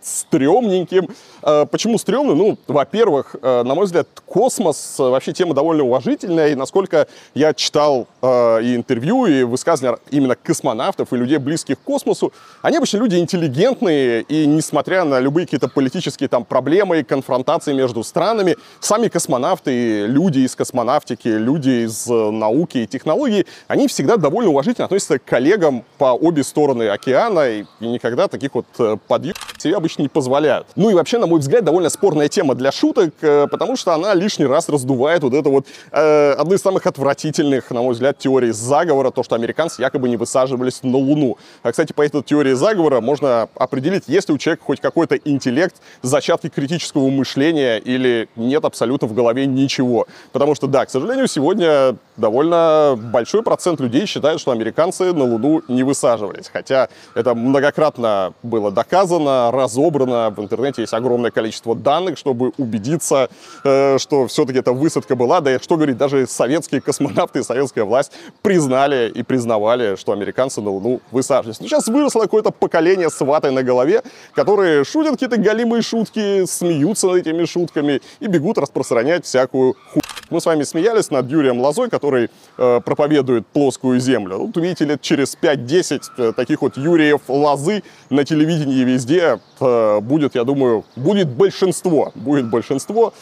[0.64, 1.10] стрёмненьким.
[1.41, 2.38] А, почему стрёмным?
[2.38, 7.53] Ну, во-первых, э, на мой взгляд, космос э, вообще тема довольно уважительная, и насколько я
[7.53, 12.31] читал э, и интервью, и высказывания именно космонавтов и людей, близких к космосу,
[12.61, 18.03] они обычно люди интеллигентные, и несмотря на любые какие-то политические там проблемы и конфронтации между
[18.03, 24.85] странами, сами космонавты, люди из космонавтики, люди из науки и технологий, они всегда довольно уважительно
[24.85, 28.65] относятся к коллегам по обе стороны океана, и никогда таких вот
[29.07, 30.53] подъемов себе обычно не позволяют.
[30.76, 34.46] Ну и вообще, на мой взгляд, довольно спорная тема для шуток, потому что она лишний
[34.46, 39.12] раз раздувает вот это вот э, одну из самых отвратительных, на мой взгляд, теорий заговора,
[39.12, 41.38] то, что американцы якобы не высаживались на Луну.
[41.62, 45.76] А, кстати, по этой теории заговора можно определить, есть ли у человека хоть какой-то интеллект,
[46.02, 50.08] зачатки критического мышления или нет абсолютно в голове ничего.
[50.32, 55.62] Потому что, да, к сожалению, сегодня довольно большой процент людей считают, что американцы на Луну
[55.68, 56.50] не высаживались.
[56.52, 60.34] Хотя это многократно было доказано, разобрано.
[60.44, 63.30] Интернете есть огромное количество данных, чтобы убедиться,
[63.64, 65.41] э, что все-таки эта высадка была.
[65.41, 68.11] Да и что говорить, даже советские космонавты и советская власть
[68.41, 71.60] признали и признавали, что американцы на Луну высаживались.
[71.60, 74.03] Но сейчас выросло какое-то поколение с ватой на голове,
[74.34, 79.99] которые шутят какие-то галимые шутки, смеются над этими шутками и бегут распространять всякую ху...
[80.30, 84.38] Мы с вами смеялись над Юрием Лозой, который э, проповедует плоскую землю.
[84.38, 90.32] Вот увидите лет через 5-10 э, таких вот Юриев Лозы на телевидении везде э, будет,
[90.35, 92.11] я думаю, будет большинство.
[92.15, 93.14] Будет большинство.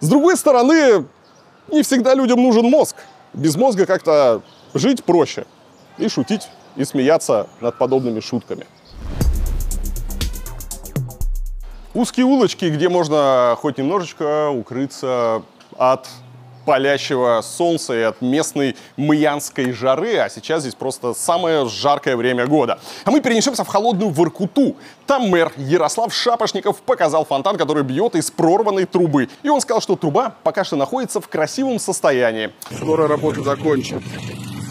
[0.00, 1.06] С другой стороны,
[1.70, 2.96] не всегда людям нужен мозг.
[3.32, 4.42] Без мозга как-то
[4.74, 5.46] жить проще.
[5.98, 8.66] И шутить, и смеяться над подобными шутками.
[11.92, 15.42] Узкие улочки, где можно хоть немножечко укрыться
[15.76, 16.08] от
[16.70, 22.78] палящего солнца и от местной мьянской жары, а сейчас здесь просто самое жаркое время года.
[23.04, 24.76] А мы перенесемся в холодную Воркуту.
[25.04, 29.28] Там мэр Ярослав Шапошников показал фонтан, который бьет из прорванной трубы.
[29.42, 32.52] И он сказал, что труба пока что находится в красивом состоянии.
[32.76, 34.04] Скоро работа закончат.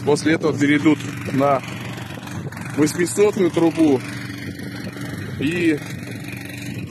[0.06, 0.98] После этого перейдут
[1.34, 1.60] на
[2.78, 4.00] 800 трубу
[5.38, 5.78] и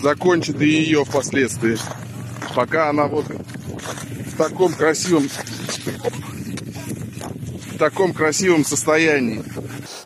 [0.03, 1.79] закончат и ее впоследствии.
[2.53, 3.25] Пока она вот
[4.39, 5.29] таком красивом
[7.73, 9.43] в таком красивом состоянии.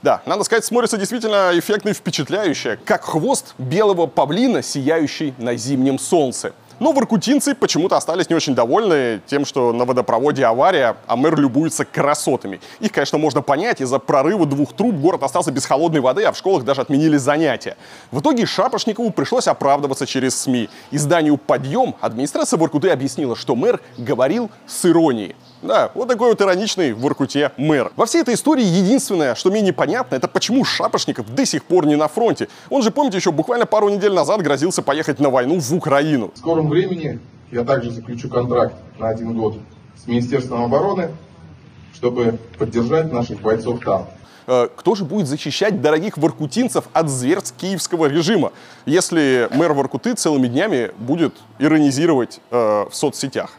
[0.01, 5.99] Да, надо сказать, смотрится действительно эффектно и впечатляюще, как хвост белого павлина, сияющий на зимнем
[5.99, 6.53] солнце.
[6.84, 11.85] Но воркутинцы почему-то остались не очень довольны тем, что на водопроводе авария, а мэр любуется
[11.85, 12.60] красотами.
[12.81, 16.38] Их, конечно, можно понять, из-за прорыва двух труб город остался без холодной воды, а в
[16.38, 17.77] школах даже отменили занятия.
[18.11, 20.68] В итоге Шапошникову пришлось оправдываться через СМИ.
[20.91, 25.38] Изданию «Подъем» администрация Воркуты объяснила, что мэр говорил с иронией.
[25.64, 27.91] Да, вот такой вот ироничный в Воркуте мэр.
[27.95, 31.95] Во всей этой истории единственное, что мне непонятно, это почему Шапошников до сих пор не
[31.95, 32.49] на фронте.
[32.69, 36.31] Он же, помните, еще буквально пару недель назад грозился поехать на войну в Украину.
[36.35, 37.19] В скором времени
[37.49, 39.56] я также заключу контракт на один год
[39.95, 41.11] с Министерством обороны,
[41.94, 44.07] чтобы поддержать наших бойцов там.
[44.48, 48.52] Э, Кто же будет защищать дорогих воркутинцев от зверств киевского режима,
[48.85, 53.52] если мэр Воркуты целыми днями будет иронизировать э, в соцсетях?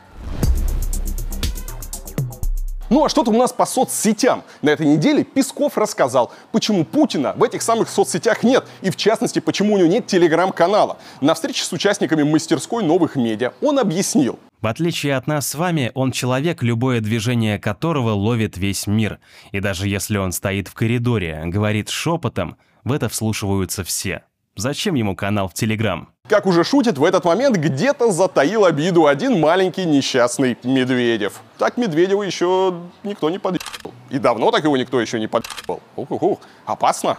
[2.95, 4.45] Ну а что-то у нас по соцсетям.
[4.62, 9.41] На этой неделе Песков рассказал, почему Путина в этих самых соцсетях нет, и в частности,
[9.41, 10.99] почему у него нет телеграм-канала.
[11.21, 14.39] На встрече с участниками мастерской новых медиа он объяснил.
[14.61, 19.19] В отличие от нас с вами, он человек, любое движение которого ловит весь мир.
[19.51, 24.23] И даже если он стоит в коридоре, говорит шепотом, в это вслушиваются все.
[24.55, 26.14] Зачем ему канал в Телеграм?
[26.27, 31.43] Как уже шутит, в этот момент где-то затаил обиду один маленький несчастный Медведев.
[31.59, 33.93] Так Медведева еще никто не подъебал.
[34.09, 35.81] И давно так его никто еще не подъебал.
[35.97, 37.19] Ух-ух-ух, опасно.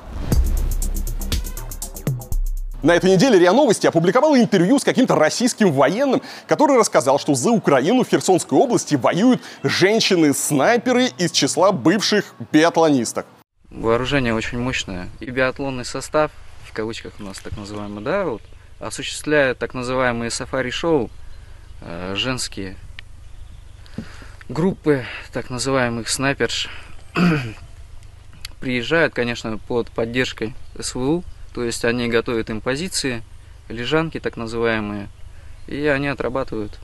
[2.82, 7.52] На этой неделе РИА Новости опубликовала интервью с каким-то российским военным, который рассказал, что за
[7.52, 13.28] Украину в Херсонской области воюют женщины-снайперы из числа бывших биатлонисток.
[13.70, 15.10] Вооружение очень мощное.
[15.20, 16.32] И биатлонный состав,
[16.68, 18.42] в кавычках у нас так называемый, да, вот,
[18.80, 21.10] осуществляет так называемые сафари-шоу,
[21.82, 22.76] э, женские
[24.50, 26.70] группы так называемых снайперш
[28.60, 31.24] приезжают, конечно, под поддержкой СВУ,
[31.54, 33.24] то есть они готовят им позиции,
[33.70, 35.10] лежанки так называемые,
[35.68, 36.80] и они отрабатывают.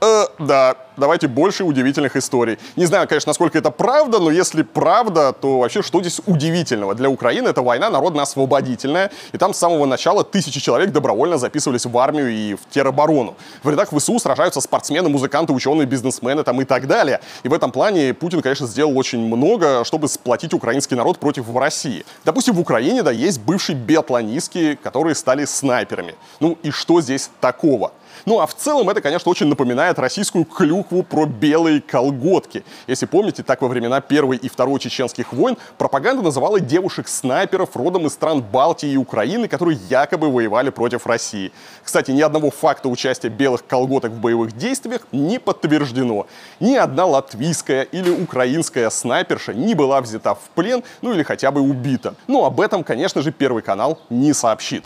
[0.00, 2.58] Э, да, давайте больше удивительных историй.
[2.76, 6.94] Не знаю, конечно, насколько это правда, но если правда, то вообще что здесь удивительного?
[6.94, 11.96] Для Украины это война народно-освободительная, и там с самого начала тысячи человек добровольно записывались в
[11.98, 13.36] армию и в тероборону.
[13.62, 17.20] В рядах ВСУ сражаются спортсмены, музыканты, ученые, бизнесмены там и так далее.
[17.42, 22.04] И в этом плане Путин, конечно, сделал очень много, чтобы сплотить украинский народ против России.
[22.24, 26.14] Допустим, в Украине, да, есть бывшие биатлонистки, которые стали снайперами.
[26.40, 27.92] Ну и что здесь такого?
[28.26, 32.64] Ну а в целом это, конечно, очень напоминает российскую клюкву про белые колготки.
[32.86, 38.12] Если помните, так во времена Первой и Второй чеченских войн пропаганда называла девушек-снайперов родом из
[38.12, 41.52] стран Балтии и Украины, которые якобы воевали против России.
[41.82, 46.26] Кстати, ни одного факта участия белых колготок в боевых действиях не подтверждено.
[46.60, 51.60] Ни одна латвийская или украинская снайперша не была взята в плен, ну или хотя бы
[51.60, 52.14] убита.
[52.26, 54.84] Но об этом, конечно же, Первый канал не сообщит.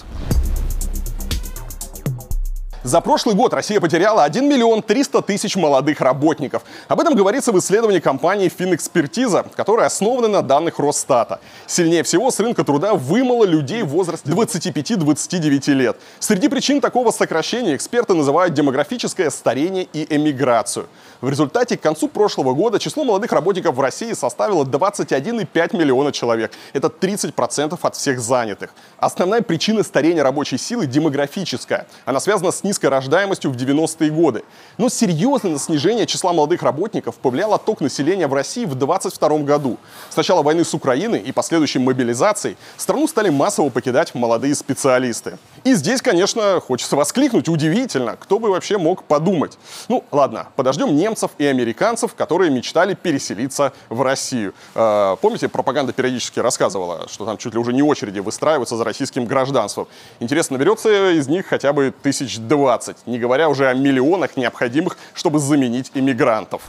[2.87, 6.63] За прошлый год Россия потеряла 1 миллион 300 тысяч молодых работников.
[6.87, 11.41] Об этом говорится в исследовании компании Финэкспертиза, которая основана на данных Росстата.
[11.67, 15.97] Сильнее всего с рынка труда вымыло людей в возрасте 25-29 лет.
[16.21, 20.87] Среди причин такого сокращения эксперты называют демографическое старение и эмиграцию.
[21.21, 26.53] В результате к концу прошлого года число молодых работников в России составило 21,5 миллиона человек.
[26.75, 28.75] Это 30% от всех занятых.
[28.99, 31.87] Основная причина старения рабочей силы демографическая.
[32.05, 34.45] Она связана с низкой рождаемостью в 90-е годы.
[34.77, 39.79] Но серьезно на снижение числа молодых работников повлиял отток населения в России в 2022 году.
[40.11, 45.39] С начала войны с Украиной и последующей мобилизацией страну стали массово покидать молодые специалисты.
[45.67, 49.59] И здесь, конечно, хочется воскликнуть, удивительно, кто бы вообще мог подумать.
[49.89, 54.55] Ну, ладно, подождем немцев и американцев, которые мечтали переселиться в Россию.
[54.77, 59.25] Э, помните, пропаганда периодически рассказывала, что там чуть ли уже не очереди выстраиваются за российским
[59.25, 59.89] гражданством.
[60.21, 65.41] Интересно, наберется из них хотя бы тысяч двадцать, не говоря уже о миллионах необходимых, чтобы
[65.41, 66.63] заменить иммигрантов.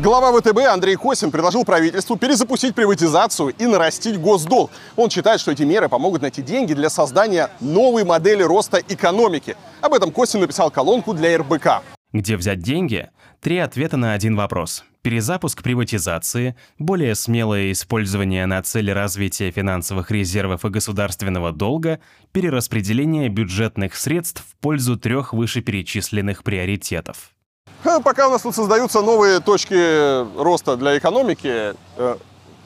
[0.00, 4.70] Глава ВТБ Андрей Косин предложил правительству перезапустить приватизацию и нарастить госдолг.
[4.94, 9.56] Он считает, что эти меры помогут найти деньги для создания новой модели роста экономики.
[9.80, 11.82] Об этом Косин написал колонку для РБК.
[12.12, 13.10] Где взять деньги?
[13.40, 14.84] Три ответа на один вопрос.
[15.02, 21.98] Перезапуск приватизации, более смелое использование на цели развития финансовых резервов и государственного долга,
[22.30, 27.32] перераспределение бюджетных средств в пользу трех вышеперечисленных приоритетов.
[27.84, 32.16] Э, Пока у нас тут создаются новые точки роста для экономики, э,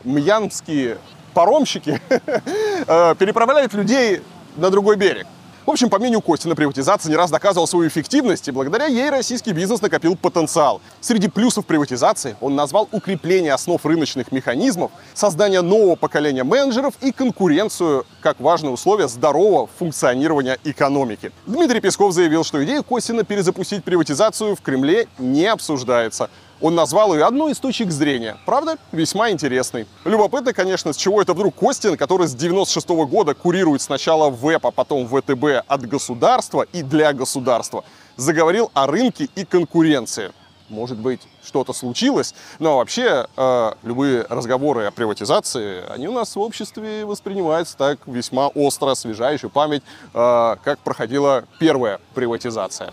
[0.04, 0.98] мьянские
[1.34, 4.22] паромщики э, переправляют людей
[4.56, 5.26] на другой берег.
[5.64, 9.52] В общем, по мнению Костина, приватизация не раз доказывала свою эффективность, и благодаря ей российский
[9.52, 10.80] бизнес накопил потенциал.
[11.00, 18.04] Среди плюсов приватизации он назвал укрепление основ рыночных механизмов, создание нового поколения менеджеров и конкуренцию
[18.20, 21.30] как важное условие здорового функционирования экономики.
[21.46, 26.28] Дмитрий Песков заявил, что идея Костина перезапустить приватизацию в Кремле не обсуждается.
[26.62, 28.36] Он назвал ее одной из точек зрения.
[28.46, 29.88] Правда, весьма интересной.
[30.04, 34.66] Любопытно, конечно, с чего это вдруг Костин, который с 96 -го года курирует сначала ВЭП,
[34.66, 37.82] а потом ВТБ от государства и для государства,
[38.16, 40.30] заговорил о рынке и конкуренции.
[40.68, 46.40] Может быть, что-то случилось, но вообще э, любые разговоры о приватизации, они у нас в
[46.40, 49.82] обществе воспринимаются так весьма остро, освежающую память,
[50.14, 52.92] э, как проходила первая приватизация.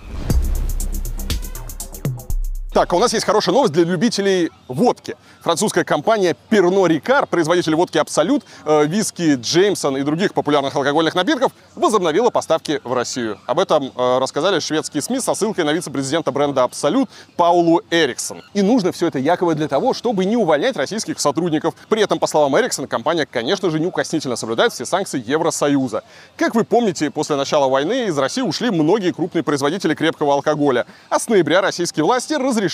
[2.80, 5.18] Так, а у нас есть хорошая новость для любителей водки.
[5.42, 11.52] Французская компания Pernod Ricard, производитель водки Absolut, э, виски Джеймсон и других популярных алкогольных напитков,
[11.76, 13.38] возобновила поставки в Россию.
[13.48, 18.44] Об этом э, рассказали шведские СМИ со ссылкой на вице-президента бренда Absolut Паулу Эриксон.
[18.54, 21.74] И нужно все это якобы для того, чтобы не увольнять российских сотрудников.
[21.90, 26.04] При этом, по словам Эриксон, компания, конечно же, неукоснительно соблюдает все санкции Евросоюза.
[26.38, 30.86] Как вы помните, после начала войны из России ушли многие крупные производители крепкого алкоголя.
[31.10, 32.69] А с ноября российские власти разрешили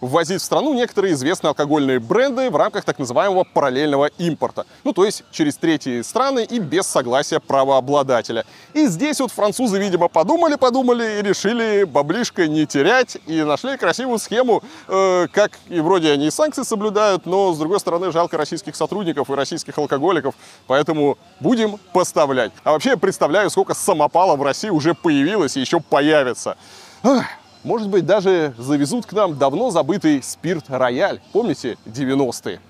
[0.00, 4.66] ввозить в страну некоторые известные алкогольные бренды в рамках так называемого параллельного импорта.
[4.84, 8.44] Ну, то есть через третьи страны и без согласия правообладателя.
[8.74, 14.62] И здесь вот французы, видимо, подумали-подумали и решили баблишко не терять и нашли красивую схему,
[14.88, 19.34] э, как и вроде они санкции соблюдают, но, с другой стороны, жалко российских сотрудников и
[19.34, 20.34] российских алкоголиков,
[20.66, 22.52] поэтому будем поставлять.
[22.64, 26.56] А вообще представляю, сколько самопала в России уже появилось и еще появится.
[27.02, 27.24] Ах.
[27.64, 31.20] Может быть, даже завезут к нам давно забытый спирт «Рояль».
[31.32, 32.60] Помните 90-е?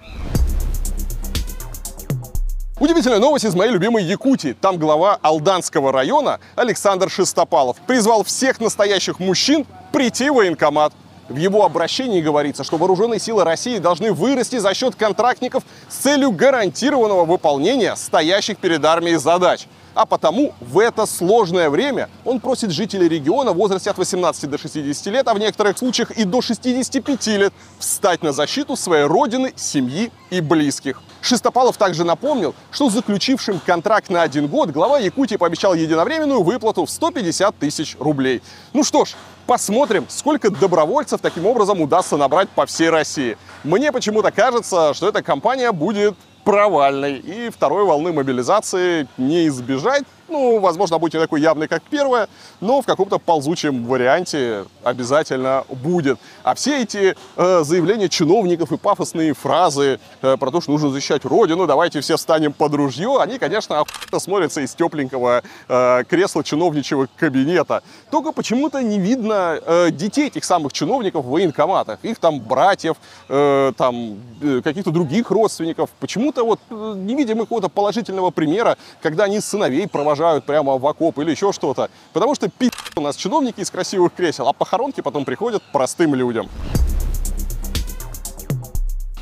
[2.81, 4.57] Удивительная новость из моей любимой Якутии.
[4.59, 10.93] Там глава Алданского района Александр Шестопалов призвал всех настоящих мужчин прийти в военкомат.
[11.29, 16.31] В его обращении говорится, что вооруженные силы России должны вырасти за счет контрактников с целью
[16.31, 19.67] гарантированного выполнения стоящих перед армией задач.
[19.99, 24.57] А потому в это сложное время он просит жителей региона в возрасте от 18 до
[24.57, 29.53] 60 лет, а в некоторых случаях и до 65 лет, встать на защиту своей родины,
[29.57, 31.03] семьи и близких.
[31.21, 36.91] Шестопалов также напомнил, что заключившим контракт на один год глава Якутии пообещал единовременную выплату в
[36.91, 38.41] 150 тысяч рублей.
[38.73, 39.17] Ну что ж,
[39.47, 43.37] посмотрим, сколько добровольцев таким образом удастся набрать по всей России.
[43.65, 46.15] Мне почему-то кажется, что эта компания будет
[46.49, 50.05] провальной, и второй волны мобилизации не избежать.
[50.29, 52.29] Ну, возможно, будет не такой явный, как первая,
[52.61, 56.19] но в каком-то ползучем варианте обязательно будет.
[56.43, 61.25] А все эти э, заявления чиновников и пафосные фразы э, про то, что нужно защищать
[61.25, 63.85] Родину, давайте все встанем под ружье, они, конечно,
[64.19, 67.83] смотрятся из тепленького э, кресла чиновничьего кабинета.
[68.11, 72.01] Только почему-то не видно э, детей этих самых чиновников в военкоматах.
[72.03, 72.97] Их там братьев,
[73.31, 75.89] э, там э, каких-то других родственников.
[76.01, 80.87] Почему-то вот э, не видим какого-то положительного примера, когда они сыновей провожают провожают прямо в
[80.87, 81.91] окоп или еще что-то.
[82.13, 86.49] Потому что пи*** у нас чиновники из красивых кресел, а похоронки потом приходят простым людям.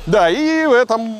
[0.07, 1.15] Да, и в этом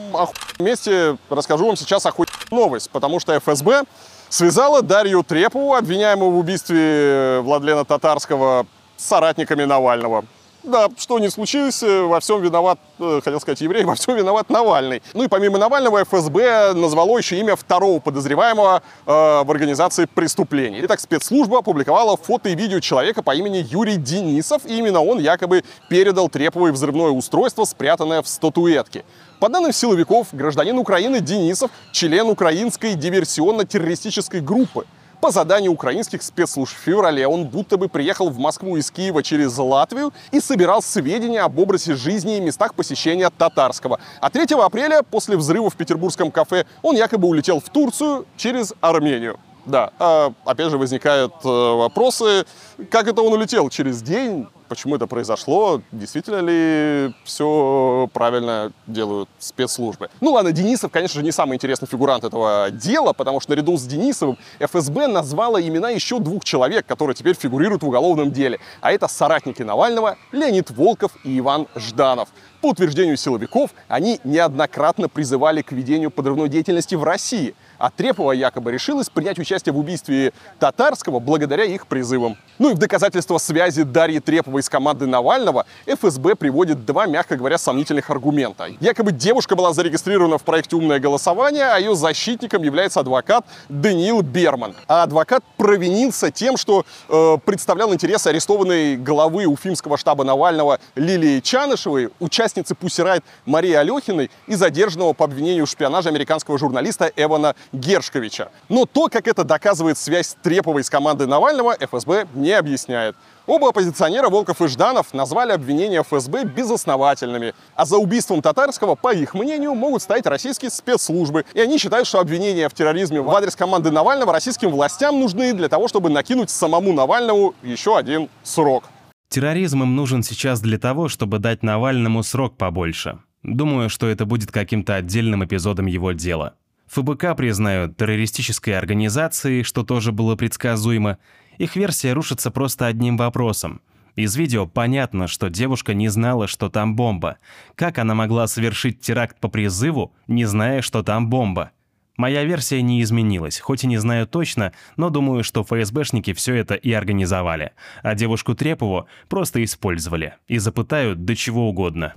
[0.60, 3.84] месте расскажу вам сейчас охуенную новость, потому что ФСБ
[4.30, 10.26] связала Дарью Трепову, обвиняемую в убийстве Владлена Татарского, с соратниками Навального.
[10.68, 14.50] Да, что не случилось, э, во всем виноват, э, хотел сказать еврей, во всем виноват
[14.50, 15.02] Навальный.
[15.14, 19.12] Ну и помимо Навального ФСБ назвало еще имя второго подозреваемого э,
[19.46, 20.82] в организации преступлений.
[20.84, 25.64] Итак, спецслужба опубликовала фото и видео человека по имени Юрий Денисов, и именно он якобы
[25.90, 29.06] передал Треповой взрывное устройство, спрятанное в статуэтке.
[29.40, 34.86] По данным силовиков, гражданин Украины Денисов– член украинской диверсионно-террористической группы.
[35.20, 39.58] По заданию украинских спецслужб в феврале он будто бы приехал в Москву из Киева через
[39.58, 44.00] Латвию и собирал сведения об образе жизни и местах посещения татарского.
[44.22, 49.40] А 3 апреля, после взрыва в петербургском кафе, он якобы улетел в Турцию через Армению.
[49.68, 52.46] Да, а, опять же возникают э, вопросы,
[52.90, 60.10] как это он улетел через день, почему это произошло, действительно ли все правильно делают спецслужбы.
[60.22, 63.84] Ну ладно, Денисов, конечно же, не самый интересный фигурант этого дела, потому что наряду с
[63.84, 68.60] Денисовым ФСБ назвала имена еще двух человек, которые теперь фигурируют в уголовном деле.
[68.80, 72.30] А это соратники Навального Леонид Волков и Иван Жданов.
[72.62, 78.72] По утверждению силовиков, они неоднократно призывали к ведению подрывной деятельности в России, а Трепова якобы
[78.72, 82.38] решилась принять участие в убийстве Татарского благодаря их призывам.
[82.60, 87.58] Ну и в доказательство связи Дарьи Треповой из команды Навального, ФСБ приводит два, мягко говоря,
[87.58, 88.68] сомнительных аргумента.
[88.80, 94.76] Якобы девушка была зарегистрирована в проекте «Умное голосование», а ее защитником является адвокат Даниил Берман.
[94.88, 102.10] А адвокат провинился тем, что э, представлял интересы арестованной главы Уфимского штаба Навального Лилии Чанышевой,
[102.20, 108.50] участницы Пусси Райт Марии Алехиной и задержанного по обвинению в шпионаже американского журналиста Эвана Гершковича.
[108.70, 113.16] Но то, как это доказывает связь Треповой с командой Навального, ФСБ не объясняет.
[113.48, 117.54] Оба оппозиционера, Волков и Жданов, назвали обвинения ФСБ безосновательными.
[117.76, 121.46] А за убийством Татарского, по их мнению, могут стоять российские спецслужбы.
[121.54, 125.70] И они считают, что обвинения в терроризме в адрес команды Навального российским властям нужны для
[125.70, 128.84] того, чтобы накинуть самому Навальному еще один срок.
[129.30, 133.20] Терроризм им нужен сейчас для того, чтобы дать Навальному срок побольше.
[133.44, 136.56] Думаю, что это будет каким-то отдельным эпизодом его дела.
[136.88, 141.18] ФБК признают террористической организацией, что тоже было предсказуемо.
[141.58, 143.82] Их версия рушится просто одним вопросом.
[144.16, 147.38] Из видео понятно, что девушка не знала, что там бомба.
[147.76, 151.72] Как она могла совершить теракт по призыву, не зная, что там бомба?
[152.18, 156.74] Моя версия не изменилась, хоть и не знаю точно, но думаю, что ФСБшники все это
[156.74, 162.16] и организовали, а девушку Трепову просто использовали и запытают до чего угодно.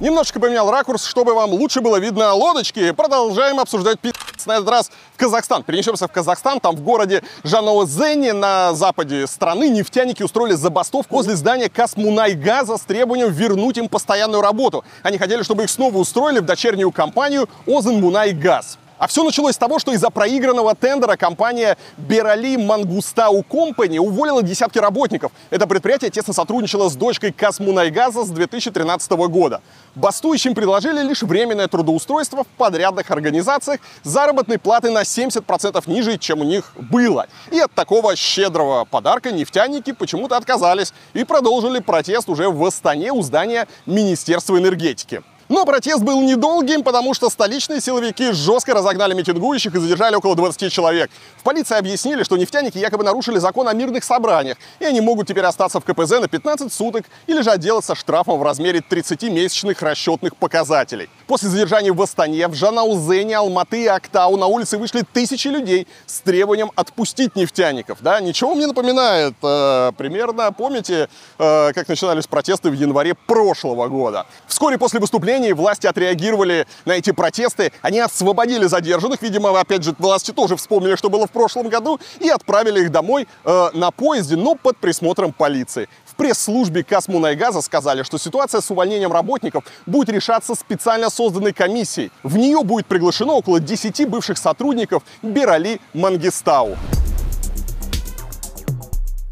[0.00, 2.90] Немножечко поменял ракурс, чтобы вам лучше было видно лодочки.
[2.92, 4.14] Продолжаем обсуждать пи***.
[4.46, 5.62] На этот раз в Казахстан.
[5.62, 6.58] Перенесемся в Казахстан.
[6.58, 13.30] Там в городе Жаноозене на западе страны нефтяники устроили забастовку возле здания Касмунайгаза с требованием
[13.30, 14.82] вернуть им постоянную работу.
[15.02, 18.78] Они хотели, чтобы их снова устроили в дочернюю компанию Озенмунайгаз.
[19.00, 24.78] А все началось с того, что из-за проигранного тендера компания Берали Мангустау Компани уволила десятки
[24.78, 25.32] работников.
[25.48, 29.62] Это предприятие тесно сотрудничало с дочкой Касмунайгаза с 2013 года.
[29.94, 36.44] Бастующим предложили лишь временное трудоустройство в подрядных организациях заработной платы на 70% ниже, чем у
[36.44, 37.26] них было.
[37.50, 43.22] И от такого щедрого подарка нефтяники почему-то отказались и продолжили протест уже в Астане у
[43.22, 45.22] здания Министерства энергетики.
[45.50, 50.72] Но протест был недолгим, потому что столичные силовики жестко разогнали митингующих и задержали около 20
[50.72, 51.10] человек.
[51.38, 55.42] В полиции объяснили, что нефтяники якобы нарушили закон о мирных собраниях, и они могут теперь
[55.42, 60.36] остаться в КПЗ на 15 суток или же отделаться штрафом в размере 30 месячных расчетных
[60.36, 61.10] показателей.
[61.26, 66.20] После задержания в Астане, в Жанаузене, Алматы и Актау на улице вышли тысячи людей с
[66.20, 67.98] требованием отпустить нефтяников.
[68.02, 69.34] Да, ничего мне напоминает.
[69.42, 71.08] Э, примерно, помните,
[71.40, 74.26] э, как начинались протесты в январе прошлого года.
[74.46, 77.72] Вскоре после выступления власти отреагировали на эти протесты.
[77.82, 79.22] Они освободили задержанных.
[79.22, 83.26] Видимо, опять же, власти тоже вспомнили, что было в прошлом году, и отправили их домой
[83.44, 85.88] э, на поезде, но под присмотром полиции.
[86.04, 92.10] В пресс-службе Касмунайгаза сказали, что ситуация с увольнением работников будет решаться специально созданной комиссией.
[92.22, 96.76] В нее будет приглашено около 10 бывших сотрудников Берали Мангистау.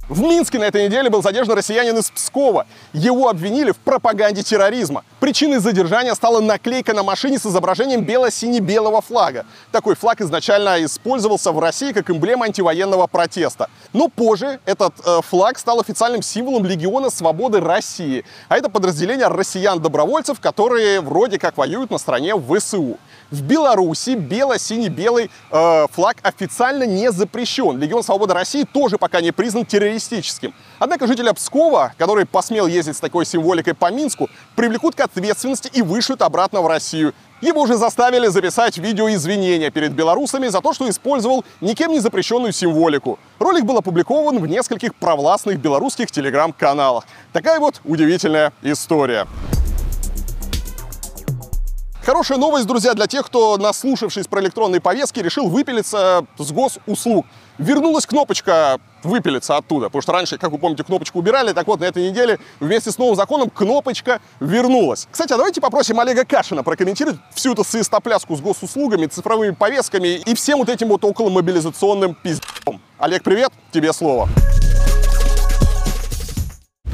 [0.08, 2.66] В Минске на этой неделе был задержан россиянин из Пскова.
[2.94, 5.04] Его обвинили в пропаганде терроризма.
[5.20, 9.44] Причиной задержания стала наклейка на машине с изображением бело-сине-белого флага.
[9.70, 13.68] Такой флаг изначально использовался в России как эмблема антивоенного протеста.
[13.92, 18.24] Но позже этот э, флаг стал официальным символом Легиона Свободы России.
[18.48, 22.96] А это подразделение россиян-добровольцев, которые вроде как воюют на стороне ВСУ.
[23.30, 27.78] В Беларуси бело-сине-белый э, флаг официально не запрещен.
[27.78, 30.54] Легион Свободы России тоже пока не признан террористическим.
[30.78, 35.82] Однако жителя Пскова, который посмел ездить с такой символикой по Минску, привлекут к ответственности и
[35.82, 37.12] вышлют обратно в Россию.
[37.42, 42.52] Его уже заставили записать видео извинения перед белорусами за то, что использовал никем не запрещенную
[42.52, 43.18] символику.
[43.38, 47.04] Ролик был опубликован в нескольких провластных белорусских телеграм-каналах.
[47.34, 49.26] Такая вот удивительная история.
[52.08, 57.26] Хорошая новость, друзья, для тех, кто, наслушавшись про электронные повестки, решил выпилиться с госуслуг.
[57.58, 61.84] Вернулась кнопочка выпилиться оттуда, потому что раньше, как вы помните, кнопочку убирали, так вот на
[61.84, 65.06] этой неделе вместе с новым законом кнопочка вернулась.
[65.10, 70.34] Кстати, а давайте попросим Олега Кашина прокомментировать всю эту свистопляску с госуслугами, цифровыми повестками и
[70.34, 72.80] всем вот этим вот около мобилизационным пиздом.
[72.98, 74.30] Олег, привет, тебе слово.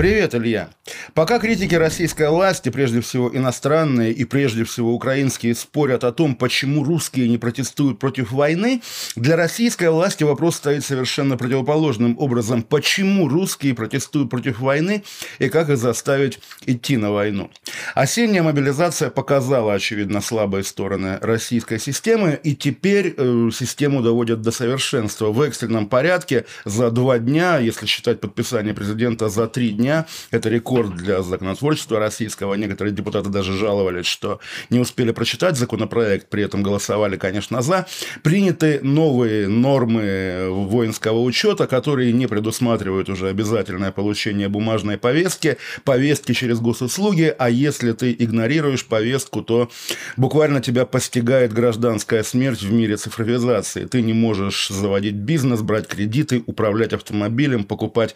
[0.01, 0.71] Илья.
[1.15, 6.85] Пока критики российской власти, прежде всего иностранные и прежде всего украинские, спорят о том, почему
[6.85, 8.83] русские не протестуют против войны,
[9.15, 12.63] для российской власти вопрос стоит совершенно противоположным образом.
[12.63, 15.05] Почему русские протестуют против войны
[15.39, 17.51] и как их заставить идти на войну?
[17.95, 25.31] Осенняя мобилизация показала, очевидно, слабые стороны российской системы, и теперь э, систему доводят до совершенства
[25.31, 30.07] в экстренном порядке за два дня, если считать подписание президента за три дня, дня.
[30.31, 32.55] Это рекорд для законотворчества российского.
[32.55, 34.41] Некоторые депутаты даже жаловались, что
[34.71, 37.87] не успели прочитать законопроект, при этом голосовали, конечно, за.
[38.23, 46.61] Приняты новые нормы воинского учета, которые не предусматривают уже обязательное получение бумажной повестки, повестки через
[46.61, 49.71] госуслуги, а если ты игнорируешь повестку, то
[50.17, 53.85] буквально тебя постигает гражданская смерть в мире цифровизации.
[53.85, 58.15] Ты не можешь заводить бизнес, брать кредиты, управлять автомобилем, покупать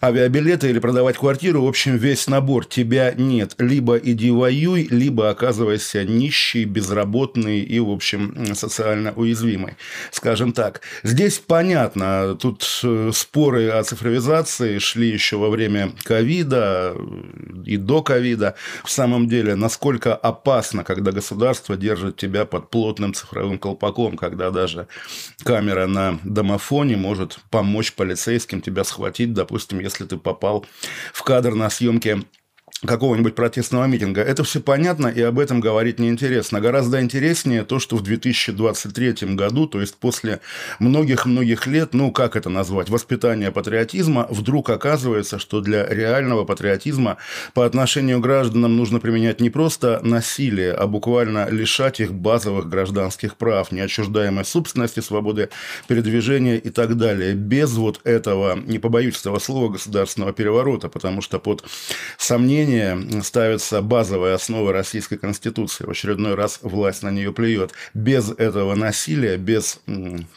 [0.00, 1.64] авиабилеты или продавать квартиру.
[1.64, 2.64] В общем, весь набор.
[2.64, 3.54] Тебя нет.
[3.58, 9.74] Либо иди воюй, либо оказывайся нищий, безработный и, в общем, социально уязвимый.
[10.10, 10.82] Скажем так.
[11.02, 12.36] Здесь понятно.
[12.40, 16.94] Тут э, споры о цифровизации шли еще во время ковида
[17.66, 18.54] и до ковида.
[18.84, 24.86] В самом деле, насколько опасно, когда государство держит тебя под плотным цифровым колпаком, когда даже
[25.42, 30.66] камера на домофоне может помочь полицейским тебя схватить, допустим, если ты попал
[31.14, 32.18] в кадр на съемке
[32.86, 34.22] какого-нибудь протестного митинга.
[34.22, 36.60] Это все понятно, и об этом говорить неинтересно.
[36.60, 40.40] Гораздо интереснее то, что в 2023 году, то есть после
[40.80, 47.18] многих-многих лет, ну, как это назвать, воспитания патриотизма, вдруг оказывается, что для реального патриотизма
[47.54, 53.36] по отношению к гражданам нужно применять не просто насилие, а буквально лишать их базовых гражданских
[53.36, 55.50] прав, неотчуждаемой собственности, свободы
[55.86, 57.34] передвижения и так далее.
[57.34, 61.64] Без вот этого, не побоюсь этого слова, государственного переворота, потому что под
[62.18, 65.84] сомнение менее ставится базовая основа Российской Конституции.
[65.84, 67.72] В очередной раз власть на нее плюет.
[67.94, 69.80] Без этого насилия, без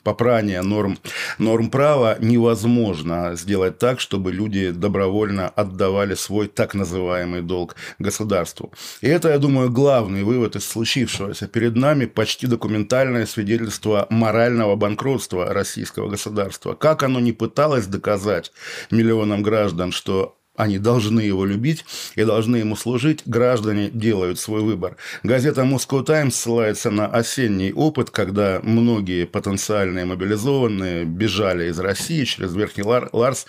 [0.04, 0.98] попрания норм,
[1.38, 8.72] норм права невозможно сделать так, чтобы люди добровольно отдавали свой так называемый долг государству.
[9.02, 11.48] И это, я думаю, главный вывод из случившегося.
[11.48, 16.74] Перед нами почти документальное свидетельство морального банкротства российского государства.
[16.74, 18.52] Как оно не пыталось доказать
[18.92, 23.24] миллионам граждан, что они должны его любить и должны ему служить.
[23.26, 24.98] Граждане делают свой выбор.
[25.24, 32.54] Газета Moscow Times ссылается на осенний опыт, когда многие потенциальные мобилизованные бежали из России через
[32.56, 33.46] Верхний Ларс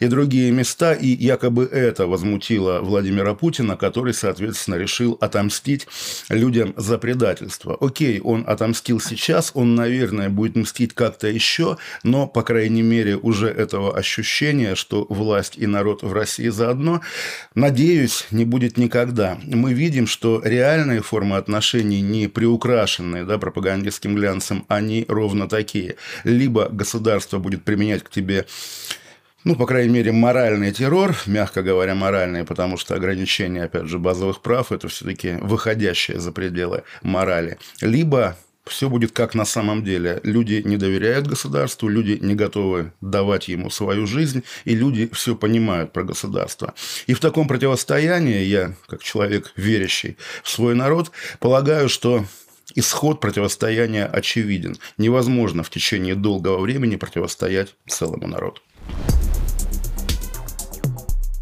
[0.00, 5.86] и другие места, и якобы это возмутило Владимира Путина, который, соответственно, решил отомстить
[6.28, 7.76] людям за предательство.
[7.80, 13.48] Окей, он отомстил сейчас, он, наверное, будет мстить как-то еще, но, по крайней мере, уже
[13.48, 17.02] этого ощущения, что власть и народ в России России заодно,
[17.54, 19.38] надеюсь, не будет никогда.
[19.44, 25.96] Мы видим, что реальные формы отношений, не приукрашенные да, пропагандистским глянцем, они ровно такие.
[26.24, 28.46] Либо государство будет применять к тебе
[29.42, 34.42] ну, по крайней мере, моральный террор, мягко говоря, моральный, потому что ограничение, опять же, базовых
[34.42, 37.56] прав– это все-таки выходящее за пределы морали.
[37.80, 38.36] Либо
[38.70, 40.20] все будет как на самом деле.
[40.22, 45.92] Люди не доверяют государству, люди не готовы давать ему свою жизнь, и люди все понимают
[45.92, 46.74] про государство.
[47.06, 52.24] И в таком противостоянии я, как человек, верящий в свой народ, полагаю, что
[52.74, 54.76] исход противостояния очевиден.
[54.96, 58.60] Невозможно в течение долгого времени противостоять целому народу.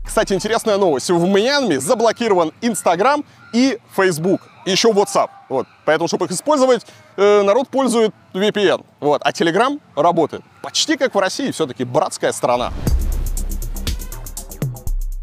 [0.04, 1.10] Кстати, интересная новость.
[1.10, 5.30] В Мьянме заблокирован Инстаграм и Facebook, и еще WhatsApp.
[5.48, 5.66] Вот.
[5.86, 6.86] Поэтому, чтобы их использовать,
[7.16, 8.84] э, народ пользует VPN.
[9.00, 9.22] Вот.
[9.24, 10.42] А Telegram работает.
[10.62, 12.70] Почти как в России, все-таки братская страна.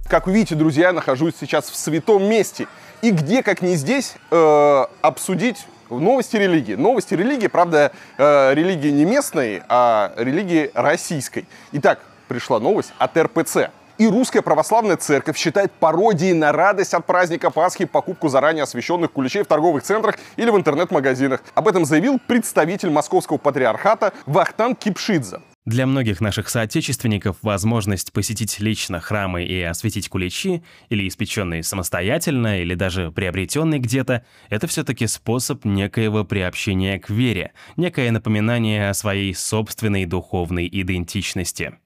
[0.10, 2.68] Как видите, друзья, я нахожусь сейчас в святом месте.
[3.04, 6.74] И где, как не здесь, э, обсудить новости религии.
[6.74, 11.46] Новости религии, правда, э, религии не местной, а религии российской.
[11.72, 13.70] Итак, пришла новость от РПЦ.
[13.98, 19.44] И русская православная церковь считает пародией на радость от праздника Пасхи покупку заранее освященных куличей
[19.44, 21.42] в торговых центрах или в интернет-магазинах.
[21.54, 25.40] Об этом заявил представитель московского патриархата Вахтан Кипшидзе.
[25.66, 32.76] Для многих наших соотечественников возможность посетить лично храмы и осветить куличи, или испеченные самостоятельно, или
[32.76, 40.06] даже приобретенные где-то, это все-таки способ некоего приобщения к вере, некое напоминание о своей собственной
[40.06, 41.80] духовной идентичности.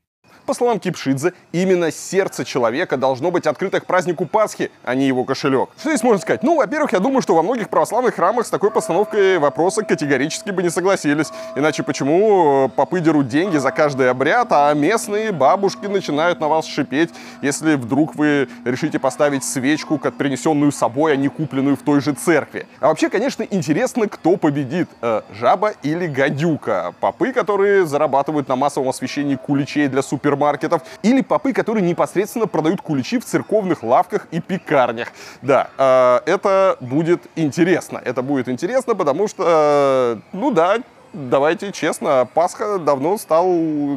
[0.49, 5.23] По словам Кипшидзе, именно сердце человека должно быть открыто к празднику Пасхи, а не его
[5.23, 5.69] кошелек.
[5.77, 6.41] Что здесь можно сказать?
[6.41, 10.63] Ну, во-первых, я думаю, что во многих православных храмах с такой постановкой вопроса категорически бы
[10.63, 11.27] не согласились.
[11.55, 16.65] Иначе почему э, попы дерут деньги за каждый обряд, а местные бабушки начинают на вас
[16.65, 17.11] шипеть,
[17.43, 22.13] если вдруг вы решите поставить свечку, как принесенную собой, а не купленную в той же
[22.13, 22.65] церкви.
[22.79, 26.95] А вообще, конечно, интересно, кто победит, э, жаба или гадюка.
[26.99, 32.81] Попы, которые зарабатывают на массовом освещении куличей для супер супермаркетов, или попы, которые непосредственно продают
[32.81, 35.09] куличи в церковных лавках и пекарнях.
[35.41, 38.01] Да, э, это будет интересно.
[38.03, 40.77] Это будет интересно, потому что, э, ну да,
[41.13, 43.45] давайте честно, Пасха давно стал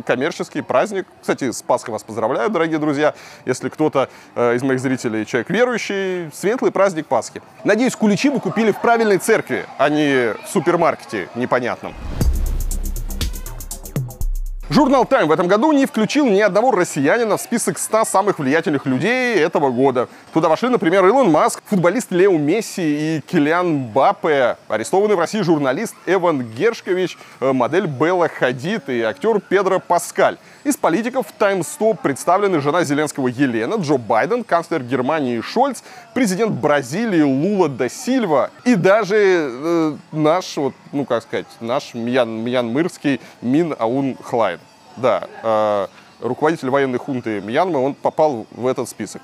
[0.07, 1.07] коммерческий праздник.
[1.21, 3.15] Кстати, с Пасхой вас поздравляю, дорогие друзья.
[3.47, 7.43] Если кто-то э, из моих зрителей человек верующий, светлый праздник Пасхи.
[7.65, 11.95] Надеюсь, куличи вы купили в правильной церкви, а не в супермаркете непонятном.
[14.73, 18.87] Журнал Time в этом году не включил ни одного россиянина в список 100 самых влиятельных
[18.87, 20.09] людей этого года.
[20.33, 25.95] Туда вошли, например, Илон Маск, футболист Лео Месси и Килиан Бапе, арестованный в России журналист
[26.07, 30.39] Эван Гершкович, э, модель Белла Хадид и актер Педро Паскаль.
[30.65, 35.83] Из политиков в Time 100 представлены жена Зеленского Елена, Джо Байден, канцлер Германии Шольц,
[36.15, 42.31] президент Бразилии Лула да Сильва и даже э, наш, вот, ну как сказать, наш Мьян,
[42.31, 44.61] Мьянмырский Мин Аун Хлайн.
[44.97, 45.87] Да, э,
[46.21, 49.23] руководитель военной хунты Мьянмы, он попал в этот список.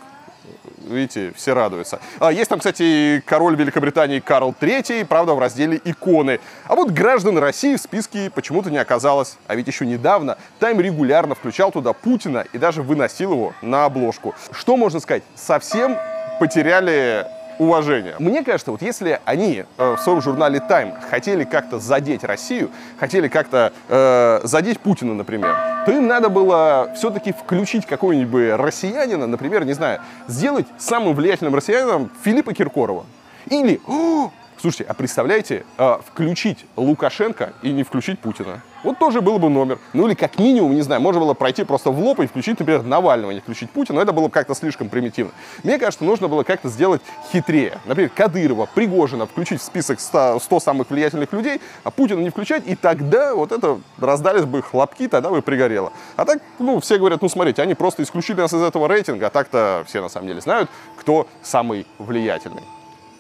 [0.89, 2.01] Видите, все радуются.
[2.19, 6.41] А, есть там, кстати, король Великобритании Карл III, правда, в разделе «Иконы».
[6.67, 9.37] А вот граждан России в списке почему-то не оказалось.
[9.47, 14.35] А ведь еще недавно Тайм регулярно включал туда Путина и даже выносил его на обложку.
[14.51, 15.23] Что можно сказать?
[15.35, 15.97] Совсем
[16.41, 17.27] потеряли
[17.59, 18.15] уважение.
[18.19, 23.29] Мне кажется, вот если они э, в своем журнале Time хотели как-то задеть Россию, хотели
[23.29, 29.73] как-то э, задеть Путина, например, то им надо было все-таки включить какого-нибудь россиянина, например, не
[29.73, 33.07] знаю, сделать самым влиятельным россиянином Филиппа Киркорова.
[33.51, 34.31] Или, о,
[34.61, 38.63] слушайте, а представляете, э, включить Лукашенко и не включить Путина?
[38.85, 39.79] Вот тоже был бы номер.
[39.93, 42.83] Ну или как минимум, не знаю, можно было пройти просто в лоб и включить, например,
[42.83, 45.33] Навального, не включить Путина, но это было бы как-то слишком примитивно.
[45.65, 47.03] Мне кажется, нужно было как-то сделать
[47.33, 47.79] хитрее.
[47.87, 52.63] Например, Кадырова, Пригожина включить в список 100, 100 самых влиятельных людей, а Путина не включать,
[52.67, 55.93] и тогда вот это раздались бы хлопки, тогда бы пригорело.
[56.17, 59.31] А так, ну, все говорят, ну, смотрите, они просто исключили нас из этого рейтинга, а
[59.31, 62.63] так-то все на самом деле знают, кто самый влиятельный.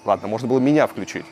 [0.04, 1.24] Ладно, можно было меня включить.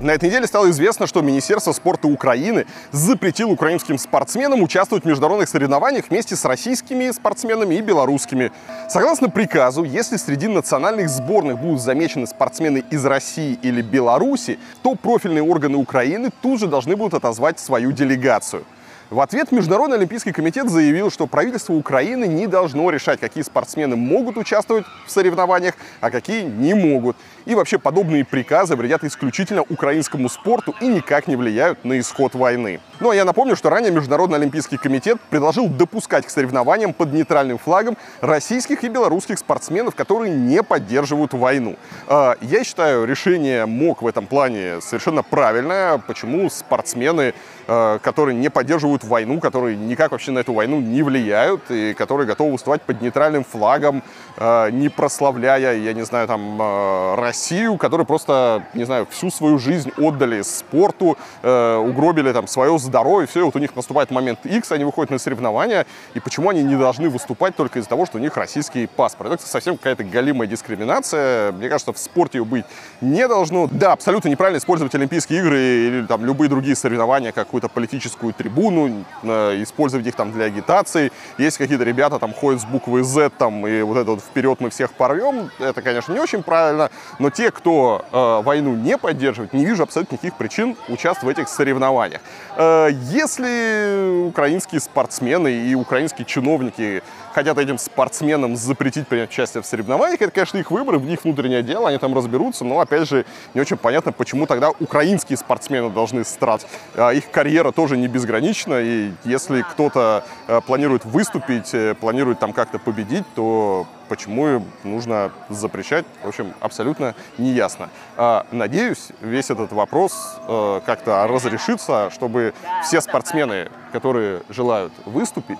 [0.00, 5.48] На этой неделе стало известно, что Министерство спорта Украины запретило украинским спортсменам участвовать в международных
[5.48, 8.52] соревнованиях вместе с российскими спортсменами и белорусскими.
[8.88, 15.42] Согласно приказу, если среди национальных сборных будут замечены спортсмены из России или Беларуси, то профильные
[15.42, 18.64] органы Украины тут же должны будут отозвать свою делегацию.
[19.10, 24.36] В ответ Международный олимпийский комитет заявил, что правительство Украины не должно решать, какие спортсмены могут
[24.36, 27.16] участвовать в соревнованиях, а какие не могут.
[27.46, 32.80] И вообще подобные приказы вредят исключительно украинскому спорту и никак не влияют на исход войны.
[33.00, 37.56] Ну а я напомню, что ранее Международный олимпийский комитет предложил допускать к соревнованиям под нейтральным
[37.56, 41.76] флагом российских и белорусских спортсменов, которые не поддерживают войну.
[42.08, 45.96] А, я считаю решение МОК в этом плане совершенно правильное.
[45.96, 47.32] Почему спортсмены,
[47.68, 52.52] которые не поддерживают войну, которые никак вообще на эту войну не влияют и которые готовы
[52.52, 54.02] выступать под нейтральным флагом,
[54.40, 60.42] не прославляя, я не знаю, там, Россию, которые просто, не знаю, всю свою жизнь отдали
[60.42, 65.10] спорту, угробили там свое здоровье, все, и вот у них наступает момент X, они выходят
[65.10, 68.86] на соревнования, и почему они не должны выступать только из-за того, что у них российский
[68.86, 69.32] паспорт.
[69.32, 71.52] Это совсем какая-то галимая дискриминация.
[71.52, 72.64] Мне кажется, в спорте ее быть
[73.00, 73.68] не должно.
[73.70, 79.04] Да, абсолютно неправильно использовать Олимпийские игры или там любые другие соревнования, как какую-то политическую трибуну,
[79.22, 81.10] э, использовать их там для агитации.
[81.38, 84.70] Есть какие-то ребята там ходят с буквой Z там, и вот это вот вперед мы
[84.70, 85.50] всех порвем.
[85.58, 90.14] Это, конечно, не очень правильно, но те, кто э, войну не поддерживает, не вижу абсолютно
[90.14, 92.20] никаких причин участвовать в этих соревнованиях.
[92.56, 97.02] Э, если украинские спортсмены и украинские чиновники
[97.38, 101.62] хотят этим спортсменам запретить принять участие в соревнованиях, это, конечно, их выбор, в них внутреннее
[101.62, 103.24] дело, они там разберутся, но, опять же,
[103.54, 106.66] не очень понятно, почему тогда украинские спортсмены должны страдать.
[106.96, 112.52] А их карьера тоже не безгранична, и если кто-то э, планирует выступить, э, планирует там
[112.52, 117.90] как-то победить, то почему нужно запрещать, в общем, абсолютно неясно.
[118.16, 122.52] А, надеюсь, весь этот вопрос э, как-то разрешится, чтобы
[122.82, 125.58] все спортсмены, которые желают выступить,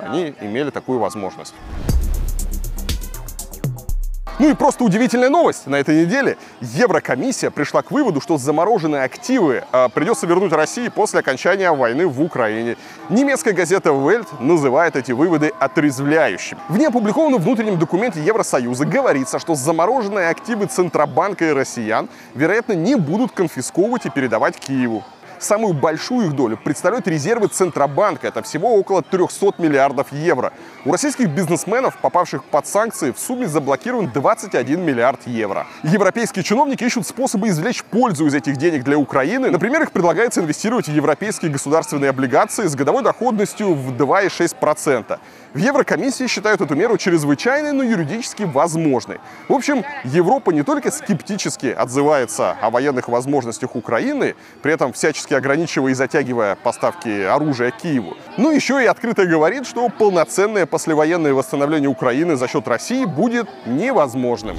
[0.00, 1.54] они имели такую возможность.
[4.38, 6.36] Ну и просто удивительная новость на этой неделе.
[6.60, 12.20] Еврокомиссия пришла к выводу, что замороженные активы э, придется вернуть России после окончания войны в
[12.20, 12.76] Украине.
[13.08, 16.58] Немецкая газета Welt называет эти выводы отрезвляющими.
[16.68, 23.30] В неопубликованном внутреннем документе Евросоюза говорится, что замороженные активы Центробанка и россиян, вероятно, не будут
[23.30, 25.04] конфисковывать и передавать Киеву.
[25.44, 28.28] Самую большую их долю представляют резервы Центробанка.
[28.28, 30.52] Это всего около 300 миллиардов евро.
[30.84, 35.66] У российских бизнесменов, попавших под санкции, в сумме заблокирован 21 миллиард евро.
[35.82, 39.50] Европейские чиновники ищут способы извлечь пользу из этих денег для Украины.
[39.50, 45.18] Например, их предлагается инвестировать в европейские государственные облигации с годовой доходностью в 2,6%.
[45.54, 49.20] В Еврокомиссии считают эту меру чрезвычайной, но юридически возможной.
[49.48, 55.92] В общем, Европа не только скептически отзывается о военных возможностях Украины, при этом всячески ограничивая
[55.92, 62.36] и затягивая поставки оружия Киеву, но еще и открыто говорит, что полноценное послевоенное восстановление Украины
[62.36, 64.56] за счет России будет невозможным.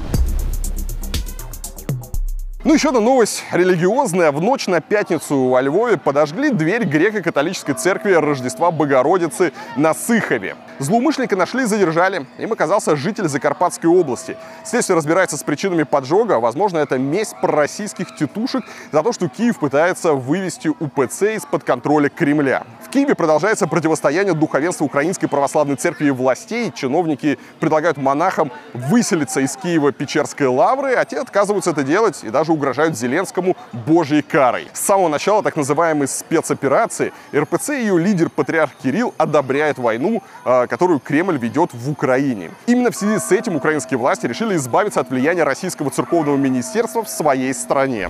[2.66, 4.32] Ну, еще одна новость религиозная.
[4.32, 10.56] В ночь на пятницу во Львове подожгли дверь греко-католической церкви Рождества Богородицы на Сыхове.
[10.80, 12.26] Злоумышленника нашли и задержали.
[12.38, 14.38] Им оказался житель Закарпатской области.
[14.64, 16.40] Следствие разбирается с причинами поджога.
[16.40, 18.64] Возможно, это месть пророссийских тетушек
[18.94, 22.64] за то, что Киев пытается вывести УПЦ из-под контроля Кремля.
[22.82, 26.72] В Киеве продолжается противостояние духовенства Украинской Православной Церкви и властей.
[26.74, 32.53] Чиновники предлагают монахам выселиться из Киева Печерской лавры, а те отказываются это делать и даже
[32.54, 34.68] угрожают Зеленскому божьей карой.
[34.74, 40.68] С самого начала так называемой спецоперации РПЦ и ее лидер патриарх Кирилл одобряет войну, а,
[40.68, 42.52] которую Кремль ведет в Украине.
[42.68, 47.10] Именно в связи с этим украинские власти решили избавиться от влияния российского церковного министерства в
[47.10, 48.10] своей стране.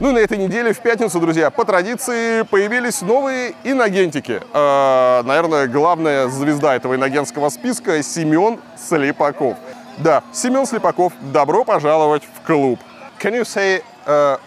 [0.00, 4.40] Ну и на этой неделе в пятницу, друзья, по традиции появились новые иногентики.
[4.52, 9.56] Э, наверное, главная звезда этого иногентского списка Семен Слепаков.
[9.98, 12.78] Да, Семен Слепаков, добро пожаловать в клуб.
[13.18, 14.38] Can you say, э,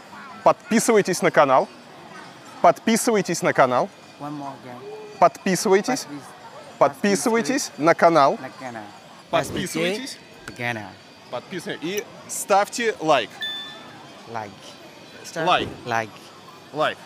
[0.43, 1.67] подписывайтесь на канал?
[2.61, 3.89] Подписывайтесь на канал.
[4.19, 5.17] One more again.
[5.19, 6.07] Подписывайтесь.
[6.77, 8.37] Подписывайтесь на канал.
[8.41, 8.83] На канал.
[9.29, 10.17] Подписывайтесь.
[10.55, 10.89] Канал.
[11.29, 11.83] Подписывайтесь.
[11.85, 13.29] И ставьте лайк.
[14.31, 14.51] Лайк.
[15.35, 15.69] Лайк.
[15.85, 16.09] Лайк.
[16.71, 16.97] Лайк.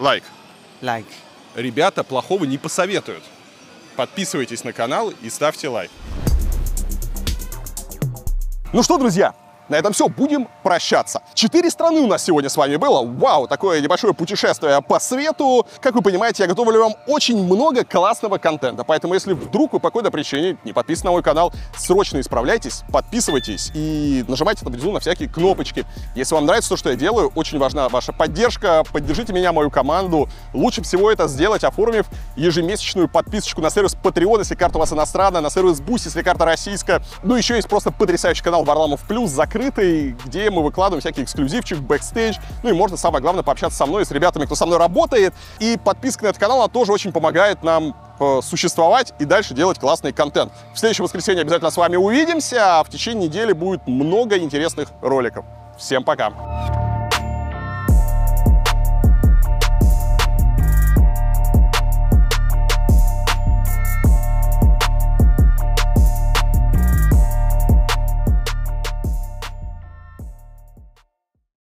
[0.00, 0.24] Лайк.
[0.82, 1.06] Лайк.
[1.54, 3.22] Ребята плохого не посоветуют.
[3.94, 5.90] Подписывайтесь на канал и ставьте лайк.
[8.74, 9.34] Ну что, друзья,
[9.68, 11.22] на этом все, будем прощаться.
[11.34, 13.04] Четыре страны у нас сегодня с вами было.
[13.04, 15.66] Вау, такое небольшое путешествие по свету.
[15.80, 18.84] Как вы понимаете, я готовлю вам очень много классного контента.
[18.84, 23.70] Поэтому, если вдруг вы по какой-то причине не подписаны на мой канал, срочно исправляйтесь, подписывайтесь
[23.74, 25.86] и нажимайте там внизу на всякие кнопочки.
[26.14, 28.84] Если вам нравится то, что я делаю, очень важна ваша поддержка.
[28.92, 30.28] Поддержите меня, мою команду.
[30.52, 35.40] Лучше всего это сделать, оформив ежемесячную подписочку на сервис Patreon, если карта у вас иностранная,
[35.40, 37.02] на сервис Boosty, если карта российская.
[37.22, 42.36] Ну, еще есть просто потрясающий канал Варламов Плюс, закрытый, где мы выкладываем всякий эксклюзивчик, бэкстейдж.
[42.62, 45.32] Ну и можно, самое главное, пообщаться со мной и с ребятами, кто со мной работает.
[45.60, 49.78] И подписка на этот канал, она тоже очень помогает нам э, существовать и дальше делать
[49.78, 50.52] классный контент.
[50.74, 55.44] В следующее воскресенье обязательно с вами увидимся, а в течение недели будет много интересных роликов.
[55.78, 57.03] Всем пока!